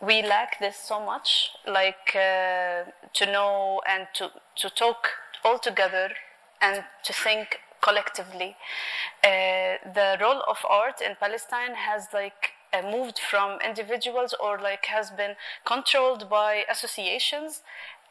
we 0.01 0.21
lack 0.21 0.59
this 0.59 0.75
so 0.75 0.99
much, 0.99 1.51
like, 1.65 2.15
uh, 2.15 2.83
to 3.13 3.25
know 3.25 3.81
and 3.87 4.07
to, 4.15 4.31
to 4.57 4.69
talk 4.69 5.07
all 5.45 5.59
together 5.59 6.09
and 6.61 6.83
to 7.03 7.13
think 7.13 7.59
collectively. 7.81 8.55
Uh, 9.23 9.77
the 9.93 10.17
role 10.19 10.41
of 10.47 10.57
art 10.69 11.01
in 11.01 11.15
Palestine 11.19 11.75
has 11.75 12.07
like 12.13 12.51
uh, 12.73 12.81
moved 12.81 13.19
from 13.19 13.59
individuals 13.61 14.33
or 14.39 14.57
like 14.57 14.85
has 14.85 15.11
been 15.11 15.35
controlled 15.65 16.29
by 16.29 16.63
associations 16.69 17.61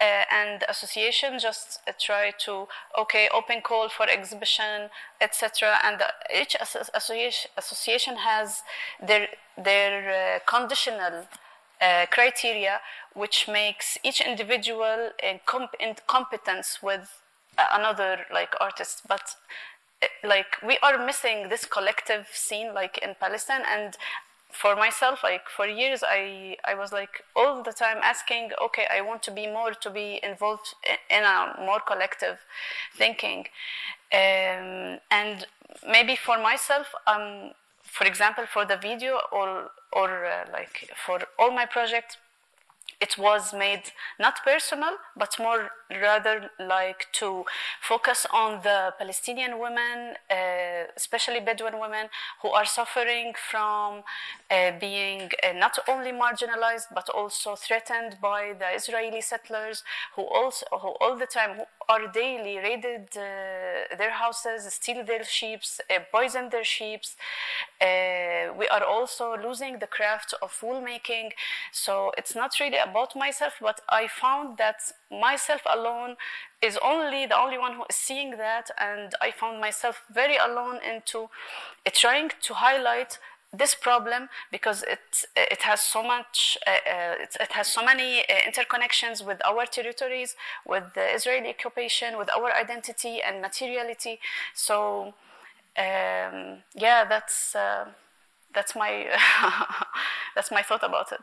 uh, 0.03 0.25
and 0.41 0.65
association 0.69 1.39
just 1.39 1.81
uh, 1.87 1.93
try 1.99 2.33
to 2.47 2.67
okay 2.99 3.29
open 3.33 3.61
call 3.63 3.89
for 3.89 4.07
exhibition 4.09 4.91
etc 5.21 5.79
and 5.85 6.03
each 6.41 6.57
asso- 6.61 6.91
association 6.95 7.51
association 7.57 8.17
has 8.17 8.63
their 9.09 9.29
their 9.57 9.95
uh, 10.11 10.39
conditional 10.47 11.27
uh, 11.81 12.07
criteria 12.11 12.81
which 13.15 13.49
makes 13.49 13.99
each 14.05 14.21
individual 14.21 15.11
in, 15.23 15.41
comp- 15.47 15.77
in 15.81 15.95
competence 16.07 16.79
with 16.83 17.23
uh, 17.59 17.67
another 17.73 18.21
like 18.33 18.55
artist. 18.61 19.03
But 19.07 19.37
like 20.25 20.57
we 20.67 20.79
are 20.83 21.05
missing 21.05 21.49
this 21.49 21.65
collective 21.65 22.29
scene 22.33 22.73
like 22.75 22.99
in 22.99 23.15
palestine. 23.21 23.63
And 23.69 23.97
for 24.53 24.77
myself 24.77 25.23
like 25.23 25.49
for 25.49 25.67
years 25.67 26.03
i 26.07 26.57
i 26.65 26.75
was 26.75 26.93
like 26.93 27.25
all 27.35 27.63
the 27.63 27.73
time 27.73 27.99
asking 28.03 28.51
okay 28.63 28.87
i 28.91 29.01
want 29.01 29.23
to 29.23 29.31
be 29.31 29.47
more 29.47 29.73
to 29.73 29.91
be 29.91 30.21
involved 30.23 30.75
in 31.11 31.23
a 31.25 31.55
more 31.65 31.81
collective 31.81 32.39
thinking. 32.97 33.47
Um, 34.13 34.99
and 35.11 35.47
maybe 35.89 36.17
for 36.17 36.39
myself 36.39 36.87
um 37.07 37.53
for 37.83 38.07
example 38.07 38.45
for 38.47 38.65
the 38.67 38.77
video 38.77 39.21
or 39.33 39.71
or 39.93 40.27
uh, 40.27 40.45
like 40.53 40.91
for 41.07 41.21
all 41.39 41.51
my 41.51 41.65
projects 41.65 42.19
it 43.03 43.19
was 43.19 43.53
made 43.53 43.83
not 44.21 44.37
personal, 44.45 44.95
but 45.17 45.35
more 45.39 45.71
rather 45.91 46.51
like 46.61 47.09
to 47.21 47.45
focus 47.81 48.27
on 48.33 48.61
the 48.63 48.95
Palestinian 48.97 49.59
women, 49.59 50.15
uh, 50.31 50.85
especially 50.97 51.41
Bedouin 51.41 51.81
women, 51.81 52.07
who 52.41 52.51
are 52.51 52.65
suffering 52.65 53.33
from 53.51 54.05
uh, 54.53 54.73
being 54.79 55.31
uh, 55.43 55.53
not 55.55 55.79
only 55.89 56.13
marginalized 56.13 56.89
but 56.95 57.09
also 57.09 57.57
threatened 57.57 58.19
by 58.21 58.53
the 58.59 58.69
Israeli 58.75 59.23
settlers, 59.23 59.83
who 60.15 60.23
also 60.23 60.67
who 60.71 60.91
all 61.01 61.17
the 61.17 61.27
time 61.39 61.53
are 61.89 62.07
daily 62.13 62.57
raided 62.59 63.09
uh, 63.17 63.97
their 63.97 64.11
houses, 64.11 64.61
steal 64.73 65.05
their 65.05 65.25
sheep, 65.25 65.61
uh, 65.91 66.01
poison 66.13 66.51
their 66.51 66.65
sheep. 66.65 67.03
We 67.81 68.69
are 68.69 68.85
also 68.85 69.37
losing 69.37 69.79
the 69.79 69.87
craft 69.87 70.35
of 70.43 70.51
wool 70.63 70.81
making. 70.81 71.31
So 71.73 72.13
it's 72.19 72.35
not 72.35 72.53
really 72.61 72.79
about 72.79 73.17
myself, 73.17 73.55
but 73.61 73.81
I 73.89 74.07
found 74.07 74.59
that 74.59 74.81
myself 75.11 75.63
alone 75.67 76.17
is 76.61 76.79
only 76.83 77.27
the 77.27 77.37
only 77.37 77.59
one 77.59 77.75
who 77.75 77.85
is 77.91 77.97
seeing 77.97 78.31
that, 78.37 78.71
and 78.79 79.13
I 79.21 79.33
found 79.33 79.61
myself 79.61 80.03
very 80.13 80.37
alone 80.37 80.79
into 80.93 81.29
trying 81.93 82.31
to 82.43 82.55
highlight 82.55 83.19
this 83.53 83.75
problem 83.75 84.29
because 84.51 84.83
it 84.83 85.25
it 85.37 85.63
has 85.63 85.81
so 85.83 86.03
much 86.03 86.57
uh, 86.67 86.71
uh, 86.71 87.15
it, 87.21 87.37
it 87.39 87.53
has 87.53 87.67
so 87.67 87.85
many 87.85 88.21
uh, 88.21 88.33
interconnections 88.49 89.25
with 89.25 89.41
our 89.45 89.67
territories 89.67 90.35
with 90.67 90.85
the 90.95 91.15
israeli 91.15 91.51
occupation 91.51 92.17
with 92.17 92.31
our 92.35 92.51
identity 92.53 93.21
and 93.21 93.43
materiality 93.43 94.19
so 94.55 95.15
um, 95.77 96.59
yeah 96.75 97.05
that's 97.09 97.55
uh, 97.55 97.85
that's 98.55 98.75
my 98.75 99.07
that's 100.35 100.51
my 100.51 100.63
thought 100.63 100.83
about 100.83 101.13
it 101.13 101.21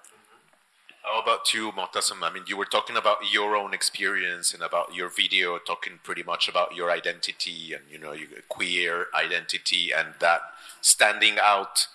How 1.04 1.22
about 1.22 1.54
you, 1.54 1.72
Motasem? 1.72 2.22
I 2.22 2.30
mean, 2.32 2.44
you 2.48 2.58
were 2.58 2.66
talking 2.66 2.98
about 2.98 3.32
your 3.32 3.56
own 3.56 3.74
experience 3.74 4.54
and 4.54 4.62
about 4.62 4.94
your 4.94 5.10
video, 5.10 5.58
talking 5.58 6.00
pretty 6.04 6.24
much 6.24 6.48
about 6.50 6.76
your 6.76 6.92
identity 6.92 7.74
and 7.74 7.84
you 7.90 7.98
know 7.98 8.12
your 8.12 8.28
queer 8.50 9.08
identity 9.16 9.92
and 9.98 10.10
that 10.20 10.42
standing 10.82 11.38
out 11.42 11.88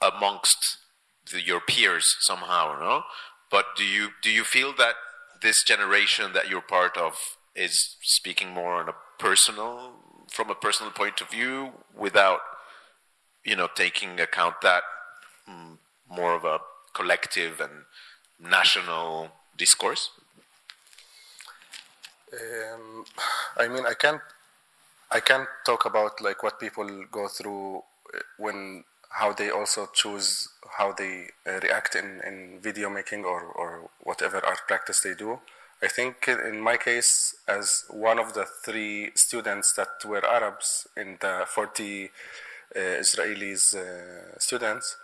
amongst 0.00 0.78
the, 1.32 1.40
your 1.42 1.60
peers 1.60 2.04
somehow, 2.20 2.76
no? 2.78 3.02
But 3.50 3.66
do 3.76 3.84
you 3.84 4.10
do 4.22 4.30
you 4.30 4.44
feel 4.44 4.72
that 4.76 4.94
this 5.40 5.62
generation 5.64 6.32
that 6.32 6.48
you're 6.48 6.60
part 6.60 6.96
of 6.96 7.14
is 7.54 7.96
speaking 8.02 8.50
more 8.50 8.74
on 8.74 8.88
a 8.88 8.94
personal, 9.18 9.92
from 10.30 10.50
a 10.50 10.54
personal 10.54 10.92
point 10.92 11.20
of 11.20 11.30
view, 11.30 11.72
without 11.96 12.40
you 13.44 13.56
know 13.56 13.68
taking 13.74 14.20
account 14.20 14.56
that 14.62 14.82
mm, 15.48 15.78
more 16.08 16.34
of 16.34 16.44
a 16.44 16.58
collective 16.94 17.60
and 17.60 17.84
national 18.38 19.30
discourse? 19.56 20.10
Um, 22.32 23.04
I 23.56 23.68
mean, 23.68 23.86
I 23.86 23.94
can't, 23.94 24.20
I 25.10 25.20
can't 25.20 25.48
talk 25.64 25.86
about 25.86 26.20
like 26.20 26.42
what 26.42 26.60
people 26.60 27.06
go 27.10 27.28
through 27.28 27.78
uh, 28.14 28.18
when 28.36 28.84
how 29.10 29.32
they 29.32 29.50
also 29.50 29.88
choose 29.92 30.48
how 30.76 30.92
they 30.92 31.28
uh, 31.46 31.58
react 31.62 31.94
in, 31.94 32.20
in 32.26 32.58
video 32.60 32.90
making 32.90 33.24
or, 33.24 33.40
or 33.42 33.90
whatever 34.00 34.44
art 34.44 34.60
practice 34.66 35.00
they 35.00 35.14
do. 35.14 35.40
I 35.82 35.88
think 35.88 36.28
in 36.28 36.60
my 36.60 36.76
case, 36.76 37.36
as 37.46 37.84
one 37.88 38.18
of 38.18 38.34
the 38.34 38.44
three 38.64 39.12
students 39.14 39.72
that 39.74 40.04
were 40.04 40.24
Arabs 40.24 40.88
in 40.96 41.18
the 41.20 41.44
40 41.46 42.10
uh, 42.74 42.78
Israelis 42.78 43.74
uh, 43.74 44.38
students, 44.38 44.96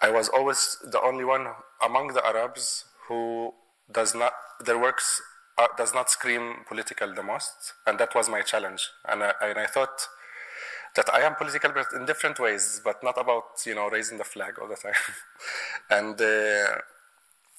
I 0.00 0.10
was 0.10 0.28
always 0.28 0.78
the 0.82 1.00
only 1.02 1.24
one 1.24 1.48
among 1.84 2.08
the 2.08 2.26
Arabs 2.26 2.84
who 3.08 3.52
does 3.92 4.14
not 4.14 4.32
their 4.64 4.78
works 4.78 5.20
uh, 5.58 5.68
does 5.76 5.94
not 5.94 6.10
scream 6.10 6.64
political 6.66 7.14
the 7.14 7.22
most, 7.22 7.74
and 7.86 7.98
that 7.98 8.14
was 8.14 8.28
my 8.28 8.40
challenge. 8.40 8.88
And 9.04 9.22
I, 9.22 9.32
and 9.42 9.58
I 9.58 9.66
thought 9.66 10.08
that 10.94 11.12
I 11.12 11.22
am 11.22 11.34
political, 11.34 11.72
but 11.72 11.86
in 11.94 12.06
different 12.06 12.38
ways, 12.38 12.80
but 12.84 13.02
not 13.02 13.18
about 13.18 13.62
you 13.66 13.74
know 13.74 13.88
raising 13.88 14.18
the 14.18 14.24
flag 14.24 14.58
all 14.60 14.68
the 14.68 14.76
time. 14.76 14.92
and 15.90 16.20
uh, 16.20 16.78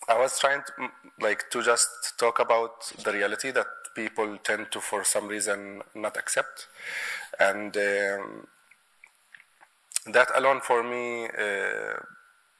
I 0.08 0.20
was 0.20 0.40
trying 0.40 0.62
to 0.62 0.90
like 1.20 1.50
to 1.52 1.64
just 1.64 1.90
talk 2.18 2.40
about 2.40 2.92
the 3.04 3.12
reality 3.12 3.52
that 3.52 3.68
people 3.96 4.38
tend 4.44 4.72
to, 4.72 4.80
for 4.80 5.04
some 5.04 5.28
reason, 5.28 5.82
not 5.94 6.18
accept, 6.18 6.68
and 7.40 7.76
um, 7.76 8.48
that 10.06 10.30
alone 10.36 10.62
for 10.62 10.84
me 10.84 11.26
uh, 11.26 12.00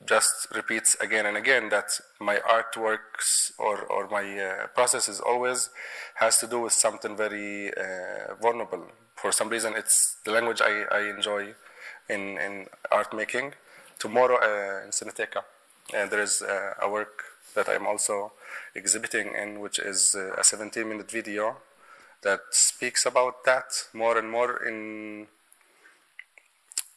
just 0.08 0.48
repeats 0.54 0.96
again 1.00 1.26
and 1.26 1.38
again 1.38 1.70
that 1.70 2.00
my 2.20 2.38
artworks 2.38 3.52
or, 3.58 3.82
or 3.84 4.08
my 4.08 4.40
uh, 4.40 4.68
process 4.68 5.08
is 5.08 5.20
always 5.20 5.70
has 6.16 6.38
to 6.38 6.48
do 6.48 6.60
with 6.60 6.74
something 6.74 7.16
very 7.16 7.72
uh, 7.76 8.36
vulnerable. 8.42 8.88
For 9.16 9.32
some 9.32 9.50
reason, 9.50 9.74
it's 9.76 10.18
the 10.26 10.32
language 10.32 10.62
I, 10.62 10.84
I 10.92 11.10
enjoy 11.10 11.54
in, 12.10 12.38
in 12.38 12.68
art 12.92 13.14
making. 13.14 13.54
Tomorrow 13.98 14.38
uh, 14.38 14.84
in 14.84 14.92
Cineteca, 14.92 15.44
and 15.94 16.12
there 16.12 16.22
is 16.22 16.42
uh, 16.42 16.74
a 16.82 16.90
work 16.90 17.24
that 17.56 17.70
I'm 17.70 17.88
also 17.88 18.34
exhibiting 18.76 19.34
in, 19.34 19.62
which 19.62 19.80
is 19.80 20.14
uh, 20.16 20.34
a 20.34 20.42
17-minute 20.42 21.10
video 21.10 21.56
that 22.22 22.42
speaks 22.52 23.06
about 23.06 23.46
that 23.46 23.66
more 23.94 24.18
and 24.18 24.30
more 24.30 24.64
in. 24.68 25.28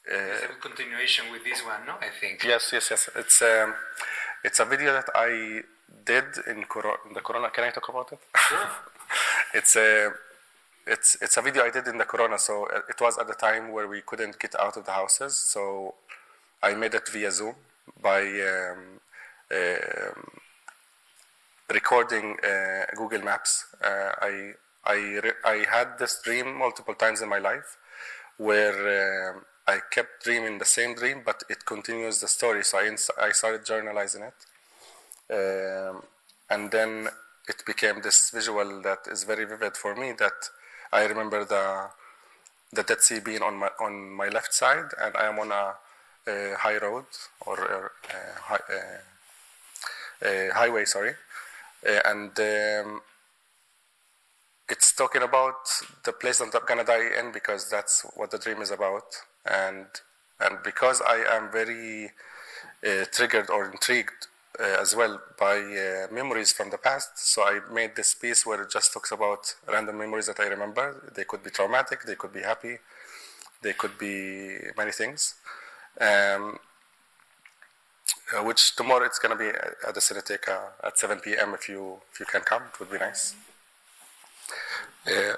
It's 0.05 0.45
a 0.45 0.61
continuation 0.61 1.31
with 1.31 1.45
this 1.45 1.63
one, 1.65 1.87
no? 1.87 1.95
I 2.01 2.09
think. 2.21 2.43
Yes, 2.43 2.71
yes, 2.73 2.89
yes. 2.91 3.09
It's 3.15 3.43
um, 3.43 3.75
it's 4.43 4.59
a 4.59 4.65
video 4.65 4.93
that 4.95 5.11
I 5.15 5.63
did 6.05 6.25
in, 6.47 6.65
coro- 6.65 6.99
in 7.07 7.13
the 7.15 7.21
Corona. 7.21 7.51
Can 7.51 7.65
I 7.65 7.71
talk 7.71 7.89
about 7.91 8.11
it? 8.13 8.19
Sure. 8.37 8.69
it's 9.55 9.77
a 9.77 10.11
it's 10.89 11.17
it's 11.21 11.37
a 11.37 11.43
video 11.43 11.65
I 11.65 11.71
did 11.71 11.87
in 11.87 11.99
the 11.99 12.05
Corona. 12.05 12.39
So 12.39 12.67
it 12.89 13.01
was 13.01 13.19
at 13.19 13.27
the 13.27 13.35
time 13.35 13.73
where 13.73 13.89
we 13.89 14.01
couldn't 14.01 14.39
get 14.39 14.55
out 14.59 14.77
of 14.77 14.85
the 14.87 14.93
houses. 14.93 15.37
So 15.37 15.95
I 16.63 16.75
made 16.75 16.95
it 16.95 17.09
via 17.09 17.31
Zoom 17.31 17.55
by 18.03 18.23
um, 18.23 19.01
um 19.51 20.41
recording 21.71 22.37
uh, 22.43 22.85
Google 22.97 23.23
Maps. 23.23 23.67
Uh, 23.83 24.13
I 24.21 24.53
I 24.85 25.33
I 25.45 25.65
had 25.71 25.99
this 25.99 26.21
dream 26.25 26.57
multiple 26.57 26.95
times 26.95 27.21
in 27.23 27.29
my 27.29 27.39
life, 27.39 27.77
where 28.39 29.33
um 29.33 29.45
I 29.67 29.81
kept 29.91 30.25
dreaming 30.25 30.59
the 30.59 30.65
same 30.65 30.95
dream, 30.95 31.23
but 31.25 31.43
it 31.51 31.67
continues 31.67 32.21
the 32.21 32.29
story. 32.29 32.65
So 32.65 32.79
I 32.79 32.97
I 33.27 33.33
started 33.33 33.65
journalizing 33.65 34.23
it, 34.31 34.39
um, 35.39 36.03
and 36.49 36.71
then 36.71 37.09
it 37.49 37.65
became 37.67 38.01
this 38.03 38.31
visual 38.31 38.83
that 38.83 39.01
is 39.11 39.25
very 39.25 39.45
vivid 39.45 39.77
for 39.77 39.95
me. 39.95 40.13
That 40.13 40.51
I 40.93 41.05
remember 41.05 41.45
the 41.45 41.89
the 42.73 42.83
Dead 42.83 43.01
Sea 43.01 43.21
being 43.21 43.43
on 43.43 43.57
my 43.57 43.71
on 43.81 44.13
my 44.13 44.29
left 44.29 44.53
side, 44.55 44.91
and 45.01 45.17
I 45.17 45.27
am 45.29 45.39
on 45.39 45.53
a, 45.53 45.75
a 46.27 46.55
high 46.59 46.79
road 46.79 47.07
or 47.47 47.57
a, 47.57 47.91
a, 48.53 48.59
a, 50.23 50.49
a 50.49 50.55
highway. 50.55 50.85
Sorry, 50.85 51.15
uh, 51.89 52.01
and 52.05 52.39
um, 52.39 53.01
it's 54.69 54.95
talking 54.95 55.23
about 55.23 55.69
the 56.05 56.13
place 56.13 56.39
that 56.39 56.55
I'm 56.55 56.67
gonna 56.67 56.85
die 56.85 57.19
in 57.19 57.33
because 57.33 57.69
that's 57.71 58.05
what 58.17 58.31
the 58.31 58.39
dream 58.39 58.61
is 58.61 58.71
about, 58.71 59.15
and 59.47 59.87
and 60.41 60.59
because 60.63 61.01
I 61.01 61.25
am 61.37 61.51
very 61.51 62.11
uh, 62.87 63.05
triggered 63.11 63.51
or 63.51 63.71
intrigued 63.71 64.27
uh, 64.27 64.38
as 64.81 64.95
well 64.95 65.21
by 65.39 65.57
uh, 65.59 66.13
memories 66.13 66.53
from 66.53 66.71
the 66.71 66.79
past, 66.79 67.11
so 67.17 67.43
I 67.43 67.61
made 67.73 67.97
this 67.97 68.15
piece 68.15 68.45
where 68.45 68.63
it 68.63 68.71
just 68.71 68.93
talks 68.93 69.13
about 69.13 69.55
random 69.67 69.99
memories 69.99 70.27
that 70.27 70.41
I 70.41 70.47
remember. 70.47 71.13
They 71.15 71.25
could 71.25 71.43
be 71.43 71.51
traumatic, 71.51 72.03
they 72.05 72.17
could 72.17 72.33
be 72.33 72.43
happy, 72.43 72.79
they 73.63 73.73
could 73.73 73.99
be 73.99 74.57
many 74.77 74.93
things. 74.93 75.35
Um, 76.01 76.59
uh, 78.35 78.43
which 78.45 78.77
tomorrow 78.77 79.05
it's 79.05 79.19
gonna 79.19 79.37
be 79.37 79.49
at 79.49 79.95
the 79.95 80.01
Cineteca 80.01 80.59
at 80.83 80.99
7 80.99 81.21
p.m. 81.21 81.55
If 81.55 81.69
you 81.69 81.99
if 82.13 82.21
you 82.21 82.27
can 82.27 82.43
come, 82.43 82.63
it 82.73 82.81
would 82.81 82.91
be 82.91 82.99
nice. 82.99 83.35
Uh, 85.07 85.35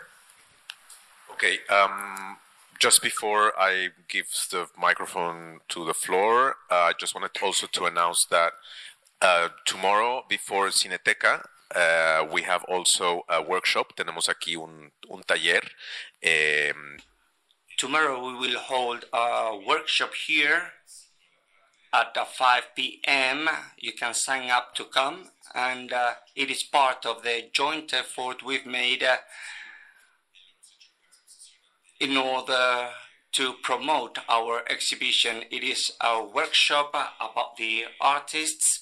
Okay. 1.43 1.61
Um, 1.71 2.37
just 2.79 3.03
before 3.03 3.59
I 3.59 3.89
give 4.09 4.27
the 4.51 4.67
microphone 4.79 5.61
to 5.71 5.87
the 5.87 5.95
floor, 5.95 6.57
uh, 6.71 6.91
I 6.91 6.93
just 6.99 7.15
wanted 7.15 7.31
also 7.43 7.67
to 7.67 7.85
announce 7.87 8.27
that 8.31 8.53
uh, 8.53 8.57
tomorrow 9.65 10.25
before 10.29 10.69
Cineteca, 10.69 11.45
uh, 11.75 12.27
we 12.33 12.43
have 12.43 12.65
also 12.65 13.23
a 13.29 13.43
workshop. 13.43 13.95
Tenemos 13.97 14.29
aquí 14.29 14.57
un, 14.57 14.91
un 15.11 15.23
taller. 15.23 15.63
Tomorrow 17.79 18.27
we 18.27 18.35
will 18.35 18.59
hold 18.59 19.05
a 19.13 19.59
workshop 19.67 20.11
here 20.27 20.73
at 21.93 22.17
uh, 22.17 22.25
5 22.25 22.63
p.m. 22.77 23.49
You 23.79 23.93
can 23.93 24.15
sign 24.15 24.51
up 24.51 24.75
to 24.75 24.85
come, 24.85 25.31
and 25.55 25.93
uh, 25.93 26.13
it 26.37 26.51
is 26.51 26.63
part 26.63 27.07
of 27.07 27.23
the 27.23 27.45
joint 27.53 27.93
effort 27.95 28.45
we've 28.45 28.67
made 28.67 29.03
uh, 29.03 29.17
in 32.01 32.17
order 32.17 32.89
to 33.33 33.55
promote 33.63 34.19
our 34.29 34.63
exhibition. 34.69 35.45
It 35.51 35.65
is 35.65 35.93
a 36.01 36.23
workshop 36.23 36.91
about 37.21 37.57
the 37.57 37.85
artists, 38.01 38.81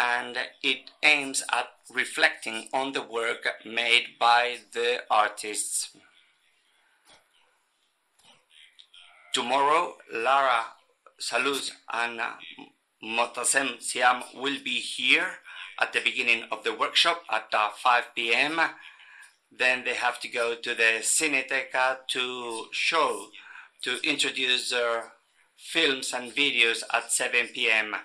and 0.00 0.38
it 0.62 0.90
aims 1.02 1.42
at 1.52 1.66
reflecting 1.94 2.68
on 2.72 2.92
the 2.92 3.02
work 3.02 3.46
made 3.66 4.06
by 4.18 4.56
the 4.72 5.00
artists. 5.10 5.90
Tomorrow, 9.34 9.96
Lara 10.12 10.64
Salous 11.20 11.72
and 11.92 12.18
Motasem 13.04 13.80
Siam 13.80 14.22
will 14.34 14.56
be 14.64 14.80
here 14.80 15.26
at 15.78 15.92
the 15.92 16.00
beginning 16.00 16.44
of 16.50 16.64
the 16.64 16.74
workshop 16.74 17.22
at 17.30 17.48
uh, 17.52 17.68
5 17.76 18.04
p.m. 18.14 18.58
Then 19.52 19.84
they 19.84 19.94
have 19.94 20.18
to 20.20 20.28
go 20.28 20.54
to 20.54 20.74
the 20.74 21.02
Cineteca 21.02 21.98
to 22.08 22.66
show, 22.72 23.26
to 23.82 23.98
introduce 24.02 24.70
their 24.70 25.12
films 25.58 26.12
and 26.14 26.32
videos 26.32 26.82
at 26.92 27.12
7 27.12 27.48
p.m. 27.48 27.96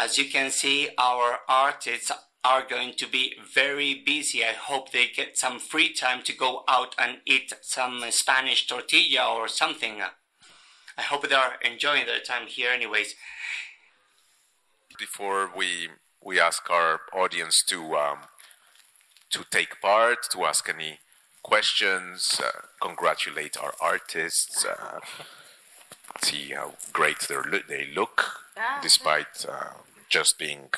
As 0.00 0.16
you 0.16 0.30
can 0.30 0.50
see, 0.50 0.88
our 0.96 1.40
artists 1.46 2.10
are 2.42 2.64
going 2.66 2.94
to 2.94 3.06
be 3.06 3.34
very 3.54 3.92
busy. 3.94 4.42
I 4.42 4.52
hope 4.52 4.92
they 4.92 5.08
get 5.08 5.36
some 5.36 5.58
free 5.58 5.92
time 5.92 6.22
to 6.22 6.32
go 6.34 6.62
out 6.66 6.94
and 6.98 7.18
eat 7.26 7.52
some 7.60 8.02
Spanish 8.08 8.66
tortilla 8.66 9.28
or 9.28 9.46
something. 9.46 10.00
I 10.96 11.02
hope 11.02 11.28
they 11.28 11.34
are 11.34 11.56
enjoying 11.62 12.06
their 12.06 12.20
time 12.20 12.46
here, 12.46 12.70
anyways. 12.70 13.14
before 14.98 15.50
we 15.54 15.88
we 16.22 16.40
ask 16.40 16.70
our 16.70 17.00
audience 17.12 17.62
to 17.68 17.96
um, 17.96 18.18
to 19.34 19.44
take 19.50 19.80
part, 19.82 20.18
to 20.32 20.44
ask 20.46 20.66
any 20.68 20.98
questions, 21.42 22.40
uh, 22.42 22.62
congratulate 22.80 23.56
our 23.58 23.74
artists, 23.80 24.64
uh, 24.64 25.00
see 26.22 26.52
how 26.54 26.74
great 26.92 27.20
they 27.28 27.36
lo- 27.36 27.68
they 27.68 27.86
look, 27.94 28.16
despite 28.82 29.46
uh, 29.48 29.72
just 30.10 30.38
being 30.38 30.68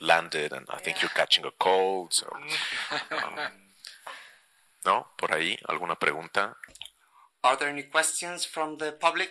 landed, 0.00 0.52
and 0.52 0.66
I 0.68 0.78
think 0.78 1.00
you're 1.00 1.10
catching 1.10 1.44
a 1.44 1.50
cold. 1.58 2.12
So, 2.12 2.28
um, 3.10 3.34
no, 4.84 5.06
por 5.16 5.30
ahí 5.30 5.58
alguna 5.68 5.96
pregunta. 5.96 6.56
Are 7.42 7.56
there 7.56 7.68
any 7.68 7.84
questions 7.84 8.44
from 8.44 8.76
the 8.76 8.92
public? 8.92 9.30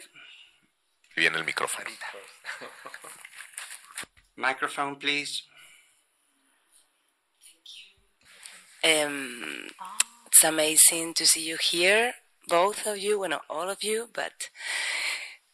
Viene 1.16 1.36
el 1.36 1.44
micrófono. 1.44 1.90
Microphone, 4.36 4.96
please. 4.96 5.44
Um, 8.84 9.68
it's 10.28 10.44
amazing 10.44 11.14
to 11.16 11.26
see 11.26 11.46
you 11.46 11.58
here, 11.62 12.14
both 12.48 12.88
of 12.88 12.98
you, 12.98 13.20
well, 13.20 13.30
not 13.30 13.42
all 13.50 13.70
of 13.70 13.84
you, 13.84 14.08
but 14.14 14.50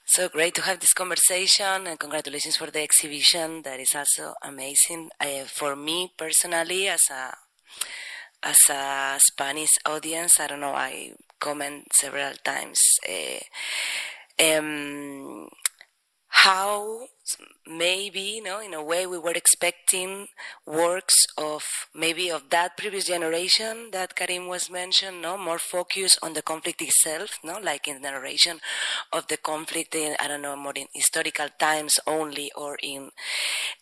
so 0.06 0.30
great 0.30 0.54
to 0.56 0.62
have 0.62 0.80
this 0.80 0.94
conversation 0.94 1.88
and 1.88 2.00
congratulations 2.00 2.58
for 2.58 2.70
the 2.70 2.82
exhibition. 2.82 3.64
That 3.64 3.80
is 3.80 3.94
also 3.96 4.34
amazing. 4.44 5.10
Uh, 5.20 5.46
for 5.46 5.76
me 5.76 6.14
personally, 6.18 6.88
as 6.88 7.02
a 7.12 7.34
as 8.44 8.58
a 8.70 9.18
Spanish 9.20 9.72
audience, 9.86 10.40
I 10.40 10.48
don't 10.48 10.60
know. 10.60 10.76
I 10.76 11.14
comment 11.40 11.88
several 11.94 12.34
times. 12.44 12.80
Uh, 13.08 13.40
um, 14.44 15.50
how 16.44 17.08
maybe 17.66 18.20
you 18.20 18.44
know 18.44 18.60
in 18.60 18.74
a 18.74 18.84
way 18.84 19.08
we 19.08 19.18
were 19.18 19.32
expecting 19.32 20.28
works 20.68 21.16
of 21.38 21.64
maybe 21.96 22.30
of 22.30 22.50
that 22.50 22.76
previous 22.78 23.06
generation 23.06 23.90
that 23.92 24.16
Karim 24.16 24.48
was 24.48 24.70
mentioned 24.70 25.22
no? 25.22 25.38
More 25.38 25.58
focus 25.58 26.18
on 26.22 26.34
the 26.34 26.42
conflict 26.42 26.82
itself 26.82 27.40
no? 27.44 27.58
Like 27.60 27.88
in 27.88 28.02
the 28.02 28.12
narration 28.12 28.60
of 29.14 29.28
the 29.28 29.38
conflict 29.38 29.96
in 29.96 30.16
I 30.20 30.28
don't 30.28 30.42
know 30.42 30.58
more 30.58 30.74
in 30.76 30.88
historical 30.94 31.48
times 31.58 31.94
only 32.06 32.52
or 32.56 32.78
in 32.84 33.12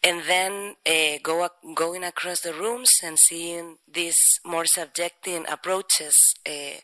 and 0.04 0.22
then 0.28 0.76
uh, 0.86 1.18
go 1.24 1.49
going 1.74 2.04
across 2.04 2.41
the 2.41 2.54
rooms 2.54 2.91
and 3.04 3.18
seeing 3.18 3.78
these 3.91 4.22
more 4.45 4.66
subjective 4.66 5.43
approaches 5.49 6.14
uh, 6.47 6.78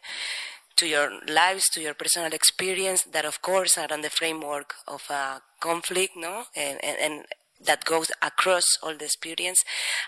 to 0.79 0.87
your 0.87 1.09
lives, 1.27 1.65
to 1.73 1.81
your 1.81 1.93
personal 1.93 2.33
experience, 2.33 3.03
that 3.03 3.25
of 3.25 3.41
course 3.41 3.77
are 3.77 3.91
on 3.91 4.01
the 4.01 4.09
framework 4.09 4.73
of 4.87 5.03
a 5.09 5.41
conflict, 5.59 6.13
no, 6.15 6.43
and, 6.55 6.79
and, 6.83 6.97
and 6.99 7.25
that 7.65 7.85
goes 7.85 8.11
across 8.21 8.63
all 8.81 8.95
the 8.95 9.05
experience, 9.05 9.59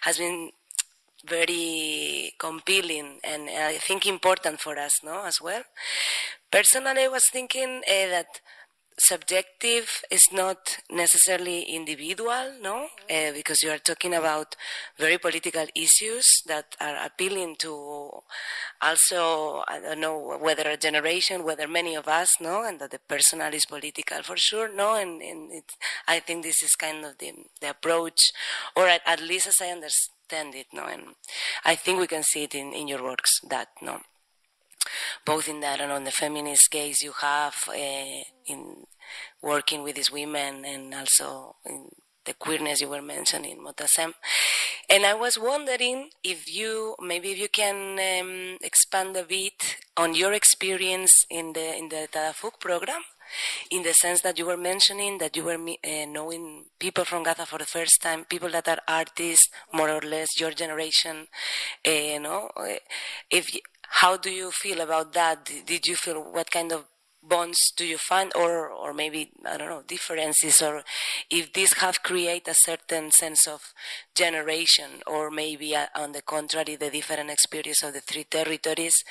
has 0.02 0.18
been 0.18 0.52
very 1.26 2.34
compelling 2.40 3.20
and 3.24 3.50
I 3.50 3.78
think 3.78 4.06
important 4.08 4.60
for 4.60 4.78
us, 4.80 4.92
no, 5.04 5.26
as 5.26 5.36
well. 5.42 5.64
Personally, 6.50 7.04
I 7.04 7.08
was 7.08 7.24
thinking 7.32 7.82
uh, 7.88 8.08
that 8.10 8.42
subjective 9.02 10.04
is 10.10 10.28
not 10.32 10.78
necessarily 10.90 11.64
individual, 11.64 12.54
no, 12.62 12.88
uh, 13.10 13.32
because 13.34 13.64
you 13.64 13.72
are 13.72 13.80
talking 13.80 14.14
about 14.14 14.56
very 14.98 15.18
political 15.18 15.66
issues 15.76 16.26
that 16.46 16.76
are 16.80 17.06
appealing 17.06 17.56
to 17.58 18.22
also, 18.82 19.64
I 19.68 19.80
don't 19.80 20.02
know 20.02 20.38
whether 20.38 20.70
a 20.70 20.78
generation, 20.78 21.44
whether 21.44 21.68
many 21.68 21.96
of 21.96 22.08
us, 22.08 22.30
no, 22.40 22.64
and 22.64 22.80
that 22.80 22.92
the 22.92 23.00
personal 23.00 23.54
is 23.54 23.66
political 23.66 24.22
for 24.24 24.38
sure, 24.38 24.74
no, 24.74 24.96
and, 24.96 25.22
and 25.22 25.52
it, 25.52 25.72
I 26.08 26.20
think 26.20 26.44
this 26.44 26.62
is 26.62 26.76
kind 26.76 27.04
of 27.04 27.18
the, 27.18 27.34
the 27.60 27.72
approach, 27.72 28.32
or 28.76 28.88
at, 28.88 29.02
at 29.06 29.22
least 29.22 29.48
as 29.48 29.56
I 29.62 29.70
understand 29.70 30.56
it, 30.56 30.68
no, 30.74 30.86
and 30.86 31.16
I 31.66 31.76
think 31.76 32.00
we 32.00 32.08
can 32.08 32.24
see 32.24 32.44
it 32.44 32.56
in, 32.56 32.74
in 32.74 32.88
your 32.88 33.04
works 33.04 33.32
that, 33.50 33.70
no? 33.82 34.02
Both 35.26 35.48
in 35.48 35.60
that 35.60 35.80
and 35.80 35.92
on 35.92 36.06
the 36.06 36.12
feminist 36.12 36.72
case 36.72 37.04
you 37.04 37.14
have 37.22 37.56
uh, 37.68 38.24
in 38.48 38.86
working 39.42 39.84
with 39.84 39.96
these 39.96 40.12
women 40.12 40.66
and 40.66 40.94
also 40.94 41.56
the 42.26 42.34
queerness 42.34 42.82
you 42.82 42.90
were 42.90 43.02
mentioning, 43.02 43.58
Motasem. 43.60 44.14
And 44.90 45.06
I 45.06 45.14
was 45.14 45.38
wondering 45.40 46.10
if 46.24 46.54
you, 46.54 46.96
maybe 47.02 47.32
if 47.32 47.40
you 47.40 47.50
can 47.50 48.00
um, 48.00 48.58
expand 48.62 49.16
a 49.18 49.24
bit 49.24 49.78
on 49.98 50.14
your 50.14 50.34
experience 50.34 51.12
in 51.30 51.54
the 51.54 51.76
in 51.78 51.90
the 51.90 52.08
Tadafuq 52.12 52.60
program, 52.60 53.02
in 53.72 53.84
the 53.84 53.94
sense 53.94 54.22
that 54.22 54.38
you 54.38 54.46
were 54.46 54.58
mentioning 54.58 55.18
that 55.18 55.36
you 55.36 55.44
were 55.44 55.56
uh, 55.56 56.06
knowing 56.08 56.66
people 56.80 57.06
from 57.06 57.24
Gaza 57.24 57.46
for 57.46 57.58
the 57.58 57.66
first 57.66 58.02
time, 58.02 58.26
people 58.26 58.50
that 58.50 58.68
are 58.68 58.82
artists, 58.88 59.50
more 59.74 59.90
or 59.90 60.02
less 60.02 60.40
your 60.40 60.52
generation. 60.52 61.28
Uh, 61.88 61.92
you 61.92 62.20
know, 62.20 62.50
if 63.30 63.50
how 64.02 64.18
do 64.18 64.30
you 64.30 64.52
feel 64.52 64.82
about 64.82 65.14
that? 65.14 65.50
Did 65.66 65.86
you 65.86 65.96
feel 65.96 66.22
what 66.22 66.50
kind 66.52 66.72
of 66.72 66.86
bonds 67.24 67.72
do 67.76 67.86
you 67.86 67.98
find, 67.98 68.32
or 68.36 68.70
or 68.70 68.94
maybe 68.94 69.32
I 69.46 69.58
don't 69.58 69.70
know 69.70 69.84
differences, 69.88 70.62
or 70.62 70.84
if 71.30 71.54
these 71.54 71.74
have 71.74 72.04
created 72.04 72.50
a 72.50 72.56
certain 72.56 73.12
sense 73.12 73.48
of 73.48 73.74
generation, 74.16 75.02
or 75.08 75.30
maybe 75.30 75.76
uh, 75.76 75.88
on 75.96 76.12
the 76.12 76.22
contrary, 76.22 76.76
the 76.76 76.90
different 76.90 77.30
experience 77.30 77.84
of 77.84 77.94
the 77.94 78.02
three 78.02 78.24
territories 78.24 79.04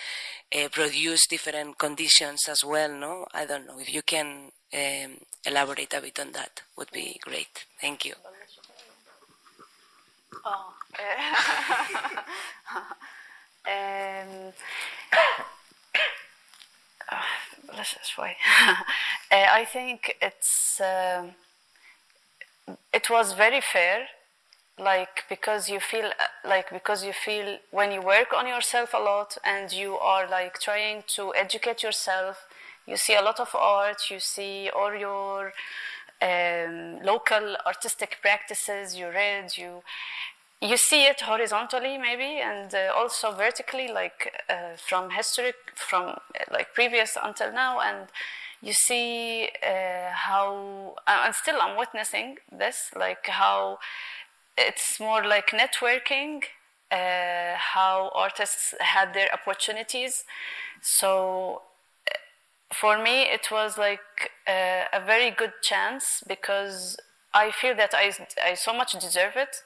uh, 0.54 0.68
produce 0.70 1.26
different 1.26 1.78
conditions 1.78 2.48
as 2.48 2.64
well. 2.64 2.92
No, 2.92 3.26
I 3.32 3.46
don't 3.46 3.66
know 3.66 3.78
if 3.78 3.92
you 3.92 4.02
can 4.02 4.50
um, 4.72 5.18
elaborate 5.44 5.94
a 5.94 6.00
bit 6.00 6.18
on 6.20 6.32
that. 6.32 6.62
Would 6.76 6.90
be 6.92 7.18
great. 7.22 7.66
Thank 7.80 8.04
you. 8.04 8.14
Oh. 10.44 10.74
Um, 13.66 14.52
let's 17.77 17.95
just 17.95 18.18
wait. 18.18 18.37
I 19.31 19.64
think 19.64 20.16
it's 20.21 20.81
uh, 20.81 21.27
it 22.93 23.09
was 23.11 23.33
very 23.33 23.61
fair, 23.61 24.07
like 24.79 25.25
because 25.29 25.68
you 25.68 25.81
feel 25.81 26.11
like 26.45 26.71
because 26.71 27.05
you 27.05 27.12
feel 27.12 27.59
when 27.71 27.93
you 27.93 28.03
work 28.03 28.33
on 28.35 28.47
yourself 28.47 28.95
a 28.95 28.99
lot 28.99 29.37
and 29.45 29.73
you 29.73 29.97
are 29.97 30.29
like 30.29 30.61
trying 30.61 31.03
to 31.16 31.35
educate 31.35 31.83
yourself. 31.83 32.47
You 32.87 32.97
see 32.97 33.14
a 33.14 33.23
lot 33.23 33.39
of 33.41 33.55
art. 33.55 34.11
You 34.11 34.21
see 34.21 34.71
all 34.75 34.95
your 34.95 35.53
um, 36.23 37.01
local 37.03 37.57
artistic 37.66 38.18
practices. 38.23 38.97
You 38.97 39.09
read. 39.09 39.57
You 39.57 39.83
you 40.61 40.76
see 40.76 41.04
it 41.06 41.20
horizontally 41.22 41.96
maybe 41.96 42.40
and 42.40 42.74
uh, 42.74 42.92
also 42.94 43.32
vertically 43.32 43.88
like 43.88 44.42
uh, 44.48 44.76
from 44.76 45.11
history 45.11 45.52
from 45.74 46.08
uh, 46.08 46.16
like 46.52 46.74
previous 46.74 47.16
until 47.22 47.52
now 47.52 47.80
and 47.80 48.08
you 48.62 48.72
see 48.72 49.48
uh, 49.66 50.11
how 50.12 50.94
and 51.06 51.34
still 51.34 51.61
i'm 51.61 51.78
witnessing 51.78 52.36
this 52.52 52.90
like 52.94 53.26
how 53.26 53.78
it's 54.58 55.00
more 55.00 55.24
like 55.24 55.50
networking 55.50 56.42
uh, 56.90 57.54
how 57.56 58.11
artists 58.14 58.74
had 58.80 59.14
their 59.14 59.32
opportunities. 59.32 60.24
So 60.82 61.62
uh, 62.08 62.14
for 62.74 63.02
me 63.02 63.22
it 63.22 63.48
was 63.50 63.78
like 63.78 64.00
a 64.46 65.00
very 65.06 65.30
good 65.30 65.52
chance 65.62 66.22
because 66.26 66.96
i 67.32 67.52
feel 67.52 67.76
that 67.76 67.94
i, 67.94 68.12
I 68.44 68.54
so 68.54 68.72
much 68.72 68.92
deserve 68.94 69.34
it 69.36 69.62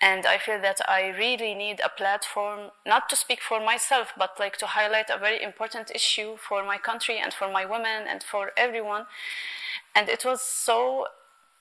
and 0.00 0.24
I 0.26 0.38
feel 0.38 0.60
that 0.62 0.80
I 0.88 1.08
really 1.08 1.54
need 1.54 1.80
a 1.84 1.90
platform, 1.90 2.70
not 2.86 3.08
to 3.10 3.16
speak 3.16 3.40
for 3.42 3.60
myself, 3.60 4.12
but 4.16 4.38
like 4.38 4.56
to 4.58 4.66
highlight 4.66 5.10
a 5.10 5.18
very 5.18 5.42
important 5.42 5.90
issue 5.94 6.36
for 6.36 6.64
my 6.64 6.78
country 6.78 7.18
and 7.18 7.34
for 7.34 7.50
my 7.50 7.66
women 7.66 8.06
and 8.08 8.22
for 8.22 8.52
everyone. 8.56 9.06
And 9.94 10.08
it 10.08 10.24
was 10.24 10.40
so, 10.40 11.06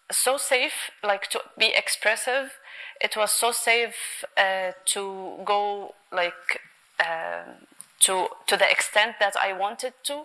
so 0.10 0.38
safe, 0.38 0.90
like 1.04 1.30
to 1.32 1.42
be 1.58 1.74
expressive. 1.76 2.60
It 3.02 3.18
was 3.18 3.32
so 3.32 3.52
safe 3.52 4.24
uh, 4.38 4.72
to 4.86 5.40
go 5.44 5.96
like 6.12 6.62
uh, 7.00 7.44
to 8.02 8.28
to 8.48 8.58
the 8.58 8.70
extent 8.70 9.16
that 9.20 9.36
I 9.36 9.54
wanted 9.54 9.94
to 10.04 10.24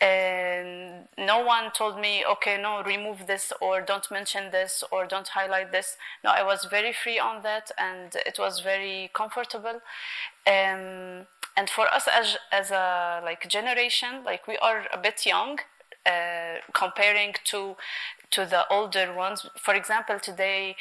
and 0.00 1.08
no 1.18 1.44
one 1.44 1.70
told 1.72 2.00
me 2.00 2.24
okay 2.24 2.56
no 2.60 2.82
remove 2.82 3.26
this 3.26 3.52
or 3.60 3.82
don't 3.82 4.10
mention 4.10 4.50
this 4.50 4.82
or 4.90 5.06
don't 5.06 5.28
highlight 5.28 5.72
this. 5.72 5.96
No 6.24 6.30
i 6.30 6.42
was 6.42 6.64
very 6.64 6.92
free 6.92 7.18
on 7.18 7.42
that 7.42 7.70
and 7.78 8.16
it 8.26 8.38
was 8.38 8.60
very 8.60 9.10
comfortable. 9.12 9.80
Um, 10.46 11.26
and 11.56 11.68
for 11.68 11.86
us 11.92 12.08
as, 12.10 12.38
as 12.50 12.70
a 12.70 13.20
like 13.24 13.48
generation 13.48 14.24
like 14.24 14.46
we 14.46 14.56
are 14.58 14.86
a 14.92 14.98
bit 14.98 15.26
young 15.26 15.58
uh, 16.06 16.56
comparing 16.72 17.34
to 17.44 17.76
to 18.30 18.46
the 18.46 18.66
older 18.68 19.12
ones. 19.12 19.46
For 19.58 19.74
example 19.74 20.18
today 20.18 20.76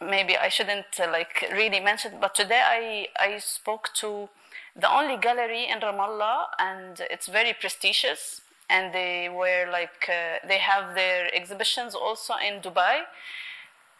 maybe 0.00 0.36
i 0.36 0.48
shouldn't 0.48 1.00
uh, 1.00 1.10
like 1.10 1.46
really 1.52 1.80
mention 1.80 2.12
but 2.20 2.34
today 2.34 2.60
i 2.62 3.08
i 3.18 3.38
spoke 3.38 3.88
to 3.94 4.28
the 4.74 4.90
only 4.92 5.16
gallery 5.16 5.66
in 5.66 5.80
ramallah 5.80 6.46
and 6.58 7.00
it's 7.10 7.28
very 7.28 7.54
prestigious 7.54 8.42
and 8.68 8.92
they 8.92 9.28
were 9.28 9.66
like 9.70 10.08
uh, 10.08 10.46
they 10.46 10.58
have 10.58 10.94
their 10.94 11.34
exhibitions 11.34 11.94
also 11.94 12.34
in 12.34 12.60
dubai. 12.60 13.02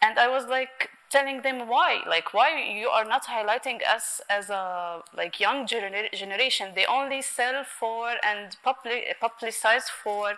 And 0.01 0.19
i 0.19 0.27
was 0.27 0.45
like 0.47 0.89
telling 1.09 1.41
them 1.41 1.67
why 1.67 2.01
like 2.07 2.33
why 2.33 2.49
you 2.79 2.87
are 2.89 3.05
not 3.05 3.25
highlighting 3.25 3.79
us 3.95 4.21
as 4.29 4.49
a 4.49 5.01
like 5.15 5.39
young 5.39 5.65
gener- 5.65 6.11
generation. 6.13 6.73
They 6.75 6.85
only 6.85 7.21
sell 7.21 7.63
for 7.63 8.09
and 8.23 8.55
public 8.63 9.15
publicize 9.21 9.87
for 10.03 10.31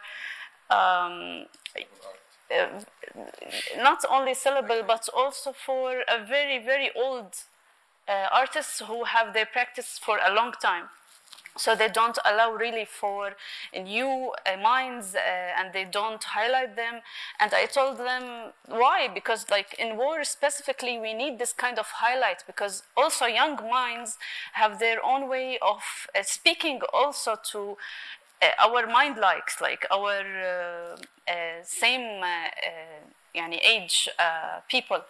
um, 0.69 1.45
uh, 2.51 2.67
not 3.77 4.05
only 4.09 4.33
sellable 4.33 4.85
but 4.85 5.09
also 5.15 5.51
for 5.51 6.03
a 6.07 6.23
very 6.25 6.63
very 6.63 6.91
old 6.95 7.33
uh, 8.07 8.27
artists 8.31 8.81
who 8.87 9.03
have 9.05 9.33
their 9.33 9.45
practice 9.45 9.99
for 10.01 10.19
a 10.25 10.33
long 10.33 10.53
time 10.61 10.85
so 11.59 11.75
they 11.75 11.89
don't 11.89 12.17
allow 12.25 12.51
really 12.53 12.85
for 12.85 13.35
new 13.73 14.33
uh, 14.45 14.57
minds 14.57 15.13
uh, 15.13 15.19
and 15.57 15.73
they 15.73 15.85
don't 15.85 16.23
highlight 16.23 16.75
them. 16.75 17.01
And 17.39 17.53
i 17.53 17.65
told 17.65 17.97
them 17.97 18.53
why 18.67 19.09
because 19.13 19.41
like 19.49 19.73
in 19.77 19.97
war 19.97 20.23
specifically 20.23 20.97
we 20.99 21.13
need 21.13 21.37
this 21.37 21.53
kind 21.53 21.77
of 21.77 21.87
highlight 22.05 22.43
because 22.47 22.83
also 22.95 23.25
young 23.25 23.57
minds 23.69 24.17
have 24.53 24.79
their 24.79 24.99
own 25.03 25.27
way 25.27 25.57
of 25.61 25.81
uh, 26.15 26.23
speaking 26.23 26.79
also 26.93 27.37
to 27.51 27.77
uh, 28.41 28.65
our 28.65 28.87
mind 28.87 29.17
likes 29.17 29.59
like 29.59 29.85
our 29.91 30.21
uh, 30.21 30.95
uh, 31.27 31.33
same 31.63 32.23
yani 33.35 33.59
age 33.75 34.09
people 34.69 35.01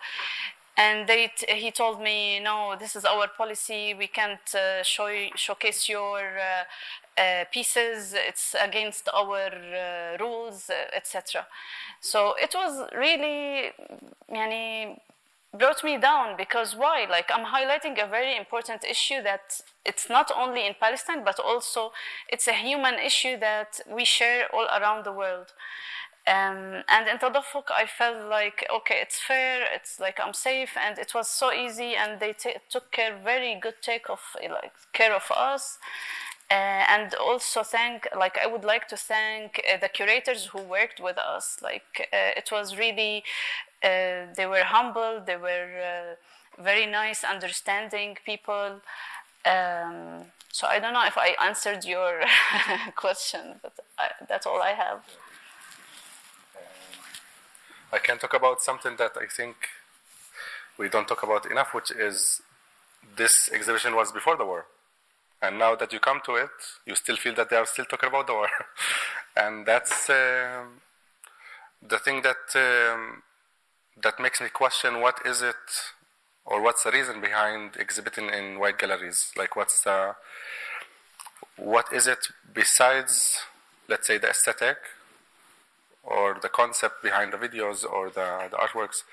and 0.79 1.07
they 1.09 1.29
he 1.49 1.71
told 1.71 1.97
me 2.01 2.39
no 2.39 2.75
this 2.79 2.95
is 2.95 3.05
our 3.05 3.27
policy. 3.41 3.83
We 3.93 4.07
can't 4.07 4.49
uh, 4.55 4.83
show 4.83 5.09
showcase 5.35 5.89
your 5.89 6.19
uh, 6.19 7.21
uh, 7.21 7.43
pieces. 7.51 8.13
It's 8.29 8.55
against 8.67 9.09
our 9.13 9.47
uh, 9.51 10.17
rules 10.23 10.69
uh, 10.69 10.95
etc 10.99 11.45
so 11.99 12.33
it 12.41 12.53
was 12.55 12.87
really 12.95 13.71
yani, 14.31 14.97
brought 15.57 15.83
me 15.83 15.97
down 15.97 16.37
because 16.37 16.75
why? 16.75 17.05
Like 17.09 17.29
i'm 17.33 17.45
highlighting 17.45 18.01
a 18.03 18.07
very 18.07 18.37
important 18.37 18.83
issue 18.83 19.21
that 19.23 19.61
it's 19.85 20.09
not 20.09 20.31
only 20.35 20.65
in 20.65 20.75
palestine 20.79 21.23
but 21.23 21.39
also 21.39 21.91
it's 22.29 22.47
a 22.47 22.53
human 22.53 22.95
issue 22.95 23.37
that 23.39 23.79
we 23.91 24.05
share 24.05 24.47
all 24.53 24.67
around 24.79 25.03
the 25.05 25.11
world 25.11 25.53
um, 26.27 26.83
and 26.87 27.07
in 27.07 27.17
Tadafuq, 27.17 27.71
I 27.71 27.85
felt 27.85 28.29
like, 28.29 28.65
okay, 28.71 28.99
it's 29.01 29.19
fair, 29.19 29.65
it's 29.73 29.99
like 29.99 30.19
I'm 30.23 30.33
safe, 30.33 30.77
and 30.77 30.99
it 30.99 31.13
was 31.15 31.27
so 31.27 31.51
easy, 31.51 31.95
and 31.95 32.19
they 32.19 32.33
t- 32.33 32.55
took 32.69 32.91
care, 32.91 33.17
very 33.23 33.57
good 33.59 33.75
take 33.81 34.09
of 34.09 34.19
like 34.41 34.73
care 34.93 35.13
of 35.13 35.31
us. 35.35 35.79
Uh, 36.51 36.83
and 36.89 37.13
also 37.15 37.61
thank, 37.63 38.07
like 38.17 38.37
I 38.37 38.47
would 38.47 38.63
like 38.63 38.87
to 38.87 38.97
thank 38.97 39.61
uh, 39.71 39.77
the 39.77 39.87
curators 39.87 40.45
who 40.45 40.61
worked 40.61 40.99
with 40.99 41.17
us. 41.17 41.57
Like 41.61 42.09
uh, 42.11 42.37
it 42.37 42.49
was 42.51 42.77
really, 42.77 43.23
uh, 43.83 44.33
they 44.35 44.47
were 44.47 44.63
humble, 44.63 45.21
they 45.25 45.37
were 45.37 45.69
uh, 45.79 46.61
very 46.61 46.87
nice, 46.87 47.23
understanding 47.23 48.17
people. 48.25 48.81
Um, 49.45 50.25
so 50.51 50.67
I 50.67 50.79
don't 50.79 50.93
know 50.93 51.05
if 51.05 51.17
I 51.17 51.35
answered 51.39 51.85
your 51.85 52.21
question, 52.95 53.59
but 53.61 53.73
I, 53.97 54.09
that's 54.27 54.45
all 54.47 54.61
I 54.61 54.71
have. 54.71 55.01
I 57.91 57.97
can 57.99 58.17
talk 58.19 58.33
about 58.33 58.61
something 58.61 58.95
that 58.97 59.13
I 59.19 59.25
think 59.25 59.55
we 60.77 60.89
don't 60.89 61.07
talk 61.07 61.23
about 61.23 61.49
enough, 61.49 61.73
which 61.73 61.91
is 61.91 62.41
this 63.17 63.31
exhibition 63.51 63.95
was 63.95 64.11
before 64.11 64.37
the 64.37 64.45
war. 64.45 64.65
And 65.41 65.57
now 65.57 65.75
that 65.75 65.91
you 65.93 65.99
come 65.99 66.21
to 66.25 66.35
it, 66.35 66.49
you 66.85 66.95
still 66.95 67.15
feel 67.15 67.33
that 67.35 67.49
they 67.49 67.55
are 67.55 67.65
still 67.65 67.85
talking 67.85 68.09
about 68.09 68.27
the 68.27 68.33
war. 68.33 68.49
and 69.37 69.65
that's 69.65 70.09
um, 70.09 70.81
the 71.81 71.97
thing 71.97 72.21
that 72.21 72.43
um, 72.55 73.23
that 74.01 74.19
makes 74.19 74.41
me 74.41 74.49
question 74.49 75.01
what 75.01 75.19
is 75.25 75.41
it 75.41 75.55
or 76.45 76.61
what's 76.61 76.83
the 76.83 76.91
reason 76.91 77.21
behind 77.21 77.75
exhibiting 77.77 78.29
in 78.29 78.59
white 78.59 78.77
galleries 78.77 79.31
like 79.37 79.55
what's 79.55 79.83
the 79.83 80.15
what 81.57 81.85
is 81.93 82.07
it 82.07 82.19
besides 82.53 83.39
let's 83.87 84.07
say 84.07 84.17
the 84.17 84.29
aesthetic 84.29 84.77
or 86.09 86.37
the 86.41 86.49
concept 86.49 87.03
behind 87.03 87.31
the 87.33 87.37
videos 87.37 87.85
or 87.85 88.09
the, 88.09 88.47
the 88.51 88.57
artworks 88.57 89.03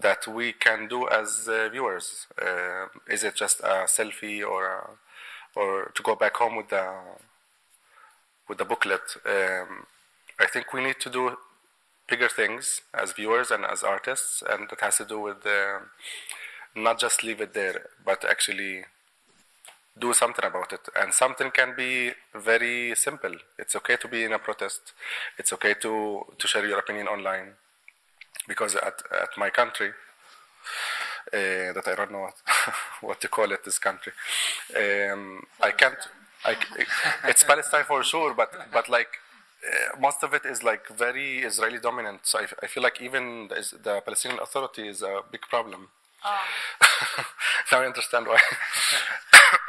that 0.00 0.26
we 0.26 0.52
can 0.52 0.88
do 0.88 1.08
as 1.08 1.48
uh, 1.48 1.68
viewers. 1.70 2.26
Uh, 2.40 2.86
is 3.08 3.22
it 3.24 3.34
just 3.36 3.60
a 3.60 3.86
selfie 3.86 4.42
or 4.42 4.66
a, 4.66 4.90
or 5.54 5.92
to 5.94 6.02
go 6.02 6.14
back 6.14 6.36
home 6.36 6.56
with 6.56 6.70
the 6.70 6.92
with 8.48 8.58
the 8.58 8.64
booklet? 8.64 9.16
Um, 9.26 9.86
i 10.40 10.46
think 10.46 10.72
we 10.72 10.82
need 10.82 10.98
to 11.00 11.10
do 11.10 11.36
bigger 12.08 12.28
things 12.28 12.82
as 12.92 13.12
viewers 13.12 13.50
and 13.50 13.64
as 13.64 13.82
artists, 13.82 14.42
and 14.48 14.70
it 14.72 14.80
has 14.80 14.96
to 14.96 15.04
do 15.04 15.20
with 15.20 15.46
uh, 15.46 15.78
not 16.74 16.98
just 16.98 17.22
leave 17.22 17.40
it 17.40 17.54
there, 17.54 17.86
but 18.04 18.24
actually 18.24 18.84
do 19.98 20.12
something 20.12 20.44
about 20.44 20.72
it. 20.72 20.80
And 21.00 21.12
something 21.12 21.50
can 21.50 21.74
be 21.76 22.12
very 22.34 22.94
simple. 22.94 23.34
It's 23.58 23.76
okay 23.76 23.96
to 23.96 24.08
be 24.08 24.24
in 24.24 24.32
a 24.32 24.38
protest. 24.38 24.92
It's 25.38 25.52
okay 25.52 25.74
to, 25.82 26.24
to 26.38 26.48
share 26.48 26.66
your 26.66 26.78
opinion 26.78 27.08
online. 27.08 27.52
Because 28.48 28.74
at, 28.74 29.02
at 29.12 29.30
my 29.36 29.50
country, 29.50 29.90
uh, 31.32 31.72
that 31.72 31.84
I 31.86 31.94
don't 31.94 32.12
know 32.12 32.20
what, 32.20 32.34
what 33.00 33.20
to 33.20 33.28
call 33.28 33.52
it, 33.52 33.64
this 33.64 33.78
country, 33.78 34.12
um, 34.76 35.44
I 35.60 35.70
can't. 35.70 35.98
I, 36.44 36.56
it's 37.24 37.44
Palestine 37.44 37.84
for 37.84 38.02
sure, 38.02 38.34
but 38.34 38.52
but 38.72 38.88
like 38.88 39.18
uh, 39.64 40.00
most 40.00 40.24
of 40.24 40.34
it 40.34 40.44
is 40.44 40.64
like 40.64 40.88
very 40.88 41.38
Israeli 41.40 41.78
dominant. 41.78 42.20
So 42.24 42.40
I, 42.40 42.46
I 42.62 42.66
feel 42.66 42.82
like 42.82 43.00
even 43.00 43.48
the, 43.48 43.78
the, 43.82 44.00
Palestinian 44.00 44.40
Authority 44.40 44.88
is 44.88 45.02
a 45.02 45.20
big 45.30 45.42
problem. 45.42 45.88
Oh. 46.24 46.38
now 47.72 47.80
I 47.82 47.86
understand 47.86 48.26
why. 48.26 48.40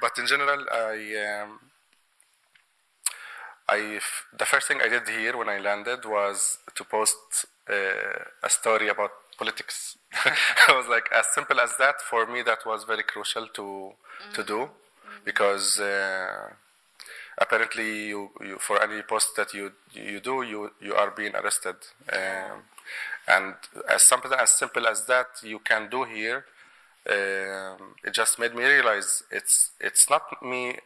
but 0.00 0.12
in 0.18 0.26
general, 0.26 0.66
I, 0.70 1.42
um, 1.42 1.58
I, 3.68 4.00
the 4.38 4.44
first 4.44 4.68
thing 4.68 4.80
I 4.82 4.88
did 4.88 5.08
here 5.08 5.36
when 5.36 5.48
I 5.48 5.58
landed 5.58 6.04
was 6.04 6.58
to 6.74 6.84
post 6.84 7.46
uh, 7.68 8.24
a 8.42 8.50
story 8.50 8.88
about 8.88 9.10
politics. 9.38 9.96
I 10.68 10.72
was 10.72 10.86
like, 10.88 11.08
as 11.14 11.26
simple 11.34 11.60
as 11.60 11.76
that. 11.78 12.00
For 12.00 12.26
me, 12.26 12.42
that 12.42 12.66
was 12.66 12.84
very 12.84 13.02
crucial 13.02 13.46
to 13.48 13.62
mm-hmm. 13.62 14.32
to 14.34 14.44
do 14.44 14.58
mm-hmm. 14.58 15.24
because. 15.24 15.78
Uh, 15.78 16.54
apparently 17.38 18.08
you, 18.08 18.30
you, 18.40 18.58
for 18.58 18.82
any 18.82 19.00
post 19.02 19.28
that 19.36 19.54
you 19.54 19.72
you 19.94 20.20
do 20.20 20.42
you 20.42 20.70
you 20.80 20.94
are 20.94 21.10
being 21.10 21.34
arrested 21.34 21.76
um, 22.12 22.58
and 23.26 23.54
as 23.88 24.06
something 24.06 24.32
as 24.32 24.50
simple 24.58 24.86
as 24.86 25.06
that 25.06 25.28
you 25.42 25.58
can 25.60 25.88
do 25.88 26.04
here 26.04 26.44
it 27.06 28.12
just 28.12 28.38
made 28.38 28.54
me 28.54 28.64
realize 28.64 29.22
it's 29.30 29.72
it's 29.80 30.08
not 30.10 30.22
me 30.42 30.76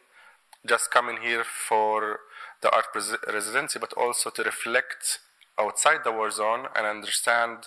just 0.67 0.91
coming 0.91 1.19
here 1.23 1.45
for 1.45 2.21
the 2.62 2.71
art 2.71 2.87
residency 2.95 3.79
but 3.79 3.93
also 3.95 4.31
to 4.31 4.43
reflect 4.43 5.19
outside 5.59 5.99
the 6.05 6.12
war 6.12 6.31
zone 6.31 6.67
and 6.75 6.87
understand 6.87 7.59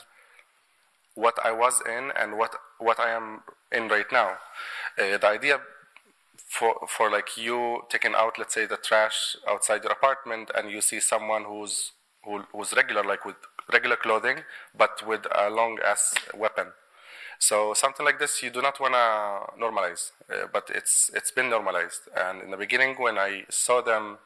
what 1.15 1.37
I 1.43 1.51
was 1.51 1.81
in 1.85 2.11
and 2.19 2.37
what 2.37 2.55
what 2.79 2.99
I 2.99 3.09
am 3.11 3.41
in 3.71 3.87
right 3.87 4.05
now. 4.11 4.37
Uh, 4.97 5.17
the 5.17 5.27
idea 5.27 5.59
for 6.47 6.75
for 6.87 7.09
like 7.11 7.37
you 7.37 7.81
taking 7.89 8.13
out 8.15 8.37
let's 8.37 8.53
say 8.53 8.65
the 8.65 8.77
trash 8.77 9.35
outside 9.47 9.83
your 9.83 9.91
apartment 9.91 10.51
and 10.55 10.71
you 10.71 10.81
see 10.81 10.99
someone 10.99 11.43
who's 11.43 11.91
who, 12.23 12.43
who's 12.53 12.73
regular 12.73 13.03
like 13.03 13.25
with 13.25 13.35
regular 13.73 13.97
clothing 13.97 14.37
but 14.77 15.05
with 15.05 15.25
a 15.35 15.49
long 15.49 15.77
ass 15.83 16.13
weapon 16.33 16.67
so 17.39 17.73
something 17.73 18.05
like 18.05 18.19
this 18.19 18.41
you 18.43 18.49
do 18.49 18.61
not 18.61 18.79
want 18.79 18.93
to 18.93 19.61
normalize 19.61 20.11
uh, 20.31 20.47
but 20.51 20.69
it's 20.73 21.09
it's 21.13 21.31
been 21.31 21.49
normalized 21.49 22.01
and 22.15 22.41
in 22.41 22.51
the 22.51 22.57
beginning 22.57 22.95
when 22.97 23.17
i 23.17 23.43
saw 23.49 23.81
them 23.81 24.17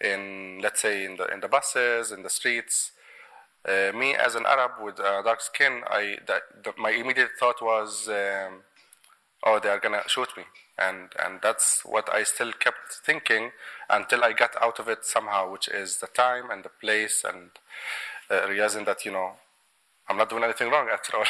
in 0.00 0.58
let's 0.62 0.80
say 0.80 1.04
in 1.04 1.16
the 1.16 1.26
in 1.28 1.40
the 1.40 1.48
buses 1.48 2.10
in 2.10 2.22
the 2.22 2.30
streets 2.30 2.92
uh, 3.68 3.92
me 3.96 4.14
as 4.14 4.34
an 4.34 4.44
arab 4.46 4.72
with 4.82 4.98
uh, 5.00 5.22
dark 5.22 5.40
skin 5.40 5.82
i 5.88 6.16
that 6.26 6.42
the, 6.64 6.72
my 6.78 6.90
immediate 6.90 7.30
thought 7.38 7.62
was 7.62 8.08
um, 8.08 8.62
oh 9.44 9.58
they 9.60 9.68
are 9.68 9.78
gonna 9.78 10.02
shoot 10.08 10.28
me 10.36 10.44
and 10.78 11.10
and 11.24 11.40
that's 11.42 11.82
what 11.84 12.12
I 12.12 12.22
still 12.22 12.52
kept 12.52 12.94
thinking 13.04 13.50
until 13.90 14.24
I 14.24 14.32
got 14.32 14.60
out 14.60 14.78
of 14.78 14.88
it 14.88 15.04
somehow, 15.04 15.50
which 15.50 15.68
is 15.68 15.98
the 15.98 16.06
time 16.06 16.50
and 16.50 16.64
the 16.64 16.70
place 16.70 17.24
and 17.24 17.50
uh, 18.30 18.48
realizing 18.48 18.84
that 18.86 19.04
you 19.04 19.12
know 19.12 19.32
I'm 20.08 20.16
not 20.16 20.30
doing 20.30 20.44
anything 20.44 20.70
wrong 20.70 20.88
after 20.92 21.18
all. 21.18 21.24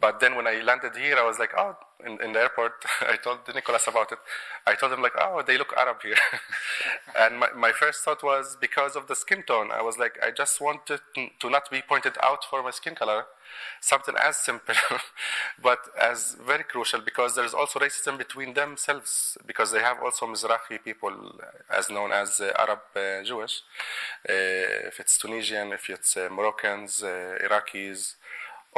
But 0.00 0.20
then 0.20 0.36
when 0.36 0.46
I 0.46 0.60
landed 0.62 0.96
here, 0.96 1.16
I 1.18 1.26
was 1.26 1.38
like, 1.38 1.50
oh, 1.56 1.76
in, 2.06 2.22
in 2.22 2.32
the 2.32 2.40
airport, 2.40 2.72
I 3.00 3.16
told 3.16 3.40
Nicolas 3.52 3.86
about 3.88 4.12
it. 4.12 4.18
I 4.66 4.74
told 4.76 4.92
him 4.92 5.02
like, 5.02 5.14
oh, 5.18 5.42
they 5.44 5.58
look 5.58 5.72
Arab 5.76 6.02
here. 6.02 6.14
and 7.18 7.40
my, 7.40 7.48
my 7.56 7.72
first 7.72 8.04
thought 8.04 8.22
was 8.22 8.56
because 8.60 8.94
of 8.94 9.08
the 9.08 9.16
skin 9.16 9.42
tone. 9.42 9.70
I 9.72 9.82
was 9.82 9.98
like, 9.98 10.16
I 10.24 10.30
just 10.30 10.60
wanted 10.60 11.00
to 11.40 11.50
not 11.50 11.68
be 11.70 11.82
pointed 11.82 12.16
out 12.22 12.44
for 12.48 12.62
my 12.62 12.70
skin 12.70 12.94
color. 12.94 13.24
Something 13.80 14.14
as 14.22 14.36
simple, 14.36 14.74
but 15.62 15.78
as 16.00 16.36
very 16.46 16.64
crucial 16.64 17.00
because 17.00 17.34
there's 17.34 17.54
also 17.54 17.78
racism 17.78 18.18
between 18.18 18.52
themselves 18.52 19.38
because 19.46 19.72
they 19.72 19.80
have 19.80 20.02
also 20.02 20.26
Mizrahi 20.26 20.84
people 20.84 21.40
as 21.74 21.88
known 21.88 22.12
as 22.12 22.40
uh, 22.40 22.52
Arab 22.58 22.80
uh, 22.94 23.24
Jewish. 23.24 23.62
Uh, 24.28 24.86
if 24.90 25.00
it's 25.00 25.16
Tunisian, 25.16 25.72
if 25.72 25.88
it's 25.88 26.16
uh, 26.18 26.28
Moroccans, 26.30 27.02
uh, 27.02 27.38
Iraqis, 27.42 28.16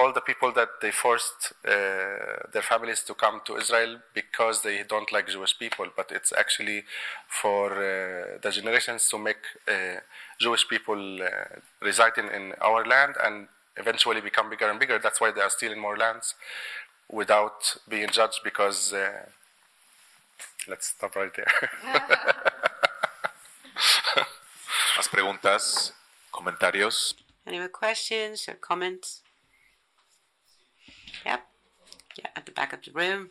all 0.00 0.12
the 0.12 0.20
people 0.22 0.50
that 0.52 0.68
they 0.80 0.90
forced 0.90 1.52
uh, 1.66 2.48
their 2.52 2.62
families 2.62 3.02
to 3.02 3.12
come 3.14 3.40
to 3.44 3.56
Israel 3.56 3.98
because 4.14 4.62
they 4.62 4.82
don't 4.88 5.12
like 5.12 5.28
Jewish 5.28 5.58
people, 5.58 5.86
but 5.94 6.10
it's 6.10 6.32
actually 6.32 6.84
for 7.28 7.66
uh, 7.72 8.38
the 8.42 8.50
generations 8.50 9.08
to 9.10 9.18
make 9.18 9.42
uh, 9.68 10.00
Jewish 10.40 10.66
people 10.66 11.22
uh, 11.22 11.28
residing 11.82 12.28
in 12.34 12.54
our 12.62 12.84
land 12.86 13.14
and 13.22 13.48
eventually 13.76 14.22
become 14.22 14.48
bigger 14.48 14.70
and 14.70 14.80
bigger. 14.80 14.98
That's 14.98 15.20
why 15.20 15.32
they 15.32 15.42
are 15.42 15.50
stealing 15.50 15.80
more 15.80 15.98
lands 15.98 16.34
without 17.10 17.76
being 17.88 18.08
judged 18.08 18.40
because. 18.42 18.92
Uh, 18.94 19.26
let's 20.68 20.88
stop 20.88 21.14
right 21.16 21.32
there. 21.34 21.46
Más 24.96 25.08
preguntas, 25.08 25.94
comentarios. 26.30 27.14
Any 27.46 27.58
more 27.58 27.68
questions 27.68 28.48
or 28.48 28.54
comments? 28.54 29.22
Yep. 31.24 31.40
Yeah, 32.18 32.26
at 32.36 32.46
the 32.46 32.52
back 32.52 32.72
of 32.72 32.80
the 32.84 32.92
room. 32.92 33.30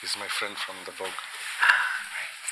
He's 0.00 0.16
my 0.18 0.26
friend 0.28 0.56
from 0.56 0.76
the 0.84 0.92
Vogue. 0.92 1.08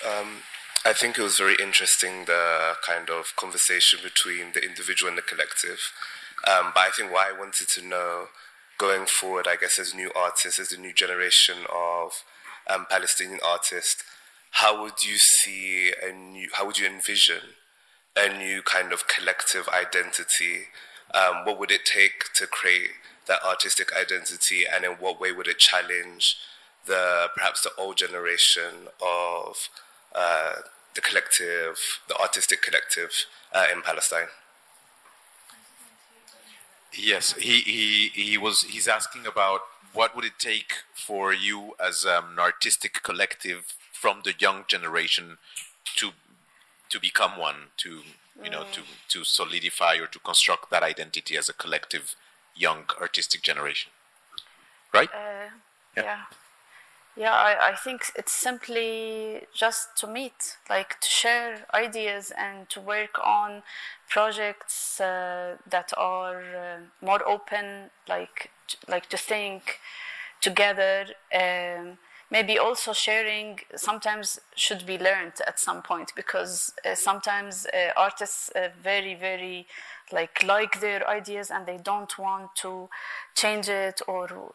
Um, 0.04 0.42
I 0.84 0.92
think 0.92 1.18
it 1.18 1.22
was 1.22 1.38
very 1.38 1.56
interesting 1.60 2.24
the 2.26 2.74
kind 2.86 3.10
of 3.10 3.34
conversation 3.36 4.00
between 4.02 4.52
the 4.52 4.64
individual 4.64 5.08
and 5.08 5.18
the 5.18 5.22
collective. 5.22 5.92
Um, 6.46 6.72
but 6.74 6.80
I 6.80 6.90
think 6.96 7.12
what 7.12 7.26
I 7.26 7.38
wanted 7.38 7.68
to 7.68 7.86
know 7.86 8.26
going 8.78 9.06
forward, 9.06 9.46
I 9.48 9.56
guess, 9.56 9.78
as 9.78 9.94
new 9.94 10.10
artists, 10.14 10.58
as 10.58 10.72
a 10.72 10.80
new 10.80 10.92
generation 10.92 11.58
of 11.72 12.22
um, 12.68 12.86
Palestinian 12.90 13.40
artists, 13.44 14.02
how 14.52 14.82
would 14.82 15.02
you 15.02 15.16
see 15.18 15.92
a 16.02 16.12
new, 16.12 16.48
how 16.52 16.66
would 16.66 16.78
you 16.78 16.86
envision 16.86 17.54
a 18.16 18.28
new 18.28 18.62
kind 18.62 18.92
of 18.92 19.08
collective 19.08 19.68
identity 19.68 20.68
um, 21.14 21.44
what 21.44 21.58
would 21.58 21.70
it 21.70 21.84
take 21.84 22.32
to 22.34 22.46
create 22.46 22.90
that 23.26 23.42
artistic 23.44 23.94
identity, 23.96 24.64
and 24.66 24.84
in 24.84 24.92
what 24.92 25.20
way 25.20 25.32
would 25.32 25.48
it 25.48 25.58
challenge 25.58 26.36
the 26.86 27.28
perhaps 27.34 27.62
the 27.62 27.70
old 27.78 27.96
generation 27.96 28.88
of 29.02 29.68
uh, 30.14 30.56
the 30.94 31.00
collective, 31.00 31.78
the 32.08 32.16
artistic 32.16 32.62
collective 32.62 33.10
uh, 33.52 33.66
in 33.72 33.82
Palestine? 33.82 34.28
Yes, 36.96 37.34
he, 37.34 37.60
he 37.60 38.08
he 38.14 38.38
was 38.38 38.62
he's 38.62 38.88
asking 38.88 39.26
about 39.26 39.60
what 39.92 40.14
would 40.14 40.24
it 40.24 40.38
take 40.38 40.72
for 40.94 41.32
you 41.32 41.74
as 41.84 42.04
um, 42.06 42.32
an 42.32 42.38
artistic 42.38 43.02
collective 43.02 43.74
from 43.92 44.22
the 44.24 44.34
young 44.38 44.64
generation 44.68 45.38
to 45.96 46.12
to 46.88 47.00
become 47.00 47.38
one 47.38 47.70
to 47.78 48.02
you 48.42 48.50
know, 48.50 48.64
to, 48.72 48.82
to 49.08 49.24
solidify 49.24 49.96
or 49.96 50.06
to 50.06 50.18
construct 50.18 50.70
that 50.70 50.82
identity 50.82 51.36
as 51.36 51.48
a 51.48 51.52
collective 51.52 52.14
young 52.54 52.84
artistic 53.00 53.42
generation. 53.42 53.90
Right? 54.92 55.08
Uh, 55.12 55.50
yeah. 55.96 56.02
yeah. 56.02 56.20
yeah, 57.16 57.32
I, 57.32 57.70
I 57.70 57.74
think 57.74 58.12
it's 58.14 58.32
simply 58.32 59.42
just 59.54 59.96
to 59.98 60.06
meet, 60.06 60.56
like 60.68 61.00
to 61.00 61.08
share 61.08 61.66
ideas 61.74 62.32
and 62.36 62.68
to 62.70 62.80
work 62.80 63.18
on 63.22 63.62
projects 64.08 65.00
uh, 65.00 65.56
that 65.68 65.92
are 65.96 66.40
uh, 66.40 66.78
more 67.00 67.26
open, 67.26 67.90
like 68.08 68.50
like 68.88 69.08
to 69.08 69.16
think 69.16 69.80
together. 70.40 71.06
Um, 71.34 71.98
maybe 72.30 72.58
also 72.58 72.92
sharing 72.92 73.60
sometimes 73.76 74.40
should 74.54 74.84
be 74.84 74.98
learned 74.98 75.34
at 75.46 75.58
some 75.58 75.82
point 75.82 76.12
because 76.16 76.72
uh, 76.84 76.94
sometimes 76.94 77.66
uh, 77.66 77.92
artists 77.96 78.50
uh, 78.50 78.68
very 78.82 79.14
very 79.14 79.66
like 80.12 80.42
like 80.42 80.80
their 80.80 81.08
ideas 81.08 81.50
and 81.50 81.66
they 81.66 81.78
don't 81.78 82.18
want 82.18 82.54
to 82.56 82.88
change 83.34 83.68
it 83.68 84.00
or 84.06 84.52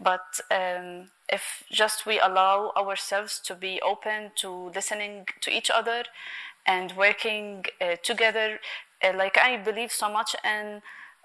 but 0.00 0.40
um, 0.50 1.10
if 1.28 1.64
just 1.70 2.06
we 2.06 2.18
allow 2.20 2.72
ourselves 2.76 3.40
to 3.40 3.54
be 3.54 3.80
open 3.82 4.30
to 4.36 4.70
listening 4.74 5.26
to 5.40 5.50
each 5.50 5.70
other 5.70 6.04
and 6.66 6.92
working 6.96 7.64
uh, 7.80 7.96
together 8.02 8.58
uh, 9.02 9.12
like 9.16 9.36
i 9.38 9.56
believe 9.56 9.92
so 9.92 10.10
much 10.10 10.34
and 10.44 10.82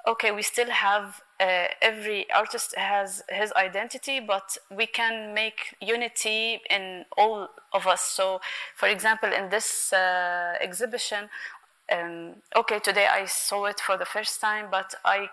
okay 0.08 0.32
we 0.32 0.42
still 0.42 0.70
have 0.70 1.22
uh, 1.40 1.68
every 1.82 2.30
artist 2.32 2.76
has 2.76 3.24
his 3.30 3.52
identity 3.54 4.20
but 4.20 4.58
we 4.76 4.86
can 4.86 5.34
make 5.34 5.76
unity 5.82 6.62
in 6.70 7.06
all 7.18 7.50
of 7.74 7.88
us 7.88 8.02
so 8.02 8.42
for 8.76 8.88
example 8.88 9.32
in 9.32 9.50
this 9.50 9.94
uh, 9.94 10.54
exhibition 10.60 11.30
um, 11.92 12.34
okay 12.56 12.80
today 12.80 13.08
i 13.08 13.26
saw 13.26 13.66
it 13.66 13.80
for 13.80 13.98
the 13.98 14.06
first 14.06 14.42
time 14.42 14.68
but 14.70 14.94
i 15.06 15.30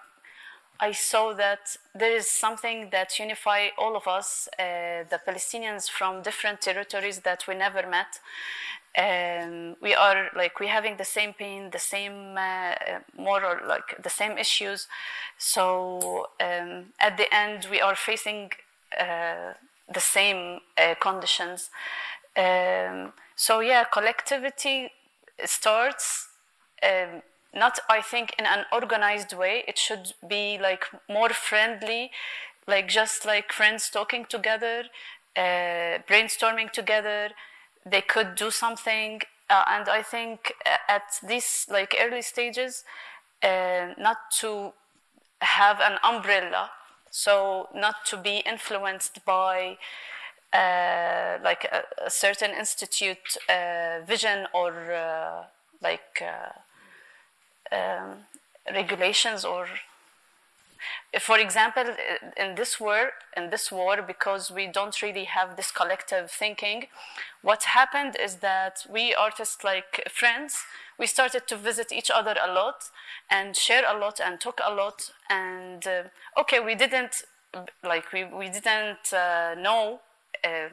I 0.78 0.92
saw 0.92 1.32
that 1.34 1.76
there 1.94 2.14
is 2.14 2.30
something 2.30 2.90
that 2.90 3.18
unify 3.18 3.68
all 3.78 3.96
of 3.96 4.06
us, 4.06 4.48
uh, 4.58 5.04
the 5.08 5.20
Palestinians 5.26 5.88
from 5.88 6.22
different 6.22 6.60
territories 6.60 7.20
that 7.20 7.46
we 7.48 7.54
never 7.54 7.86
met. 7.86 8.20
Um, 8.96 9.76
we 9.82 9.94
are 9.94 10.30
like 10.34 10.58
we 10.58 10.68
having 10.68 10.96
the 10.96 11.04
same 11.04 11.34
pain, 11.34 11.70
the 11.70 11.78
same 11.78 12.36
uh, 12.38 12.74
more 13.16 13.44
or 13.44 13.60
like 13.66 14.02
the 14.02 14.08
same 14.08 14.38
issues. 14.38 14.88
So 15.36 16.30
um, 16.40 16.86
at 16.98 17.16
the 17.18 17.32
end, 17.34 17.66
we 17.70 17.80
are 17.80 17.94
facing 17.94 18.52
uh, 18.98 19.52
the 19.92 20.00
same 20.00 20.60
uh, 20.78 20.94
conditions. 21.00 21.70
Um, 22.36 23.12
so 23.34 23.60
yeah, 23.60 23.84
collectivity 23.84 24.90
starts. 25.44 26.28
Um, 26.82 27.22
not 27.54 27.78
i 27.88 28.02
think 28.02 28.34
in 28.38 28.44
an 28.44 28.64
organized 28.70 29.32
way 29.32 29.64
it 29.66 29.78
should 29.78 30.12
be 30.28 30.58
like 30.60 30.84
more 31.08 31.30
friendly 31.30 32.10
like 32.66 32.86
just 32.88 33.24
like 33.24 33.52
friends 33.52 33.88
talking 33.88 34.26
together 34.26 34.84
uh, 35.36 35.98
brainstorming 36.08 36.70
together 36.70 37.30
they 37.86 38.00
could 38.00 38.34
do 38.34 38.50
something 38.50 39.20
uh, 39.48 39.64
and 39.68 39.88
i 39.88 40.02
think 40.02 40.52
at 40.88 41.18
these 41.26 41.66
like 41.70 41.94
early 42.00 42.22
stages 42.22 42.84
uh, 43.42 43.88
not 43.98 44.18
to 44.40 44.72
have 45.40 45.80
an 45.80 45.98
umbrella 46.02 46.70
so 47.10 47.68
not 47.74 48.04
to 48.04 48.16
be 48.16 48.38
influenced 48.38 49.24
by 49.24 49.78
uh, 50.52 51.38
like 51.42 51.64
a, 51.64 51.82
a, 52.06 52.10
certain 52.10 52.50
institute 52.50 53.36
uh, 53.48 54.00
vision 54.06 54.46
or 54.54 54.92
uh, 54.92 55.44
like 55.82 56.22
um, 57.72 58.16
regulations 58.72 59.44
or 59.44 59.66
for 61.20 61.38
example 61.38 61.84
in 62.36 62.54
this 62.54 62.78
war 62.80 63.10
in 63.36 63.50
this 63.50 63.72
war 63.72 64.02
because 64.02 64.50
we 64.50 64.66
don't 64.66 65.02
really 65.02 65.24
have 65.24 65.56
this 65.56 65.70
collective 65.70 66.30
thinking 66.30 66.86
what 67.42 67.64
happened 67.64 68.16
is 68.22 68.36
that 68.36 68.84
we 68.90 69.14
artists 69.14 69.64
like 69.64 70.02
friends 70.10 70.64
we 70.98 71.06
started 71.06 71.46
to 71.46 71.56
visit 71.56 71.92
each 71.92 72.10
other 72.10 72.34
a 72.42 72.52
lot 72.52 72.90
and 73.30 73.56
share 73.56 73.84
a 73.88 73.98
lot 73.98 74.20
and 74.20 74.40
talk 74.40 74.60
a 74.64 74.72
lot 74.72 75.10
and 75.28 75.86
uh, 75.86 76.02
okay 76.38 76.60
we 76.60 76.74
didn't 76.74 77.22
like 77.82 78.12
we, 78.12 78.24
we 78.24 78.48
didn't 78.48 79.12
uh, 79.12 79.54
know 79.54 80.00
uh, 80.44 80.68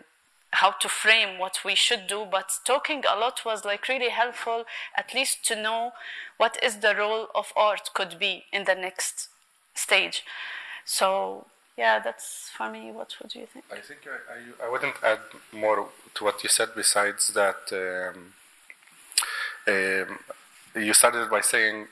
how 0.52 0.72
to 0.72 0.88
frame 0.88 1.40
what 1.40 1.60
we 1.66 1.76
should 1.76 2.08
do 2.08 2.26
but 2.30 2.60
talking 2.64 3.04
a 3.10 3.18
lot 3.18 3.42
was 3.46 3.66
like 3.66 3.88
really 3.88 4.10
helpful 4.10 4.66
at 4.96 5.14
least 5.14 5.44
to 5.46 5.56
know 5.56 5.92
what 6.38 6.58
is 6.62 6.78
the 6.78 6.96
role 6.96 7.28
of 7.34 7.52
art 7.56 7.90
could 7.94 8.20
be 8.20 8.46
in 8.52 8.66
the 8.66 8.76
next 8.76 9.30
stage 9.74 10.24
so 10.86 11.46
yeah 11.78 12.00
that's 12.00 12.50
for 12.56 12.70
me 12.70 12.92
what 12.92 13.16
would 13.22 13.34
you 13.34 13.46
think 13.52 13.66
i 13.72 13.80
think 13.80 14.02
i, 14.08 14.64
I, 14.64 14.68
I 14.68 14.72
wouldn't 14.72 14.96
add 15.04 15.20
more 15.52 15.88
to 16.16 16.24
what 16.24 16.44
you 16.44 16.50
said 16.50 16.70
besides 16.76 17.28
that 17.30 17.64
um, 17.72 18.34
um, 19.68 20.20
you 20.76 20.94
started 20.94 21.30
by 21.30 21.42
saying 21.42 21.88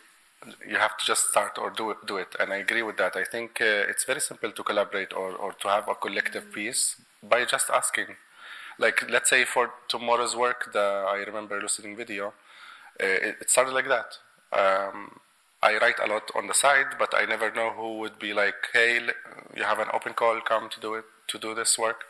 you 0.67 0.77
have 0.77 0.97
to 0.97 1.05
just 1.05 1.29
start 1.29 1.57
or 1.57 1.69
do 1.69 1.91
it, 1.91 1.97
do 2.07 2.17
it. 2.17 2.35
And 2.39 2.51
I 2.51 2.57
agree 2.57 2.81
with 2.81 2.97
that. 2.97 3.15
I 3.15 3.23
think 3.23 3.61
uh, 3.61 3.89
it's 3.89 4.05
very 4.05 4.19
simple 4.19 4.51
to 4.51 4.63
collaborate 4.63 5.13
or, 5.13 5.31
or 5.33 5.53
to 5.53 5.67
have 5.67 5.87
a 5.87 5.95
collective 5.95 6.45
mm-hmm. 6.45 6.53
piece 6.53 6.95
by 7.21 7.45
just 7.45 7.69
asking 7.69 8.15
like 8.79 9.09
let's 9.09 9.29
say 9.29 9.45
for 9.45 9.71
tomorrow's 9.87 10.35
work, 10.35 10.71
the 10.73 11.05
I 11.07 11.23
remember 11.27 11.61
listening 11.61 11.95
video, 11.95 12.27
uh, 12.99 13.05
it, 13.05 13.35
it, 13.41 13.49
started 13.49 13.73
like 13.73 13.87
that. 13.87 14.17
Um, 14.51 15.19
I 15.63 15.77
write 15.77 15.99
a 15.99 16.07
lot 16.07 16.31
on 16.35 16.47
the 16.47 16.53
side, 16.53 16.97
but 16.97 17.13
I 17.15 17.25
never 17.25 17.51
know 17.51 17.71
who 17.71 17.99
would 17.99 18.17
be 18.19 18.33
like, 18.33 18.69
"Hey, 18.73 18.93
you 19.55 19.63
have 19.63 19.79
an 19.79 19.89
open 19.93 20.13
call, 20.13 20.41
come 20.41 20.69
to 20.69 20.79
do 20.79 20.95
it 20.95 21.05
to 21.27 21.37
do 21.37 21.53
this 21.53 21.77
work." 21.77 22.05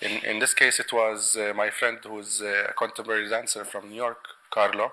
In 0.00 0.12
in 0.30 0.38
this 0.38 0.54
case, 0.54 0.78
it 0.84 0.92
was 0.92 1.36
uh, 1.36 1.52
my 1.54 1.70
friend 1.70 1.98
who's 2.02 2.40
a 2.40 2.72
contemporary 2.76 3.28
dancer 3.28 3.64
from 3.64 3.88
New 3.90 3.96
York, 4.06 4.22
Carlo 4.50 4.92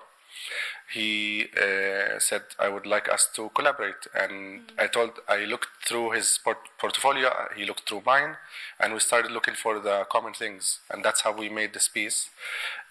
he 0.93 1.47
uh, 1.57 2.19
said 2.19 2.43
I 2.59 2.69
would 2.69 2.85
like 2.85 3.09
us 3.09 3.27
to 3.35 3.49
collaborate, 3.49 4.07
and 4.13 4.31
mm-hmm. 4.31 4.79
I 4.79 4.87
told 4.87 5.11
I 5.27 5.45
looked 5.45 5.69
through 5.87 6.11
his 6.11 6.39
port- 6.43 6.69
portfolio, 6.77 7.31
he 7.55 7.65
looked 7.65 7.87
through 7.89 8.03
mine, 8.05 8.37
and 8.79 8.93
we 8.93 8.99
started 8.99 9.31
looking 9.31 9.55
for 9.55 9.79
the 9.79 10.05
common 10.11 10.33
things, 10.33 10.79
and 10.91 11.03
that's 11.03 11.21
how 11.21 11.33
we 11.35 11.49
made 11.49 11.73
this 11.73 11.87
piece. 11.87 12.29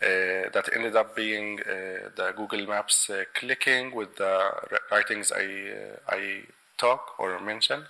Uh, 0.02 0.50
that 0.52 0.68
ended 0.74 0.96
up 0.96 1.14
being 1.14 1.60
uh, 1.60 2.10
the 2.16 2.32
Google 2.36 2.66
Maps 2.66 3.08
uh, 3.08 3.24
clicking 3.34 3.94
with 3.94 4.16
the 4.16 4.50
writings 4.90 5.30
I 5.30 5.44
uh, 5.44 6.16
I 6.16 6.42
talk 6.76 7.18
or 7.18 7.40
mention, 7.40 7.84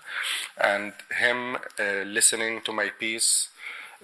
and 0.61 0.93
him 1.19 1.57
uh, 1.57 2.05
listening 2.05 2.61
to 2.63 2.73
my 2.73 2.91
piece 2.91 3.49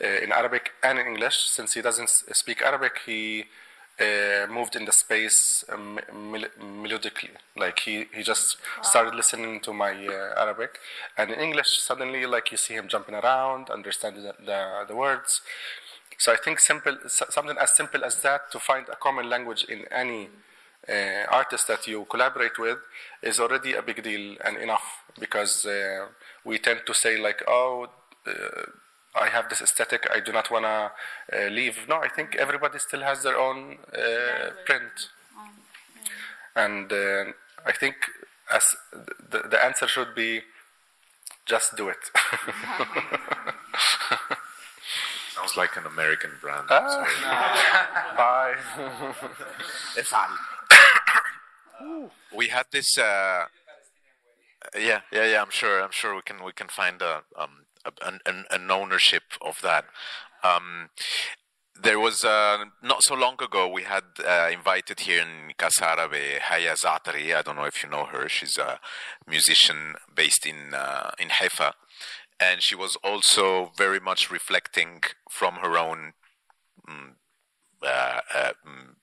in 0.00 0.32
Arabic 0.32 0.70
and 0.82 0.98
in 0.98 1.06
English. 1.06 1.36
Since 1.44 1.74
he 1.74 1.82
doesn't 1.82 2.08
speak 2.08 2.62
Arabic, 2.62 3.00
he 3.04 3.44
uh, 4.00 4.46
moved 4.50 4.76
in 4.76 4.84
the 4.84 4.92
space 4.92 5.64
um, 5.68 5.98
mel- 6.12 6.54
melodically. 6.60 7.30
Like 7.56 7.80
he, 7.80 8.06
he 8.14 8.22
just 8.22 8.56
wow. 8.76 8.82
started 8.82 9.14
listening 9.14 9.60
to 9.60 9.72
my 9.72 9.92
uh, 9.92 10.40
Arabic, 10.40 10.78
and 11.16 11.30
in 11.30 11.38
English, 11.38 11.80
suddenly, 11.80 12.26
like 12.26 12.50
you 12.50 12.56
see 12.56 12.74
him 12.74 12.88
jumping 12.88 13.14
around, 13.14 13.70
understanding 13.70 14.22
the, 14.22 14.34
the, 14.44 14.84
the 14.88 14.96
words. 14.96 15.42
So 16.18 16.32
I 16.32 16.36
think 16.36 16.60
simple, 16.60 16.98
something 17.06 17.56
as 17.58 17.74
simple 17.74 18.04
as 18.04 18.20
that 18.22 18.50
to 18.52 18.58
find 18.58 18.86
a 18.88 18.96
common 18.96 19.30
language 19.30 19.64
in 19.64 19.84
any 19.90 20.28
uh, 20.88 21.24
artist 21.30 21.68
that 21.68 21.86
you 21.86 22.06
collaborate 22.10 22.58
with 22.58 22.78
is 23.22 23.40
already 23.40 23.74
a 23.74 23.82
big 23.82 24.02
deal 24.02 24.36
and 24.44 24.56
enough 24.56 25.02
because 25.18 25.64
uh, 25.64 26.06
we 26.44 26.58
tend 26.58 26.80
to 26.86 26.94
say 26.94 27.18
like, 27.18 27.42
oh 27.48 27.88
uh, 28.26 28.32
I 29.14 29.28
have 29.28 29.48
this 29.48 29.60
aesthetic. 29.60 30.06
I 30.12 30.20
do 30.20 30.32
not 30.32 30.50
want 30.50 30.64
to 30.64 30.92
uh, 31.32 31.48
leave. 31.48 31.86
No, 31.88 31.96
I 31.96 32.08
think 32.08 32.36
everybody 32.36 32.78
still 32.78 33.00
has 33.00 33.22
their 33.22 33.38
own 33.38 33.78
uh, 33.92 34.50
print, 34.64 35.08
and 36.54 36.92
uh, 36.92 37.24
I 37.66 37.72
think 37.72 37.96
as 38.52 38.76
the, 38.92 39.48
the 39.48 39.64
answer 39.64 39.86
should 39.86 40.14
be, 40.14 40.42
just 41.46 41.76
do 41.76 41.88
it. 41.88 41.98
Sounds 45.34 45.56
like 45.56 45.76
an 45.76 45.86
American 45.86 46.32
brand. 46.40 46.66
Ah. 46.70 47.06
Bye. 48.16 48.54
we 52.36 52.48
had 52.48 52.66
this. 52.70 52.98
Uh, 52.98 53.46
yeah, 54.78 55.00
yeah, 55.12 55.26
yeah. 55.26 55.42
I'm 55.42 55.50
sure. 55.50 55.82
I'm 55.82 55.92
sure 55.92 56.14
we 56.14 56.22
can 56.22 56.44
we 56.44 56.52
can 56.52 56.68
find 56.68 57.00
a 57.02 57.22
um, 57.36 57.64
an, 58.04 58.20
an, 58.26 58.44
an 58.50 58.70
ownership 58.70 59.22
of 59.40 59.60
that. 59.62 59.84
Um, 60.42 60.90
there 61.82 61.98
was 61.98 62.24
uh, 62.24 62.64
not 62.82 63.02
so 63.02 63.14
long 63.14 63.36
ago 63.42 63.66
we 63.68 63.84
had 63.84 64.04
uh, 64.26 64.48
invited 64.52 65.00
here 65.00 65.22
in 65.22 65.52
Casa 65.56 65.84
Árabe 65.84 66.38
Haya 66.40 66.74
Zatari. 66.74 67.34
I 67.34 67.42
don't 67.42 67.56
know 67.56 67.64
if 67.64 67.82
you 67.82 67.88
know 67.88 68.04
her. 68.06 68.28
She's 68.28 68.58
a 68.58 68.78
musician 69.26 69.94
based 70.14 70.46
in 70.46 70.74
uh, 70.74 71.10
in 71.18 71.30
Haifa, 71.30 71.72
and 72.38 72.62
she 72.62 72.74
was 72.74 72.96
also 73.02 73.72
very 73.76 74.00
much 74.00 74.30
reflecting 74.30 75.02
from 75.30 75.56
her 75.56 75.78
own. 75.78 76.12
Um, 76.86 77.16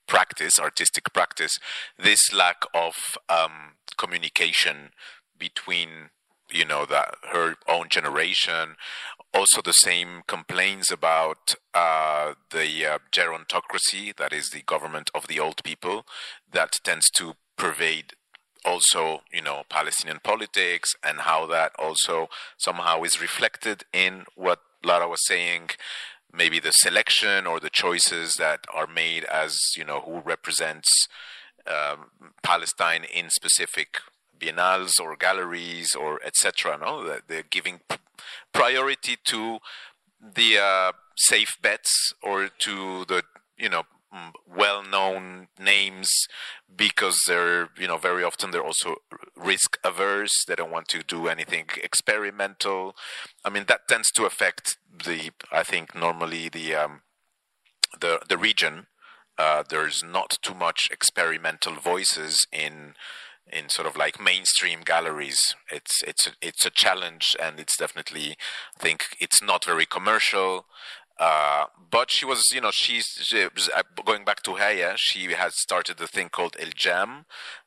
practice, 0.06 0.58
artistic 0.58 1.12
practice, 1.12 1.58
this 1.98 2.32
lack 2.32 2.62
of 2.74 2.94
um, 3.28 3.74
communication 3.96 4.90
between 5.38 6.10
you 6.50 6.64
know 6.64 6.86
that 6.86 7.14
her 7.32 7.56
own 7.68 7.88
generation. 7.88 8.76
Also 9.34 9.60
the 9.60 9.72
same 9.72 10.22
complaints 10.26 10.90
about 10.90 11.54
uh, 11.74 12.32
the 12.50 12.86
uh, 12.86 12.98
gerontocracy, 13.12 14.16
that 14.16 14.32
is 14.32 14.50
the 14.50 14.62
government 14.62 15.10
of 15.14 15.26
the 15.26 15.38
old 15.38 15.62
people, 15.64 16.06
that 16.50 16.78
tends 16.82 17.10
to 17.10 17.34
pervade 17.56 18.14
also, 18.64 19.22
you 19.32 19.42
know, 19.42 19.62
Palestinian 19.68 20.20
politics 20.22 20.94
and 21.02 21.20
how 21.20 21.46
that 21.46 21.72
also 21.78 22.28
somehow 22.56 23.02
is 23.02 23.20
reflected 23.20 23.84
in 23.92 24.24
what 24.34 24.60
Lara 24.84 25.08
was 25.08 25.26
saying, 25.26 25.70
maybe 26.32 26.58
the 26.60 26.72
selection 26.72 27.46
or 27.46 27.60
the 27.60 27.70
choices 27.70 28.34
that 28.34 28.60
are 28.72 28.86
made 28.86 29.24
as, 29.24 29.56
you 29.76 29.84
know, 29.84 30.00
who 30.00 30.20
represents 30.20 30.88
um, 31.66 32.32
Palestine 32.42 33.04
in 33.04 33.30
specific 33.30 33.98
biennales 34.38 35.00
or 35.00 35.16
galleries 35.16 35.94
or 35.94 36.20
etc. 36.24 36.78
No, 36.80 37.18
they're 37.26 37.42
giving 37.42 37.80
priority 38.52 39.16
to 39.24 39.58
the 40.20 40.58
uh, 40.58 40.92
safe 41.16 41.56
bets 41.62 42.12
or 42.22 42.48
to 42.60 43.04
the 43.06 43.22
you 43.56 43.68
know 43.68 43.84
well-known 44.46 45.48
names 45.58 46.10
because 46.74 47.18
they're 47.26 47.68
you 47.78 47.86
know 47.86 47.98
very 47.98 48.24
often 48.24 48.50
they're 48.50 48.64
also 48.64 48.96
risk 49.36 49.78
averse. 49.84 50.44
They 50.46 50.54
don't 50.54 50.70
want 50.70 50.88
to 50.88 51.02
do 51.02 51.28
anything 51.28 51.66
experimental. 51.82 52.94
I 53.44 53.50
mean 53.50 53.64
that 53.68 53.88
tends 53.88 54.10
to 54.12 54.24
affect 54.24 54.78
the 55.04 55.30
i 55.52 55.62
think 55.62 55.94
normally 55.94 56.48
the 56.48 56.74
um, 56.74 57.02
the 58.00 58.20
the 58.28 58.38
region. 58.38 58.86
Uh, 59.36 59.62
there's 59.68 60.02
not 60.02 60.36
too 60.42 60.54
much 60.54 60.88
experimental 60.90 61.74
voices 61.74 62.44
in 62.50 62.94
in 63.52 63.68
sort 63.68 63.86
of 63.86 63.96
like 63.96 64.20
mainstream 64.20 64.80
galleries. 64.84 65.40
It's 65.70 66.02
it's 66.02 66.26
a, 66.26 66.30
it's 66.40 66.64
a 66.64 66.70
challenge, 66.70 67.36
and 67.40 67.58
it's 67.60 67.76
definitely 67.76 68.36
I 68.76 68.82
think 68.82 69.04
it's 69.20 69.42
not 69.42 69.64
very 69.64 69.86
commercial. 69.86 70.66
Uh, 71.18 71.64
but 71.90 72.10
she 72.10 72.24
was, 72.24 72.44
you 72.52 72.60
know, 72.60 72.70
she's 72.72 73.06
she, 73.22 73.42
uh, 73.42 73.82
going 74.04 74.24
back 74.24 74.42
to 74.44 74.54
Haya. 74.54 74.94
She 74.96 75.32
had 75.32 75.52
started 75.52 76.00
a 76.00 76.06
thing 76.06 76.28
called 76.28 76.56
El 76.60 76.70
Jam, 76.74 77.24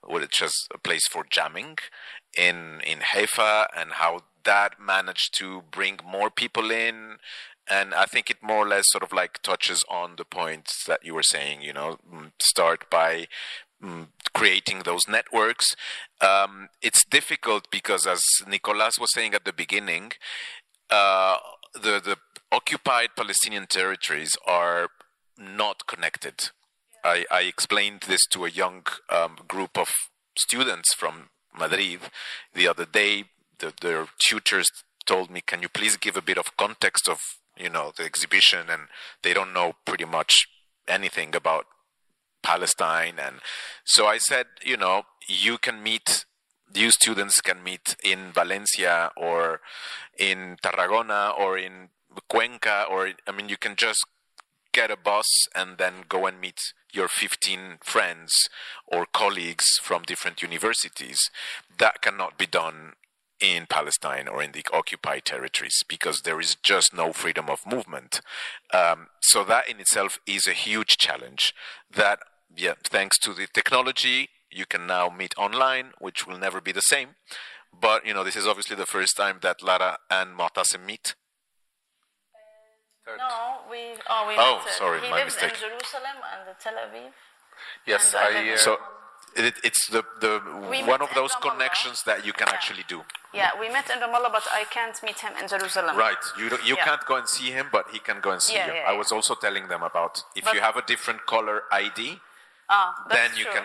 which 0.08 0.42
is 0.42 0.54
a 0.74 0.78
place 0.78 1.06
for 1.08 1.26
jamming 1.30 1.78
in 2.38 2.80
in 2.86 3.00
Haifa, 3.02 3.68
and 3.76 3.94
how 3.94 4.22
that 4.46 4.80
managed 4.80 5.38
to 5.40 5.64
bring 5.70 6.00
more 6.06 6.30
people 6.30 6.72
in. 6.72 7.18
And 7.70 7.94
I 7.94 8.06
think 8.06 8.30
it 8.30 8.38
more 8.42 8.66
or 8.66 8.68
less 8.68 8.86
sort 8.88 9.04
of 9.04 9.14
like 9.14 9.42
touches 9.44 9.84
on 9.90 10.16
the 10.18 10.26
points 10.26 10.86
that 10.86 11.04
you 11.04 11.14
were 11.14 11.24
saying. 11.24 11.62
You 11.62 11.74
know, 11.74 11.98
mm, 12.10 12.32
start 12.42 12.90
by 12.90 13.28
mm, 13.84 14.08
creating 14.34 14.84
those 14.84 15.08
networks. 15.08 15.76
Um, 16.20 16.70
it's 16.82 17.06
difficult 17.06 17.68
because, 17.72 18.06
as 18.06 18.22
Nicolas 18.48 18.98
was 19.00 19.14
saying 19.14 19.34
at 19.34 19.46
the 19.46 19.54
beginning, 19.54 20.12
uh, 20.90 21.38
the 21.74 22.02
the 22.04 22.18
occupied 22.52 23.10
Palestinian 23.16 23.68
territories 23.68 24.36
are 24.46 24.90
not 25.38 25.88
connected. 25.88 26.50
I, 27.04 27.26
I 27.32 27.42
explained 27.42 28.02
this 28.08 28.22
to 28.32 28.46
a 28.46 28.50
young 28.50 28.86
um, 29.10 29.38
group 29.48 29.78
of 29.78 29.90
students 30.38 30.94
from 30.94 31.30
Madrid 31.58 32.02
the 32.54 32.68
other 32.68 32.86
day. 32.86 33.26
The, 33.58 33.74
their 33.82 34.08
tutors 34.28 34.68
told 35.06 35.30
me, 35.30 35.42
"Can 35.42 35.62
you 35.62 35.70
please 35.70 35.98
give 35.98 36.18
a 36.18 36.22
bit 36.22 36.38
of 36.38 36.58
context 36.58 37.08
of 37.08 37.20
you 37.58 37.70
know 37.70 37.92
the 37.96 38.04
exhibition?" 38.04 38.70
And 38.70 38.84
they 39.24 39.34
don't 39.34 39.54
know 39.54 39.74
pretty 39.86 40.06
much 40.06 40.48
anything 40.88 41.36
about 41.36 41.66
Palestine. 42.42 43.16
And 43.20 43.38
so 43.84 44.08
I 44.08 44.18
said, 44.18 44.48
you 44.64 44.78
know, 44.78 45.04
you 45.28 45.58
can 45.58 45.82
meet 45.84 46.26
you 46.74 46.92
students 46.92 47.42
can 47.42 47.64
meet 47.64 47.96
in 48.04 48.32
Valencia 48.32 49.12
or 49.18 49.60
in 50.18 50.58
Tarragona 50.64 51.34
or 51.38 51.58
in 51.58 51.90
Cuenca, 52.30 52.86
or 52.90 53.12
I 53.28 53.32
mean, 53.32 53.50
you 53.50 53.58
can 53.58 53.76
just 53.76 54.06
get 54.72 54.92
a 54.92 54.98
bus 54.98 55.26
and 55.54 55.78
then 55.78 56.06
go 56.08 56.26
and 56.26 56.40
meet 56.40 56.74
your 56.94 57.08
15 57.08 57.80
friends 57.84 58.32
or 58.88 59.06
colleagues 59.06 59.66
from 59.82 60.04
different 60.04 60.42
universities. 60.42 61.20
That 61.78 62.02
cannot 62.02 62.38
be 62.38 62.46
done 62.46 62.94
in 63.42 63.66
Palestine 63.66 64.28
or 64.28 64.44
in 64.44 64.52
the 64.52 64.64
occupied 64.72 65.26
territories 65.26 65.84
because 65.88 66.22
there 66.22 66.40
is 66.40 66.56
just 66.62 66.94
no 66.94 67.12
freedom 67.12 67.50
of 67.50 67.66
movement. 67.66 68.22
Um, 68.72 69.08
so 69.22 69.44
that 69.44 69.68
in 69.68 69.80
itself 69.80 70.20
is 70.28 70.48
a 70.48 70.54
huge 70.54 70.98
challenge. 70.98 71.54
That, 71.94 72.20
yeah, 72.56 72.74
thanks 72.84 73.18
to 73.20 73.34
the 73.34 73.48
technology, 73.54 74.30
you 74.50 74.66
can 74.66 74.86
now 74.88 75.10
meet 75.10 75.34
online, 75.38 75.92
which 76.00 76.28
will 76.28 76.38
never 76.38 76.60
be 76.62 76.72
the 76.72 76.82
same. 76.82 77.16
But 77.74 78.06
you 78.06 78.14
know, 78.14 78.24
this 78.24 78.36
is 78.36 78.46
obviously 78.48 78.76
the 78.76 78.86
first 78.86 79.16
time 79.16 79.40
that 79.42 79.64
Lara 79.64 79.98
and 80.10 80.38
Motasem 80.38 80.86
meet. 80.86 81.16
No, 83.08 83.62
we. 83.70 83.78
Oh, 84.10 84.26
we 84.28 84.36
oh 84.38 84.62
met, 84.64 84.74
sorry, 84.74 85.02
he 85.02 85.10
my 85.10 85.18
lives 85.20 85.36
mistake. 85.36 85.54
in 85.54 85.70
Jerusalem 85.70 86.18
and 86.32 86.56
Tel 86.60 86.74
Aviv. 86.74 87.12
Yes, 87.86 88.14
I. 88.16 88.54
Uh, 88.54 88.58
So 88.58 88.78
it, 89.36 89.56
it's 89.64 89.88
the 89.90 90.04
the 90.22 90.40
We 90.70 90.84
one 90.84 91.02
of 91.02 91.10
those 91.16 91.32
Ramallah. 91.34 91.52
connections 91.52 92.04
that 92.04 92.26
you 92.26 92.32
can 92.34 92.48
Yeah. 92.48 92.54
actually 92.54 92.84
do. 92.88 93.04
Yeah, 93.34 93.50
we 93.60 93.70
met 93.70 93.90
in 93.90 94.00
Ramallah, 94.00 94.32
but 94.32 94.46
I 94.54 94.64
can't 94.66 94.98
meet 95.04 95.20
him 95.20 95.34
in 95.42 95.48
Jerusalem. 95.48 95.98
Right. 95.98 96.24
You 96.38 96.50
don't, 96.50 96.64
you 96.64 96.76
Yeah. 96.78 96.86
can't 96.86 97.06
go 97.06 97.16
and 97.16 97.28
see 97.28 97.50
him, 97.52 97.70
but 97.72 97.90
he 97.92 98.00
can 98.00 98.20
go 98.22 98.32
and 98.32 98.42
see 98.42 98.54
Yeah, 98.56 98.68
you. 98.74 98.82
I 98.92 98.94
was 98.94 99.12
also 99.12 99.36
telling 99.36 99.68
them 99.68 99.84
about 99.84 100.24
if 100.36 100.44
But- 100.46 100.54
you 100.54 100.62
have 100.62 100.78
a 100.78 100.82
different 100.84 101.26
color 101.26 101.64
ID, 101.72 102.20
Ah, 102.72 103.06
that's 103.08 103.20
then 103.20 103.38
you 103.38 103.44
true. 103.44 103.54
can 103.54 103.64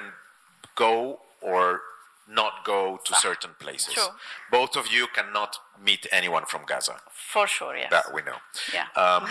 go 0.75 1.21
or 1.41 1.81
not 2.29 2.65
go 2.65 2.99
to 3.05 3.15
certain 3.15 3.53
places. 3.61 3.95
True. 3.95 4.09
Both 4.51 4.77
of 4.77 4.89
you 4.89 5.07
cannot 5.15 5.59
meet 5.83 6.07
anyone 6.11 6.45
from 6.45 6.63
Gaza. 6.67 6.97
For 7.13 7.47
sure, 7.47 7.77
yes. 7.77 7.91
That 7.91 8.13
we 8.13 8.23
know. 8.23 8.39
Yeah. 8.75 8.87
Um, 9.01 9.29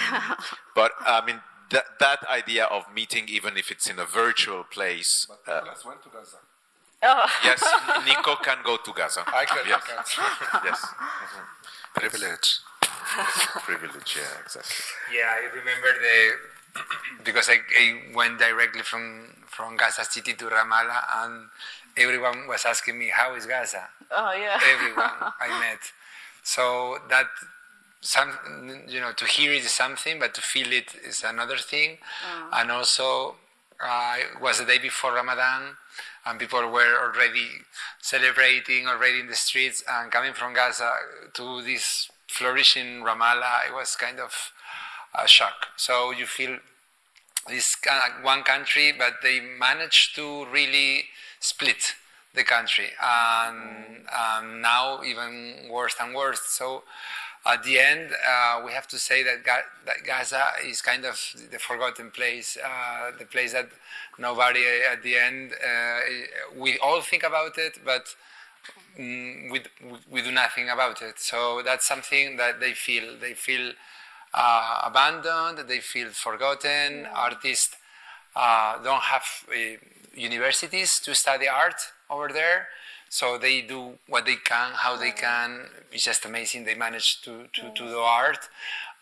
but 0.76 0.92
I 1.02 1.26
mean 1.26 1.42
that 1.72 1.86
that 2.00 2.20
idea 2.30 2.66
of 2.66 2.84
meeting, 2.94 3.26
even 3.28 3.58
if 3.58 3.70
it's 3.70 3.90
in 3.90 4.00
a 4.00 4.06
virtual 4.06 4.64
place. 4.64 5.28
Uh, 5.48 5.62
went 5.86 6.02
to 6.04 6.10
Gaza. 6.10 6.38
oh. 7.04 7.26
yes, 7.44 7.62
Nico 8.06 8.36
can 8.38 8.60
go 8.64 8.78
to 8.78 8.94
Gaza. 8.94 9.24
I 9.28 9.46
can. 9.46 9.60
Yes. 9.68 9.84
I 10.18 10.48
can. 10.52 10.62
yes. 10.66 10.86
Privilege. 11.96 12.60
Privilege. 13.64 14.18
Yeah. 14.18 14.42
Exactly. 14.44 14.86
Yeah, 15.14 15.28
I 15.30 15.46
remember 15.56 15.88
the 16.00 16.32
because 17.24 17.50
I, 17.50 17.58
I 17.80 18.14
went 18.14 18.40
directly 18.40 18.82
from 18.82 19.36
from 19.48 19.78
Gaza 19.78 20.04
City 20.04 20.34
to 20.34 20.46
Ramallah, 20.46 21.04
and 21.24 21.48
everyone 21.98 22.48
was 22.48 22.66
asking 22.66 23.00
me 23.00 23.10
how 23.14 23.36
is 23.36 23.46
Gaza. 23.46 23.88
Oh, 24.12 24.34
yeah. 24.34 24.60
Everyone 24.74 25.12
I 25.40 25.60
met. 25.60 25.80
So 26.44 26.98
that 27.10 27.28
some 28.02 28.32
you 28.88 29.00
know 29.00 29.12
to 29.14 29.26
hear 29.26 29.52
it 29.52 29.64
is 29.64 29.72
something, 29.72 30.20
but 30.20 30.34
to 30.36 30.42
feel 30.42 30.72
it 30.72 30.94
is 31.04 31.24
another 31.24 31.58
thing. 31.58 31.98
And 32.54 32.72
also, 32.72 33.36
uh, 33.82 34.16
it 34.20 34.42
was 34.42 34.60
the 34.60 34.66
day 34.66 34.78
before 34.78 35.14
Ramadan, 35.14 35.78
and 36.26 36.40
people 36.40 36.70
were 36.70 37.00
already 37.02 37.48
celebrating, 38.02 38.88
already 38.88 39.22
in 39.22 39.28
the 39.28 39.36
streets, 39.36 39.84
and 39.90 40.12
coming 40.12 40.34
from 40.34 40.54
Gaza 40.54 40.92
to 41.34 41.62
this 41.64 42.10
flourishing 42.28 43.02
Ramallah, 43.04 43.68
it 43.68 43.74
was 43.74 43.96
kind 43.96 44.20
of 44.20 44.52
a 45.18 45.28
shock. 45.28 45.68
So 45.78 46.12
you 46.12 46.26
feel 46.26 46.58
this 47.48 47.76
one 48.22 48.44
country, 48.44 48.94
but 48.98 49.16
they 49.22 49.40
managed 49.40 50.16
to 50.16 50.46
really 50.48 51.06
split 51.40 51.96
the 52.34 52.44
country, 52.44 52.90
and 53.02 54.06
um, 54.10 54.62
now 54.62 55.02
even 55.04 55.70
worse 55.72 55.96
and 56.02 56.14
worse. 56.14 56.42
So 56.48 56.84
at 57.46 57.64
the 57.64 57.80
end, 57.80 58.12
uh, 58.28 58.62
we 58.66 58.72
have 58.74 58.88
to 58.88 59.00
say 59.00 59.24
that, 59.24 59.44
Ga- 59.46 59.70
that 59.86 60.04
Gaza 60.06 60.44
is 60.66 60.82
kind 60.82 61.06
of 61.06 61.20
the 61.52 61.60
forgotten 61.60 62.12
place, 62.12 62.58
uh, 62.64 63.12
the 63.18 63.26
place 63.26 63.54
that 63.54 63.70
nobody 64.18 64.64
at 64.92 65.04
the 65.04 65.16
end, 65.16 65.54
uh, 65.54 66.00
we 66.58 66.78
all 66.80 67.02
think 67.02 67.24
about 67.24 67.58
it, 67.58 67.80
but 67.86 68.16
mm, 69.00 69.52
we, 69.52 69.62
we 70.10 70.22
do 70.22 70.32
nothing 70.32 70.70
about 70.70 71.02
it. 71.02 71.20
So 71.20 71.62
that's 71.64 71.88
something 71.88 72.38
that 72.38 72.60
they 72.60 72.74
feel. 72.74 73.16
They 73.20 73.34
feel 73.34 73.74
uh, 74.36 74.82
abandoned, 74.84 75.68
they 75.68 75.80
feel 75.80 76.10
forgotten. 76.10 77.08
Artists 77.14 77.76
uh, 78.36 78.84
don't 78.84 79.02
have 79.02 79.24
uh, 79.50 79.78
universities 80.14 81.00
to 81.00 81.16
study 81.16 81.48
art 81.48 81.82
over 82.10 82.28
there. 82.28 82.68
So 83.10 83.38
they 83.38 83.62
do 83.62 83.94
what 84.08 84.26
they 84.26 84.36
can, 84.36 84.72
how 84.74 84.98
they 84.98 85.12
can. 85.12 85.62
It's 85.92 86.04
just 86.04 86.26
amazing. 86.26 86.66
They 86.66 86.76
manage 86.76 87.22
to, 87.22 87.46
to, 87.54 87.72
to 87.74 87.88
do 87.88 87.98
art. 87.98 88.50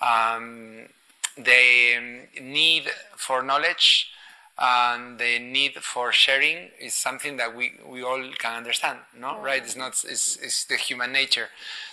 Um, 0.01 0.87
they 1.35 2.27
need 2.39 2.83
for 3.15 3.41
knowledge 3.41 4.12
and 4.57 5.17
the 5.19 5.39
need 5.39 5.73
for 5.81 6.11
sharing 6.11 6.69
is 6.79 6.93
something 6.93 7.37
that 7.37 7.55
we, 7.55 7.73
we 7.87 8.03
all 8.03 8.23
can 8.37 8.55
understand, 8.55 8.99
no? 9.17 9.39
Right? 9.41 9.63
It's 9.63 9.75
not, 9.75 9.93
it's, 10.07 10.37
it's 10.37 10.65
the 10.65 10.75
human 10.77 11.11
nature. 11.11 11.49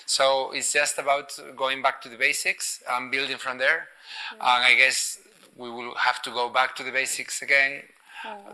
So 0.06 0.52
it's 0.52 0.72
just 0.72 0.98
about 0.98 1.32
going 1.56 1.82
back 1.82 2.02
to 2.02 2.08
the 2.08 2.16
basics 2.16 2.82
and 2.88 3.10
building 3.10 3.38
from 3.38 3.58
there. 3.58 3.88
And 4.32 4.64
I 4.64 4.74
guess 4.74 5.18
we 5.56 5.70
will 5.70 5.94
have 5.94 6.20
to 6.22 6.30
go 6.30 6.48
back 6.50 6.76
to 6.76 6.82
the 6.82 6.92
basics 6.92 7.42
again, 7.42 7.82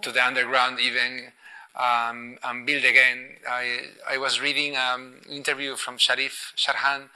to 0.02 0.12
the 0.12 0.24
underground 0.24 0.78
even, 0.80 1.32
um, 1.74 2.38
and 2.44 2.64
build 2.66 2.84
again. 2.84 3.36
I, 3.48 3.88
I 4.08 4.18
was 4.18 4.40
reading 4.40 4.76
an 4.76 5.14
interview 5.30 5.76
from 5.76 5.98
Sharif 5.98 6.52
Sarhan, 6.56 7.08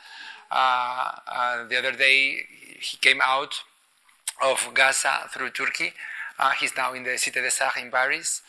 Uh, 0.51 1.13
uh, 1.29 1.69
the 1.69 1.79
other 1.79 1.93
day, 1.93 2.43
he 2.81 2.97
came 2.97 3.21
out 3.23 3.63
of 4.43 4.59
Gaza 4.75 5.29
through 5.33 5.51
Turkey. 5.51 5.93
Uh, 6.41 6.53
he's 6.59 6.75
now 6.75 6.95
in 6.95 7.03
the 7.03 7.11
Cité 7.11 7.35
des 7.35 7.63
Arts 7.63 7.77
in 7.77 7.91
Paris. 7.91 8.41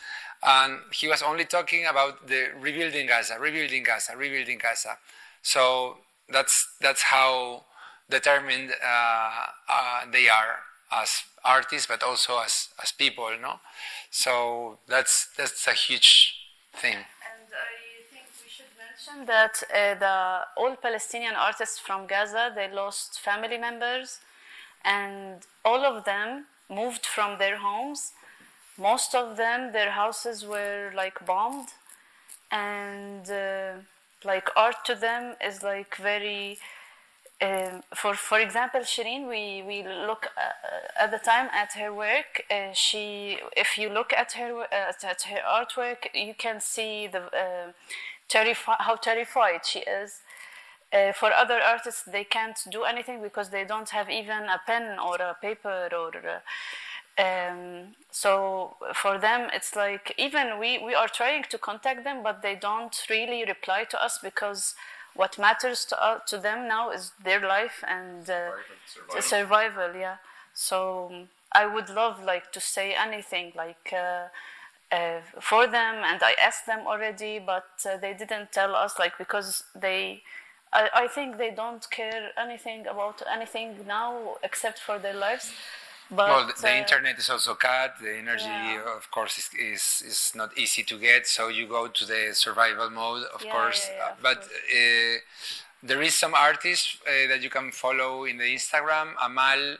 And 0.41 0.79
he 0.91 1.07
was 1.07 1.21
only 1.21 1.45
talking 1.45 1.85
about 1.85 2.27
the 2.27 2.47
rebuilding 2.59 3.05
Gaza, 3.05 3.37
rebuilding 3.37 3.83
Gaza, 3.83 4.15
rebuilding 4.17 4.57
Gaza. 4.57 4.97
So 5.43 5.97
that's, 6.29 6.55
that's 6.79 7.03
how 7.03 7.65
determined 8.09 8.71
uh, 8.83 9.45
uh, 9.69 10.05
they 10.11 10.29
are 10.29 10.59
as 10.91 11.09
artists, 11.43 11.87
but 11.87 12.01
also 12.01 12.39
as, 12.39 12.69
as 12.81 12.91
people, 12.91 13.29
no? 13.41 13.59
So 14.09 14.77
that's, 14.87 15.27
that's 15.37 15.67
a 15.67 15.73
huge 15.73 16.35
thing. 16.73 16.95
And 16.95 17.47
I 17.51 18.13
think 18.13 18.25
we 18.43 18.49
should 18.49 18.65
mention 18.79 19.25
that 19.27 19.61
uh, 19.69 19.99
the 19.99 20.61
all 20.61 20.75
Palestinian 20.75 21.35
artists 21.35 21.77
from 21.77 22.07
Gaza 22.07 22.51
they 22.55 22.69
lost 22.73 23.19
family 23.19 23.57
members, 23.57 24.19
and 24.83 25.45
all 25.63 25.85
of 25.85 26.05
them 26.05 26.45
moved 26.71 27.05
from 27.05 27.37
their 27.37 27.57
homes. 27.57 28.13
Most 28.77 29.13
of 29.15 29.37
them, 29.37 29.73
their 29.73 29.91
houses 29.91 30.45
were 30.45 30.91
like 30.95 31.25
bombed, 31.25 31.69
and 32.51 33.29
uh, 33.29 33.73
like 34.23 34.49
art 34.55 34.85
to 34.85 34.95
them 34.95 35.35
is 35.45 35.63
like 35.63 35.95
very. 35.95 36.57
Um, 37.41 37.81
for 37.95 38.13
for 38.13 38.39
example, 38.39 38.81
Shireen, 38.81 39.27
we 39.27 39.63
we 39.65 39.83
look 39.83 40.27
uh, 40.37 41.03
at 41.03 41.09
the 41.11 41.17
time 41.17 41.49
at 41.51 41.73
her 41.73 41.91
work. 41.93 42.43
Uh, 42.51 42.71
she, 42.73 43.39
if 43.57 43.77
you 43.79 43.89
look 43.89 44.13
at 44.13 44.33
her 44.33 44.61
uh, 44.61 44.65
at, 44.71 45.03
at 45.03 45.21
her 45.23 45.41
artwork, 45.59 46.07
you 46.13 46.35
can 46.37 46.61
see 46.61 47.07
the 47.07 47.23
uh, 47.35 47.71
terrifi- 48.29 48.79
how 48.79 48.95
terrified 48.95 49.65
she 49.65 49.79
is. 49.79 50.21
Uh, 50.93 51.13
for 51.13 51.31
other 51.31 51.59
artists, 51.61 52.03
they 52.03 52.23
can't 52.23 52.59
do 52.69 52.83
anything 52.83 53.21
because 53.21 53.49
they 53.49 53.63
don't 53.63 53.89
have 53.89 54.09
even 54.09 54.43
a 54.43 54.59
pen 54.65 54.99
or 54.99 55.15
a 55.15 55.35
paper 55.41 55.89
or. 55.93 56.11
Uh, 56.17 56.39
um, 57.17 57.95
so 58.09 58.75
for 58.93 59.17
them, 59.19 59.49
it's 59.53 59.75
like 59.75 60.13
even 60.17 60.59
we, 60.59 60.79
we 60.79 60.93
are 60.93 61.07
trying 61.07 61.43
to 61.49 61.57
contact 61.57 62.03
them, 62.03 62.23
but 62.23 62.41
they 62.41 62.55
don't 62.55 62.95
really 63.09 63.43
reply 63.45 63.83
to 63.85 64.03
us 64.03 64.17
because 64.21 64.75
what 65.13 65.37
matters 65.37 65.85
to 65.85 66.03
uh, 66.03 66.19
to 66.27 66.37
them 66.37 66.67
now 66.67 66.89
is 66.89 67.11
their 67.23 67.41
life 67.41 67.83
and 67.87 68.29
uh, 68.29 68.51
survival. 68.85 69.21
survival. 69.21 69.95
Yeah. 69.95 70.15
So 70.53 71.09
um, 71.11 71.29
I 71.51 71.65
would 71.65 71.89
love 71.89 72.23
like 72.23 72.51
to 72.53 72.59
say 72.59 72.93
anything 72.93 73.53
like. 73.55 73.93
Uh, 73.93 74.27
uh, 74.91 75.21
for 75.39 75.67
them, 75.67 76.03
and 76.03 76.21
I 76.21 76.33
asked 76.33 76.65
them 76.65 76.85
already, 76.85 77.39
but 77.39 77.63
uh, 77.85 77.95
they 77.95 78.13
didn't 78.13 78.51
tell 78.51 78.75
us, 78.75 78.99
like 78.99 79.17
because 79.17 79.63
they 79.73 80.21
I, 80.73 80.89
I 80.93 81.07
think 81.07 81.37
they 81.37 81.51
don't 81.51 81.85
care 81.89 82.29
anything 82.37 82.87
about 82.87 83.21
anything 83.31 83.75
now 83.87 84.35
except 84.43 84.79
for 84.79 84.97
their 84.99 85.13
lives. 85.13 85.51
But, 86.09 86.27
well, 86.27 86.47
the, 86.47 86.53
the 86.61 86.67
uh, 86.69 86.81
internet 86.83 87.17
is 87.19 87.29
also 87.29 87.55
cut. 87.55 87.95
The 88.01 88.17
energy, 88.17 88.43
Yeah. 88.45 88.97
of 88.97 89.09
course, 89.11 89.37
is, 89.37 89.49
is 89.57 90.03
is 90.05 90.31
not 90.35 90.57
easy 90.57 90.83
to 90.83 90.97
get. 90.97 91.25
So 91.25 91.47
you 91.47 91.67
go 91.67 91.87
to 91.87 92.05
the 92.05 92.31
survival 92.33 92.89
mode, 92.89 93.23
of 93.33 93.43
Yeah, 93.43 93.51
course. 93.51 93.89
yeah, 93.89 94.03
Uh, 94.05 94.11
of 94.11 94.21
but 94.21 94.37
uh, 94.39 95.15
there 95.83 96.01
is 96.01 96.17
some 96.19 96.33
artists 96.33 96.97
uh, 97.07 97.27
that 97.29 97.41
you 97.41 97.49
can 97.49 97.71
follow 97.71 98.25
in 98.25 98.37
the 98.37 98.49
Instagram. 98.53 99.13
Amal 99.21 99.77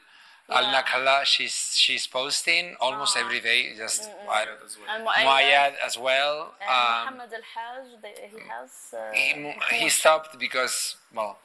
Al 0.51 0.65
Nakhala, 0.75 1.23
she's 1.25 1.57
she's 1.83 2.05
posting 2.07 2.75
almost 2.79 3.15
every 3.17 3.39
day. 3.39 3.73
Just 3.77 4.09
I 4.29 4.45
don't 4.45 4.59
know. 4.59 5.11
Muayyad. 5.11 5.25
Muayyad 5.27 5.73
as 5.85 5.97
well. 5.97 6.53
and 6.61 6.69
Um, 6.69 7.15
Muhammad 7.15 7.33
Al 7.33 7.45
Haj, 7.53 7.85
he 8.31 8.39
has. 8.51 8.93
Uh, 8.93 9.11
he, 9.13 9.83
he 9.83 9.89
stopped 9.89 10.37
because 10.39 10.97
well 11.13 11.37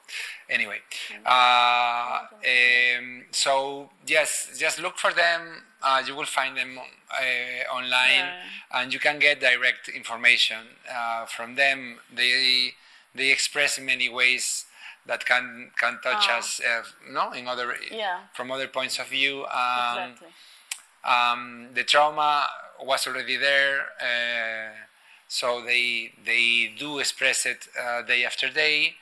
anyway 0.49 0.79
uh, 1.25 2.21
um, 2.55 3.25
so 3.31 3.91
yes 4.07 4.31
just 4.59 4.81
look 4.81 4.97
for 4.99 5.13
them 5.13 5.41
uh, 5.83 6.03
you 6.07 6.15
will 6.15 6.25
find 6.39 6.57
them 6.57 6.79
uh, 6.79 7.75
online 7.75 8.27
and 8.73 8.93
you 8.93 9.01
can 9.01 9.19
get 9.19 9.41
direct 9.41 9.89
information 9.89 10.59
uh, 10.93 11.25
from 11.27 11.57
them 11.57 11.99
they 12.15 12.73
they 13.15 13.31
express 13.31 13.79
in 13.79 13.85
many 13.87 14.09
ways 14.09 14.67
that 15.07 15.25
can 15.25 15.71
can 15.81 15.99
touch 16.03 16.27
Ah. 16.29 16.39
us 16.39 16.61
uh, 16.61 16.83
no 17.09 17.33
in 17.33 17.47
other 17.49 17.69
Yeah. 17.91 18.19
from 18.37 18.51
other 18.51 18.69
points 18.69 18.99
of 18.99 19.07
view 19.09 19.35
um, 19.47 19.99
exactly. 19.99 20.29
um, 21.05 21.69
the 21.75 21.85
trauma 21.85 22.49
was 22.83 23.07
already 23.07 23.37
there, 23.37 23.79
uh, 24.01 24.73
so 25.29 25.63
they 25.63 26.13
they 26.25 26.73
do 26.79 26.99
express 26.99 27.47
it 27.47 27.69
uh, 27.81 28.03
day 28.03 28.25
after 28.25 28.49
day. 28.49 28.97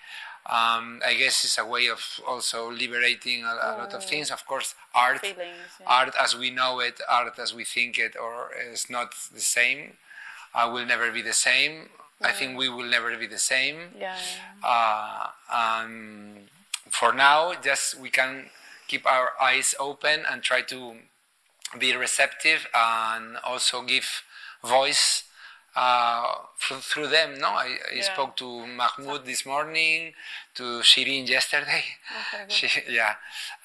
Um, 0.47 1.01
I 1.05 1.15
guess 1.15 1.43
it's 1.45 1.57
a 1.59 1.65
way 1.65 1.87
of 1.89 2.03
also 2.27 2.71
liberating 2.71 3.45
a, 3.45 3.53
a 3.71 3.73
lot 3.81 3.95
of 3.95 4.05
things. 4.05 4.31
Of 4.31 4.45
course, 4.47 4.75
art, 4.95 5.21
Feelings, 5.21 5.73
yeah. 5.81 5.87
art 5.89 6.15
as 6.21 6.37
we 6.37 6.51
know 6.51 6.81
it, 6.81 7.01
art 7.09 7.39
as 7.39 7.55
we 7.55 7.65
think 7.65 7.99
it, 7.99 8.15
or 8.15 8.51
is 8.73 8.91
not 8.91 9.15
the 9.33 9.41
same. 9.41 9.81
Uh, 10.55 10.71
will 10.73 10.85
never 10.87 11.11
be 11.11 11.23
the 11.23 11.33
same. 11.33 11.89
I 12.23 12.33
think 12.33 12.57
we 12.57 12.69
will 12.69 12.85
never 12.89 13.17
be 13.17 13.27
the 13.27 13.39
same. 13.39 13.77
Yeah. 13.99 14.17
Uh, 14.63 15.29
um, 15.53 16.49
for 16.91 17.13
now, 17.13 17.55
just 17.63 17.99
we 17.99 18.11
can 18.11 18.47
keep 18.87 19.05
our 19.07 19.31
eyes 19.41 19.75
open 19.79 20.25
and 20.31 20.43
try 20.43 20.63
to 20.63 20.95
be 21.79 21.95
receptive 21.97 22.67
and 22.75 23.37
also 23.45 23.83
give 23.83 24.07
voice 24.63 25.25
uh, 25.77 26.33
through, 26.61 26.79
through 26.79 27.09
them. 27.09 27.39
No, 27.39 27.49
I, 27.49 27.79
I 27.91 27.95
Yeah. 27.97 28.03
spoke 28.15 28.37
to 28.37 28.67
Mahmoud 28.67 29.25
this 29.27 29.45
morning, 29.45 30.13
to 30.55 30.81
Shirin 30.83 31.29
yesterday. 31.29 31.83
she, 32.49 32.69
yeah, 32.89 33.17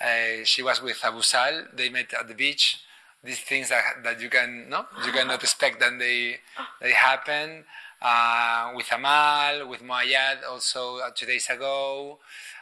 uh, 0.01 0.43
she 0.43 0.63
was 0.63 0.81
with 0.81 0.99
Abu 1.05 1.21
Sal. 1.21 1.65
They 1.73 1.89
met 1.89 2.13
at 2.13 2.27
the 2.27 2.33
beach. 2.33 2.79
These 3.23 3.39
things 3.41 3.69
that, 3.69 4.01
that 4.03 4.21
you 4.21 4.29
can 4.29 4.69
no, 4.69 4.85
you 5.05 5.11
cannot 5.11 5.43
expect 5.43 5.79
that 5.81 5.99
they 5.99 6.37
they 6.81 6.93
happen. 6.93 7.65
Uh, 8.01 8.71
with 8.75 8.91
Amal, 8.93 9.67
with 9.67 9.81
Muayyad, 9.81 10.47
also 10.49 10.97
uh, 10.99 11.09
two 11.13 11.25
days 11.25 11.49
ago. 11.49 12.19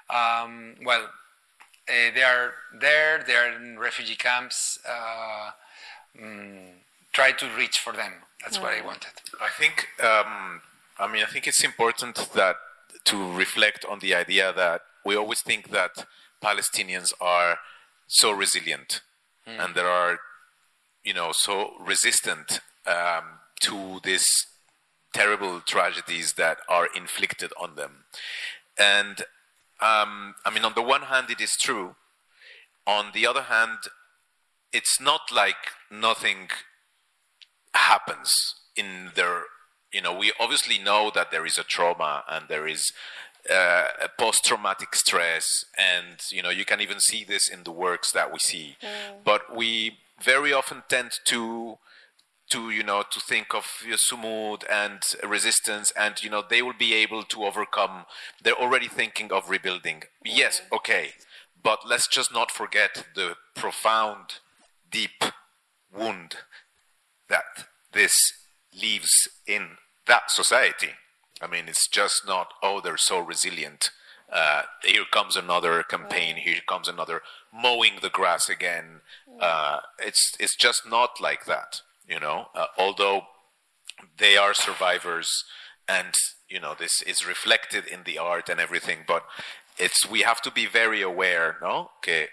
Um, 0.09 0.75
well, 0.83 1.03
uh, 1.03 2.11
they 2.13 2.23
are 2.23 2.53
there. 2.79 3.23
They 3.25 3.35
are 3.35 3.51
in 3.51 3.77
refugee 3.77 4.15
camps. 4.15 4.79
Uh, 4.87 5.51
mm, 6.19 6.69
try 7.13 7.31
to 7.33 7.47
reach 7.55 7.77
for 7.79 7.93
them. 7.93 8.13
That's 8.43 8.59
what 8.59 8.73
I 8.73 8.85
wanted. 8.85 9.11
I 9.41 9.49
think, 9.49 9.87
um, 9.99 10.61
I 10.99 11.11
mean, 11.11 11.23
I 11.23 11.25
think 11.25 11.47
it's 11.47 11.63
important 11.63 12.29
that 12.33 12.55
to 13.05 13.31
reflect 13.33 13.85
on 13.85 13.99
the 13.99 14.13
idea 14.15 14.53
that 14.53 14.81
we 15.05 15.15
always 15.15 15.41
think 15.41 15.69
that 15.71 16.05
Palestinians 16.43 17.13
are 17.19 17.59
so 18.07 18.31
resilient 18.31 19.01
and 19.47 19.75
there 19.75 19.87
are, 19.87 20.19
you 21.03 21.13
know, 21.13 21.31
so 21.33 21.71
resistant 21.79 22.59
um, 22.85 23.39
to 23.61 23.99
these 24.03 24.25
terrible 25.13 25.61
tragedies 25.61 26.33
that 26.33 26.57
are 26.67 26.87
inflicted 26.95 27.51
on 27.59 27.75
them. 27.75 28.05
And 28.77 29.21
um, 29.79 30.35
I 30.45 30.51
mean, 30.53 30.65
on 30.65 30.73
the 30.75 30.81
one 30.81 31.03
hand, 31.03 31.29
it 31.29 31.41
is 31.41 31.55
true. 31.59 31.95
On 32.85 33.11
the 33.13 33.27
other 33.27 33.43
hand, 33.43 33.79
it's 34.71 34.99
not 34.99 35.31
like 35.33 35.73
nothing 35.91 36.49
happens 37.73 38.31
in 38.75 39.11
their 39.15 39.43
you 39.93 40.01
know 40.01 40.13
we 40.13 40.33
obviously 40.39 40.77
know 40.77 41.11
that 41.13 41.31
there 41.31 41.45
is 41.45 41.57
a 41.57 41.63
trauma 41.63 42.23
and 42.29 42.45
there 42.47 42.67
is 42.67 42.91
uh, 43.49 43.87
a 44.03 44.09
post-traumatic 44.17 44.95
stress 44.95 45.45
and 45.77 46.17
you 46.31 46.41
know 46.41 46.49
you 46.49 46.65
can 46.65 46.81
even 46.81 46.99
see 46.99 47.23
this 47.23 47.47
in 47.47 47.63
the 47.63 47.71
works 47.71 48.11
that 48.11 48.31
we 48.31 48.39
see 48.39 48.75
but 49.23 49.55
we 49.55 49.97
very 50.21 50.51
often 50.51 50.83
tend 50.89 51.11
to 51.25 51.77
to 52.49 52.69
you 52.69 52.83
know 52.83 53.03
to 53.09 53.19
think 53.19 53.53
of 53.53 53.65
sumud 54.11 54.63
and 54.69 55.01
resistance 55.27 55.91
and 55.97 56.23
you 56.23 56.29
know 56.29 56.43
they 56.47 56.61
will 56.61 56.77
be 56.77 56.93
able 56.93 57.23
to 57.23 57.43
overcome 57.43 58.05
they're 58.41 58.61
already 58.61 58.87
thinking 58.87 59.31
of 59.31 59.49
rebuilding 59.49 60.03
yes 60.23 60.61
okay 60.71 61.11
but 61.63 61.79
let's 61.87 62.07
just 62.07 62.33
not 62.33 62.51
forget 62.51 63.05
the 63.15 63.35
profound 63.55 64.39
deep 64.89 65.23
wound 65.93 66.37
that 67.29 67.67
this 67.91 68.13
leaves 68.79 69.27
in 69.45 69.77
that 70.07 70.31
society. 70.31 70.91
I 71.41 71.47
mean, 71.47 71.67
it's 71.67 71.87
just 71.87 72.25
not, 72.25 72.53
oh, 72.63 72.81
they're 72.81 72.97
so 72.97 73.19
resilient. 73.19 73.89
Uh, 74.31 74.63
here 74.83 75.05
comes 75.11 75.35
another 75.35 75.83
campaign. 75.83 76.35
Here 76.35 76.61
comes 76.67 76.87
another 76.87 77.21
mowing 77.53 77.93
the 78.01 78.09
grass 78.09 78.49
again. 78.49 79.01
Uh, 79.39 79.79
it's 79.99 80.33
it's 80.39 80.55
just 80.55 80.81
not 80.89 81.21
like 81.21 81.45
that, 81.45 81.81
you 82.07 82.19
know. 82.19 82.47
Uh, 82.55 82.67
although 82.77 83.23
they 84.17 84.37
are 84.37 84.53
survivors, 84.53 85.29
and 85.87 86.13
you 86.49 86.59
know 86.59 86.75
this 86.77 87.01
is 87.01 87.27
reflected 87.27 87.85
in 87.85 88.03
the 88.03 88.17
art 88.17 88.49
and 88.49 88.59
everything. 88.59 88.99
But 89.07 89.23
it's 89.77 90.09
we 90.09 90.21
have 90.21 90.41
to 90.41 90.51
be 90.51 90.65
very 90.65 91.01
aware, 91.01 91.57
no? 91.61 91.91
Que 92.01 92.27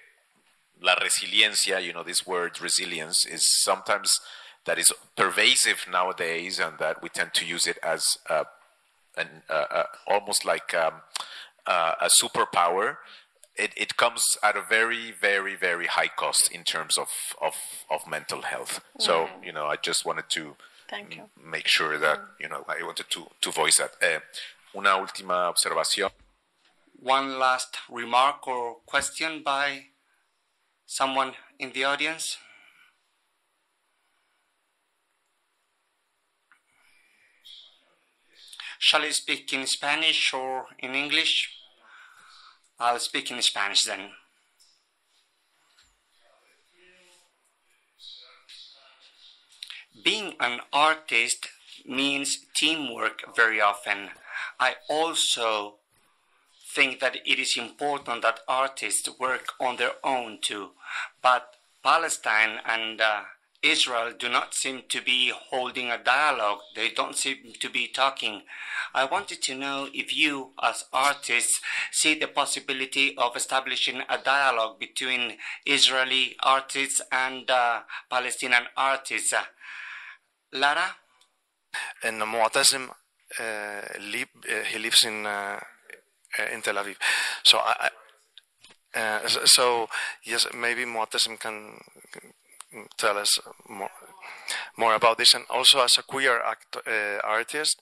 la 0.81 0.95
resiliencia, 0.97 1.83
you 1.83 1.93
know, 1.93 2.03
this 2.03 2.27
word 2.27 2.61
resilience 2.61 3.25
is 3.27 3.43
sometimes 3.63 4.11
that 4.67 4.79
is 4.79 4.93
pervasive 5.17 5.87
nowadays, 5.91 6.59
and 6.59 6.79
that 6.79 7.03
we 7.03 7.09
tend 7.09 7.35
to 7.35 7.45
use 7.45 7.67
it 7.67 7.79
as 7.83 8.03
uh, 8.31 8.45
an 9.17 9.43
uh, 9.49 9.67
uh, 9.71 9.85
almost 10.07 10.45
like 10.45 10.75
um, 10.75 10.95
uh, 11.67 11.95
a 12.01 12.09
superpower, 12.23 12.97
it, 13.57 13.73
it 13.77 13.97
comes 13.97 14.23
at 14.43 14.57
a 14.57 14.63
very, 14.63 15.13
very, 15.13 15.55
very 15.55 15.87
high 15.87 16.09
cost 16.09 16.51
in 16.51 16.65
terms 16.65 16.99
of, 16.99 17.09
of, 17.41 17.55
of 17.91 18.07
mental 18.09 18.43
health. 18.43 18.81
So, 18.99 19.29
you 19.43 19.53
know, 19.53 19.67
I 19.67 19.77
just 19.77 20.05
wanted 20.05 20.29
to 20.31 20.57
Thank 20.89 21.17
you. 21.17 21.23
make 21.43 21.67
sure 21.69 21.99
that, 21.99 22.21
you 22.41 22.49
know, 22.49 22.65
I 22.69 22.83
wanted 22.83 23.11
to, 23.11 23.27
to 23.41 23.51
voice 23.53 23.79
that. 23.79 23.93
Eh, 24.01 24.19
una 24.75 24.97
última 24.97 25.49
observación. 25.49 26.11
One 27.01 27.39
last 27.39 27.77
remark 27.89 28.47
or 28.49 28.77
question 28.87 29.43
by 29.45 29.87
someone 30.87 31.33
in 31.59 31.73
the 31.73 31.85
audience? 31.85 32.39
Shall 38.79 39.03
I 39.03 39.11
speak 39.11 39.53
in 39.53 39.67
Spanish 39.67 40.35
or 40.35 40.67
in 40.79 40.95
English? 40.95 41.54
I'll 42.79 42.99
speak 42.99 43.31
in 43.31 43.41
Spanish 43.43 43.85
then. 43.85 44.11
Being 50.05 50.35
an 50.41 50.61
artist 50.73 51.49
means 51.87 52.39
teamwork 52.55 53.35
very 53.37 53.61
often. 53.61 54.11
I 54.59 54.75
also 54.89 55.77
think 56.75 56.99
that 57.01 57.17
it 57.25 57.39
is 57.39 57.57
important 57.57 58.23
that 58.23 58.41
artists 58.49 59.09
work 59.19 59.53
on 59.61 59.77
their 59.77 59.93
own 60.03 60.39
too. 60.43 60.71
But 61.23 61.55
Palestine 61.83 62.59
and 62.67 63.01
uh, 63.01 63.23
Israel 63.65 64.13
do 64.19 64.29
not 64.29 64.55
seem 64.55 64.83
to 64.91 65.01
be 65.03 65.33
holding 65.51 65.91
a 65.91 65.99
dialogue. 65.99 66.59
They 66.77 66.91
don't 66.91 67.17
seem 67.17 67.55
to 67.59 67.71
be 67.71 67.89
talking. 67.89 68.43
I 68.93 69.05
wanted 69.07 69.41
to 69.43 69.55
know 69.55 69.89
if 69.93 70.15
you, 70.15 70.51
as 70.63 70.85
artists, 70.93 71.61
see 71.91 72.15
the 72.15 72.29
possibility 72.29 73.17
of 73.17 73.37
establishing 73.37 74.03
a 74.09 74.19
dialogue 74.19 74.79
between 74.79 75.39
Israeli 75.65 76.37
artists 76.43 77.01
and 77.11 77.51
uh, 77.51 77.81
Palestinian 78.11 78.65
artists. 78.77 79.35
Lara? 80.53 80.97
And 82.03 82.21
Motasem, 82.21 82.91
uh, 83.41 83.43
uh, 83.43 84.65
he 84.71 84.79
lives 84.79 85.05
in 85.05 85.27
uh, 85.27 85.59
uh, 86.39 86.53
in 86.53 86.63
Tel 86.63 86.75
Aviv. 86.75 86.97
So 87.43 87.59
I, 87.59 87.91
uh, 88.95 89.27
so- 89.27 89.89
yes, 90.25 90.47
maybe 90.55 90.85
Motasem 90.85 91.39
can 91.39 91.81
tell 92.97 93.19
us 93.19 93.39
more 93.69 93.91
more 94.77 94.95
about 94.95 95.19
this. 95.19 95.35
And 95.35 95.45
also, 95.51 95.81
as 95.81 95.93
a 95.99 96.03
queer 96.03 96.41
act, 96.41 96.77
uh, 96.77 97.19
artist, 97.23 97.81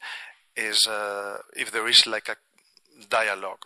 is 0.57 0.87
uh, 0.87 1.39
if 1.57 1.71
there 1.71 1.89
is 1.89 2.07
like 2.07 2.29
a 2.29 2.37
dialogue 3.09 3.65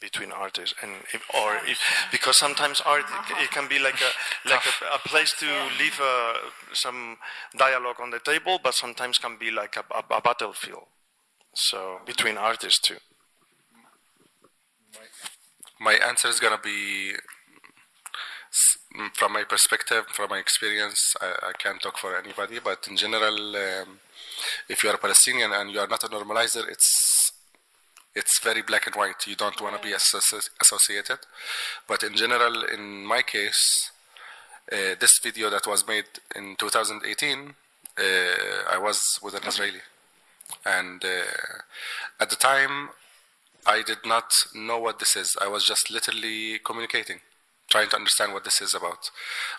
between 0.00 0.30
artists 0.30 0.74
and 0.82 0.92
if, 1.12 1.22
or 1.34 1.56
if, 1.66 1.78
because 2.12 2.36
sometimes 2.38 2.80
art 2.84 3.04
it, 3.30 3.44
it 3.44 3.50
can 3.50 3.66
be 3.68 3.78
like 3.78 4.00
a 4.00 4.48
like 4.48 4.60
a, 4.66 4.94
a 4.94 4.98
place 4.98 5.34
to 5.38 5.46
leave 5.78 5.98
uh, 6.02 6.34
some 6.72 7.16
dialogue 7.56 7.96
on 8.00 8.10
the 8.10 8.18
table 8.18 8.60
but 8.62 8.74
sometimes 8.74 9.18
can 9.18 9.36
be 9.38 9.50
like 9.50 9.76
a, 9.76 9.84
a, 9.94 10.16
a 10.18 10.20
battlefield 10.20 10.84
so 11.54 11.98
between 12.06 12.36
artists 12.36 12.80
too 12.86 12.98
my 15.80 15.94
answer 15.94 16.28
is 16.28 16.40
gonna 16.40 16.60
be 16.62 17.12
from 19.14 19.32
my 19.32 19.44
perspective, 19.44 20.04
from 20.08 20.30
my 20.30 20.38
experience. 20.38 21.14
I, 21.20 21.50
I 21.50 21.52
can't 21.52 21.80
talk 21.80 21.98
for 21.98 22.16
anybody, 22.16 22.58
but 22.62 22.86
in 22.88 22.96
general, 22.96 23.56
um, 23.56 23.98
if 24.68 24.82
you 24.82 24.90
are 24.90 24.94
a 24.94 24.98
Palestinian 24.98 25.52
and 25.52 25.70
you 25.70 25.80
are 25.80 25.88
not 25.88 26.04
a 26.04 26.08
normalizer, 26.08 26.68
it's 26.68 27.32
it's 28.14 28.40
very 28.42 28.62
black 28.62 28.86
and 28.86 28.96
white. 28.96 29.26
You 29.26 29.36
don't 29.36 29.60
want 29.60 29.76
to 29.76 29.86
be 29.86 29.94
associated. 29.94 31.18
But 31.86 32.02
in 32.02 32.14
general, 32.14 32.64
in 32.64 33.04
my 33.04 33.20
case, 33.20 33.90
uh, 34.72 34.94
this 34.98 35.18
video 35.22 35.50
that 35.50 35.66
was 35.66 35.86
made 35.86 36.06
in 36.34 36.56
2018, 36.58 37.54
uh, 37.98 38.02
I 38.70 38.78
was 38.78 38.98
with 39.22 39.34
an 39.34 39.46
Israeli, 39.46 39.80
and 40.64 41.04
uh, 41.04 42.20
at 42.20 42.30
the 42.30 42.36
time, 42.36 42.90
I 43.66 43.82
did 43.82 43.98
not 44.06 44.30
know 44.54 44.78
what 44.78 44.98
this 44.98 45.14
is. 45.16 45.36
I 45.40 45.48
was 45.48 45.64
just 45.64 45.90
literally 45.90 46.58
communicating, 46.64 47.20
trying 47.70 47.88
to 47.90 47.96
understand 47.96 48.32
what 48.32 48.44
this 48.44 48.60
is 48.60 48.74
about. 48.74 49.10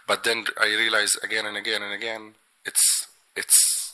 But 0.08 0.24
then 0.24 0.46
I 0.60 0.68
realized 0.68 1.20
again 1.24 1.46
and 1.46 1.58
again 1.58 1.82
and 1.82 1.94
again, 1.94 2.36
it's 2.66 3.08
it's 3.36 3.88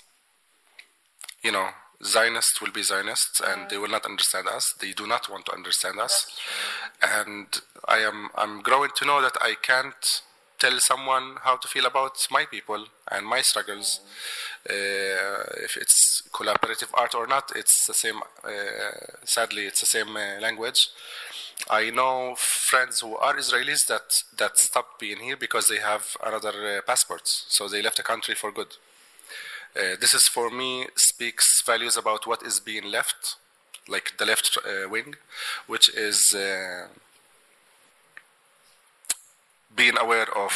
you 1.43 1.51
know, 1.51 1.69
Zionists 2.03 2.61
will 2.61 2.71
be 2.71 2.83
Zionists, 2.83 3.41
and 3.45 3.69
they 3.69 3.77
will 3.77 3.89
not 3.89 4.05
understand 4.05 4.47
us. 4.47 4.73
They 4.79 4.93
do 4.93 5.05
not 5.05 5.29
want 5.29 5.45
to 5.47 5.53
understand 5.53 5.99
us, 5.99 6.25
and 7.01 7.47
I 7.85 7.99
am 7.99 8.29
I'm 8.35 8.61
growing 8.61 8.91
to 8.95 9.05
know 9.05 9.21
that 9.21 9.37
I 9.41 9.55
can't 9.61 10.05
tell 10.63 10.79
someone 10.79 11.35
how 11.41 11.55
to 11.57 11.67
feel 11.67 11.85
about 11.85 12.15
my 12.31 12.45
people 12.45 12.85
and 13.11 13.27
my 13.27 13.41
struggles. 13.41 13.99
Uh, 14.69 15.43
if 15.67 15.75
it's 15.75 16.23
collaborative 16.31 16.91
art 16.93 17.13
or 17.15 17.27
not, 17.27 17.51
it's 17.55 17.85
the 17.85 17.93
same. 17.93 18.19
Uh, 18.43 18.95
sadly, 19.25 19.63
it's 19.65 19.81
the 19.81 19.91
same 19.97 20.15
uh, 20.15 20.39
language. 20.39 20.79
I 21.69 21.89
know 21.89 22.35
friends 22.71 23.01
who 23.01 23.15
are 23.17 23.35
Israelis 23.35 23.83
that 23.89 24.07
that 24.37 24.57
stopped 24.57 24.99
being 24.99 25.19
here 25.27 25.37
because 25.45 25.65
they 25.67 25.81
have 25.91 26.05
another 26.29 26.53
uh, 26.65 26.81
passports, 26.89 27.45
so 27.49 27.67
they 27.67 27.81
left 27.81 27.97
the 27.97 28.09
country 28.13 28.35
for 28.35 28.51
good. 28.51 28.71
Uh, 29.75 29.95
this 29.99 30.13
is 30.13 30.25
for 30.35 30.49
me 30.49 30.87
speaks 30.95 31.45
values 31.65 31.97
about 31.97 32.27
what 32.27 32.41
is 32.43 32.59
being 32.59 32.85
left, 32.97 33.35
like 33.87 34.07
the 34.17 34.25
left 34.25 34.57
uh, 34.65 34.87
wing, 34.93 35.15
which 35.67 35.87
is 36.09 36.19
being 39.75 39.97
aware 39.97 40.27
of 40.37 40.53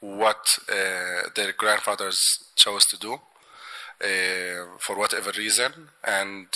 what 0.00 0.46
uh, 0.70 1.28
their 1.34 1.52
grandfathers 1.52 2.18
chose 2.56 2.84
to 2.86 2.98
do 2.98 3.14
uh, 3.14 4.66
for 4.78 4.96
whatever 4.96 5.32
reason, 5.36 5.72
and 6.04 6.48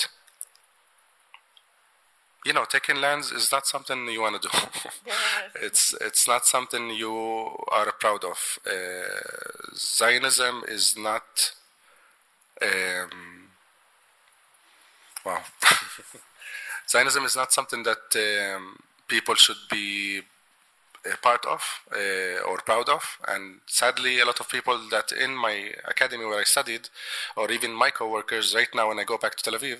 you 2.48 2.52
know, 2.52 2.64
taking 2.64 2.96
lands 2.96 3.30
is 3.30 3.50
not 3.52 3.66
something 3.66 4.06
you 4.08 4.22
want 4.22 4.40
to 4.40 4.48
do. 4.48 4.58
it's 5.62 5.94
it's 6.00 6.26
not 6.26 6.46
something 6.46 6.90
you 6.90 7.14
are 7.70 7.92
proud 8.00 8.24
of. 8.24 8.38
Uh, 8.66 9.74
Zionism 9.76 10.62
is 10.68 10.94
not. 10.96 11.52
Um, 12.62 13.50
wow. 15.26 15.42
Zionism 16.90 17.24
is 17.24 17.36
not 17.36 17.52
something 17.52 17.82
that 17.82 18.54
um, 18.56 18.78
people 19.08 19.34
should 19.34 19.62
be 19.70 20.22
part 21.22 21.44
of 21.46 21.62
uh, 21.94 22.42
or 22.48 22.58
proud 22.58 22.88
of. 22.88 23.18
And 23.26 23.60
sadly, 23.66 24.20
a 24.20 24.24
lot 24.24 24.40
of 24.40 24.48
people 24.48 24.78
that 24.90 25.12
in 25.12 25.34
my 25.34 25.72
academy 25.86 26.24
where 26.24 26.40
I 26.40 26.44
studied, 26.44 26.88
or 27.36 27.50
even 27.50 27.72
my 27.72 27.90
coworkers 27.90 28.54
right 28.54 28.68
now 28.74 28.88
when 28.88 28.98
I 28.98 29.04
go 29.04 29.18
back 29.18 29.36
to 29.36 29.42
Tel 29.42 29.58
Aviv, 29.58 29.78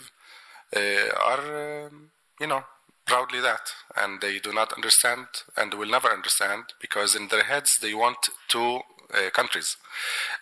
uh, 0.77 1.15
are, 1.25 1.87
um, 1.87 2.11
you 2.41 2.47
know, 2.47 2.65
proudly 3.07 3.41
that. 3.41 3.73
And 3.97 4.21
they 4.21 4.39
do 4.39 4.53
not 4.53 4.73
understand 4.73 5.27
and 5.57 5.75
will 5.75 5.89
never 5.89 6.09
understand 6.09 6.65
because 6.81 7.15
in 7.15 7.29
their 7.29 7.45
heads 7.45 7.71
they 7.81 7.95
want 7.95 8.29
two 8.49 8.81
uh, 9.13 9.31
countries. 9.31 9.77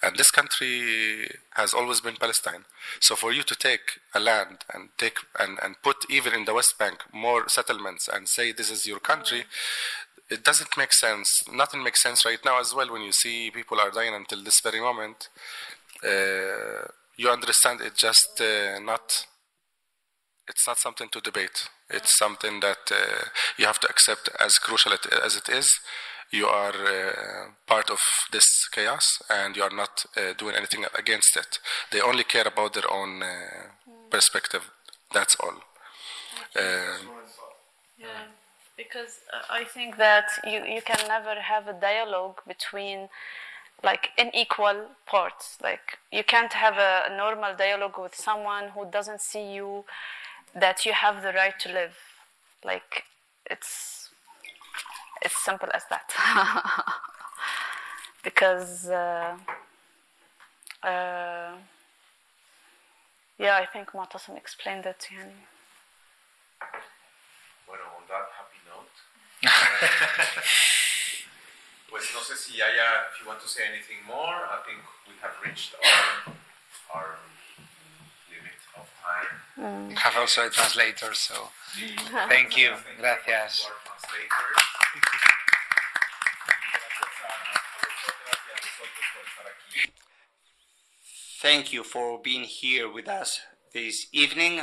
And 0.02 0.16
this 0.16 0.30
country 0.30 1.28
has 1.54 1.72
always 1.72 2.00
been 2.00 2.16
Palestine. 2.16 2.64
So 3.00 3.14
for 3.14 3.32
you 3.32 3.42
to 3.44 3.54
take 3.54 4.00
a 4.14 4.20
land 4.20 4.64
and 4.72 4.88
take 4.98 5.18
and, 5.38 5.58
and 5.62 5.76
put 5.82 6.04
even 6.10 6.34
in 6.34 6.44
the 6.44 6.54
West 6.54 6.74
Bank 6.78 7.04
more 7.12 7.48
settlements 7.48 8.08
and 8.12 8.28
say 8.28 8.52
this 8.52 8.70
is 8.70 8.86
your 8.86 9.00
country, 9.00 9.44
it 10.28 10.44
doesn't 10.44 10.76
make 10.76 10.92
sense. 10.92 11.28
Nothing 11.52 11.82
makes 11.82 12.02
sense 12.02 12.24
right 12.24 12.44
now 12.44 12.60
as 12.60 12.74
well 12.74 12.90
when 12.92 13.02
you 13.02 13.12
see 13.12 13.50
people 13.50 13.80
are 13.80 13.90
dying 13.90 14.14
until 14.14 14.42
this 14.42 14.60
very 14.62 14.80
moment. 14.80 15.28
Uh, 16.04 16.86
you 17.16 17.30
understand 17.30 17.80
it 17.80 17.96
just 17.96 18.40
uh, 18.40 18.78
not. 18.80 19.26
It's 20.48 20.66
not 20.66 20.78
something 20.78 21.08
to 21.10 21.20
debate. 21.20 21.68
It's 21.90 22.16
something 22.18 22.60
that 22.60 22.90
uh, 22.90 23.24
you 23.58 23.66
have 23.66 23.80
to 23.80 23.88
accept 23.88 24.28
as 24.40 24.54
crucial 24.58 24.92
as 24.92 25.36
it 25.36 25.48
is. 25.48 25.68
You 26.30 26.46
are 26.46 26.74
uh, 26.74 27.50
part 27.66 27.90
of 27.90 27.98
this 28.32 28.46
chaos, 28.72 29.04
and 29.30 29.56
you 29.56 29.62
are 29.62 29.74
not 29.74 30.04
uh, 30.16 30.32
doing 30.36 30.56
anything 30.56 30.84
against 30.96 31.36
it. 31.36 31.58
They 31.92 32.00
only 32.00 32.24
care 32.24 32.46
about 32.46 32.74
their 32.74 32.90
own 32.90 33.22
uh, 33.22 33.28
perspective. 34.10 34.70
That's 35.12 35.36
all. 35.36 35.62
Yeah, 37.98 38.26
because 38.76 39.20
uh, 39.32 39.42
I 39.50 39.64
think 39.64 39.96
that 39.96 40.28
you, 40.44 40.64
you 40.64 40.82
can 40.82 40.98
never 41.08 41.40
have 41.40 41.66
a 41.68 41.72
dialogue 41.72 42.40
between 42.46 43.08
like 43.82 44.10
unequal 44.18 44.86
parts. 45.06 45.58
Like 45.62 45.98
you 46.12 46.24
can't 46.24 46.52
have 46.52 46.76
a, 46.76 47.16
normal 47.16 47.54
dialogue 47.56 47.98
with 47.98 48.14
someone 48.14 48.68
who 48.74 48.90
doesn't 48.90 49.20
see 49.20 49.54
you 49.54 49.84
that 50.54 50.84
you 50.84 50.92
have 50.92 51.22
the 51.22 51.32
right 51.32 51.58
to 51.60 51.72
live. 51.72 51.96
Like 52.64 53.04
it's 53.50 54.10
it's 55.22 55.42
simple 55.44 55.68
as 55.72 55.84
that. 55.90 56.12
because 58.22 58.88
uh, 58.88 59.36
uh, 60.82 61.52
yeah, 63.38 63.56
I 63.56 63.66
think 63.72 63.90
Motasem 63.90 64.36
explained 64.36 64.86
it. 64.86 64.98
To 65.00 65.14
yani. 65.14 65.46
pues 71.90 72.04
no 72.14 72.20
sé 72.20 72.36
si 72.36 72.60
haya, 72.60 73.08
if 73.12 73.20
you 73.20 73.26
want 73.26 73.40
to 73.40 73.48
say 73.48 73.64
anything 73.68 73.98
more, 74.06 74.46
I 74.48 74.58
think 74.66 74.78
we 75.06 75.14
have 75.20 75.32
reached 75.44 75.74
our, 75.74 76.32
our 76.94 77.18
limit 78.30 78.58
of 78.76 78.88
time. 79.04 79.28
Um. 79.64 79.88
We 79.88 79.94
have 79.94 80.16
also 80.16 80.46
a 80.46 80.50
translator, 80.50 81.12
so 81.14 81.50
thank 82.28 82.56
you. 82.56 82.74
Gracias. 82.98 83.66
Thank 91.42 91.72
you 91.72 91.84
for 91.84 92.18
being 92.20 92.44
here 92.44 92.88
with 92.90 93.08
us 93.08 93.40
this 93.72 94.06
evening. 94.12 94.60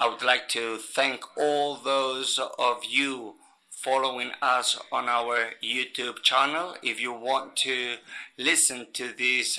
I 0.00 0.06
would 0.08 0.22
like 0.22 0.48
to 0.50 0.76
thank 0.76 1.24
all 1.36 1.74
those 1.74 2.38
of 2.56 2.84
you 2.88 3.34
following 3.68 4.30
us 4.40 4.78
on 4.92 5.08
our 5.08 5.54
YouTube 5.60 6.22
channel. 6.22 6.76
If 6.84 7.00
you 7.00 7.12
want 7.12 7.56
to 7.66 7.96
listen 8.36 8.86
to 8.92 9.12
this 9.12 9.58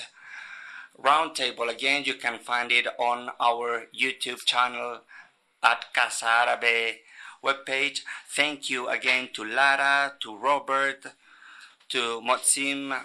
roundtable 0.97 1.67
again, 1.67 2.03
you 2.05 2.13
can 2.13 2.39
find 2.39 2.71
it 2.71 2.87
on 2.97 3.31
our 3.37 3.87
YouTube 3.93 4.45
channel 4.45 5.01
at 5.61 5.93
Casa 5.93 6.25
Árabe 6.25 6.99
webpage. 7.43 7.99
Thank 8.33 8.69
you 8.69 8.87
again 8.87 9.31
to 9.33 9.43
Lara, 9.43 10.13
to 10.21 10.37
Robert, 10.37 11.03
to 11.89 12.21
Motasem. 12.21 12.97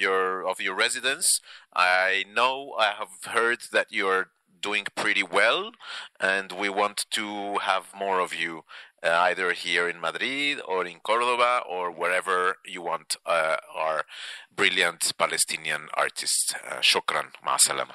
Your 0.00 0.48
of 0.48 0.60
your 0.60 0.74
residence, 0.74 1.40
I 1.72 2.24
know 2.34 2.74
I 2.78 2.94
have 2.98 3.32
heard 3.34 3.58
that 3.70 3.88
you're 3.90 4.30
doing 4.60 4.86
pretty 4.94 5.22
well, 5.22 5.72
and 6.18 6.52
we 6.52 6.68
want 6.68 7.06
to 7.10 7.58
have 7.58 7.86
more 7.96 8.20
of 8.20 8.34
you, 8.34 8.64
uh, 9.02 9.08
either 9.08 9.52
here 9.52 9.88
in 9.88 10.00
Madrid 10.00 10.60
or 10.66 10.86
in 10.86 11.00
Cordoba 11.00 11.62
or 11.68 11.90
wherever 11.90 12.56
you 12.66 12.82
want 12.82 13.16
uh, 13.26 13.56
our 13.74 14.04
brilliant 14.54 15.12
Palestinian 15.16 15.88
artists. 15.94 16.54
Uh, 16.54 16.80
shukran, 16.80 17.32
ma'asalama. 17.46 17.94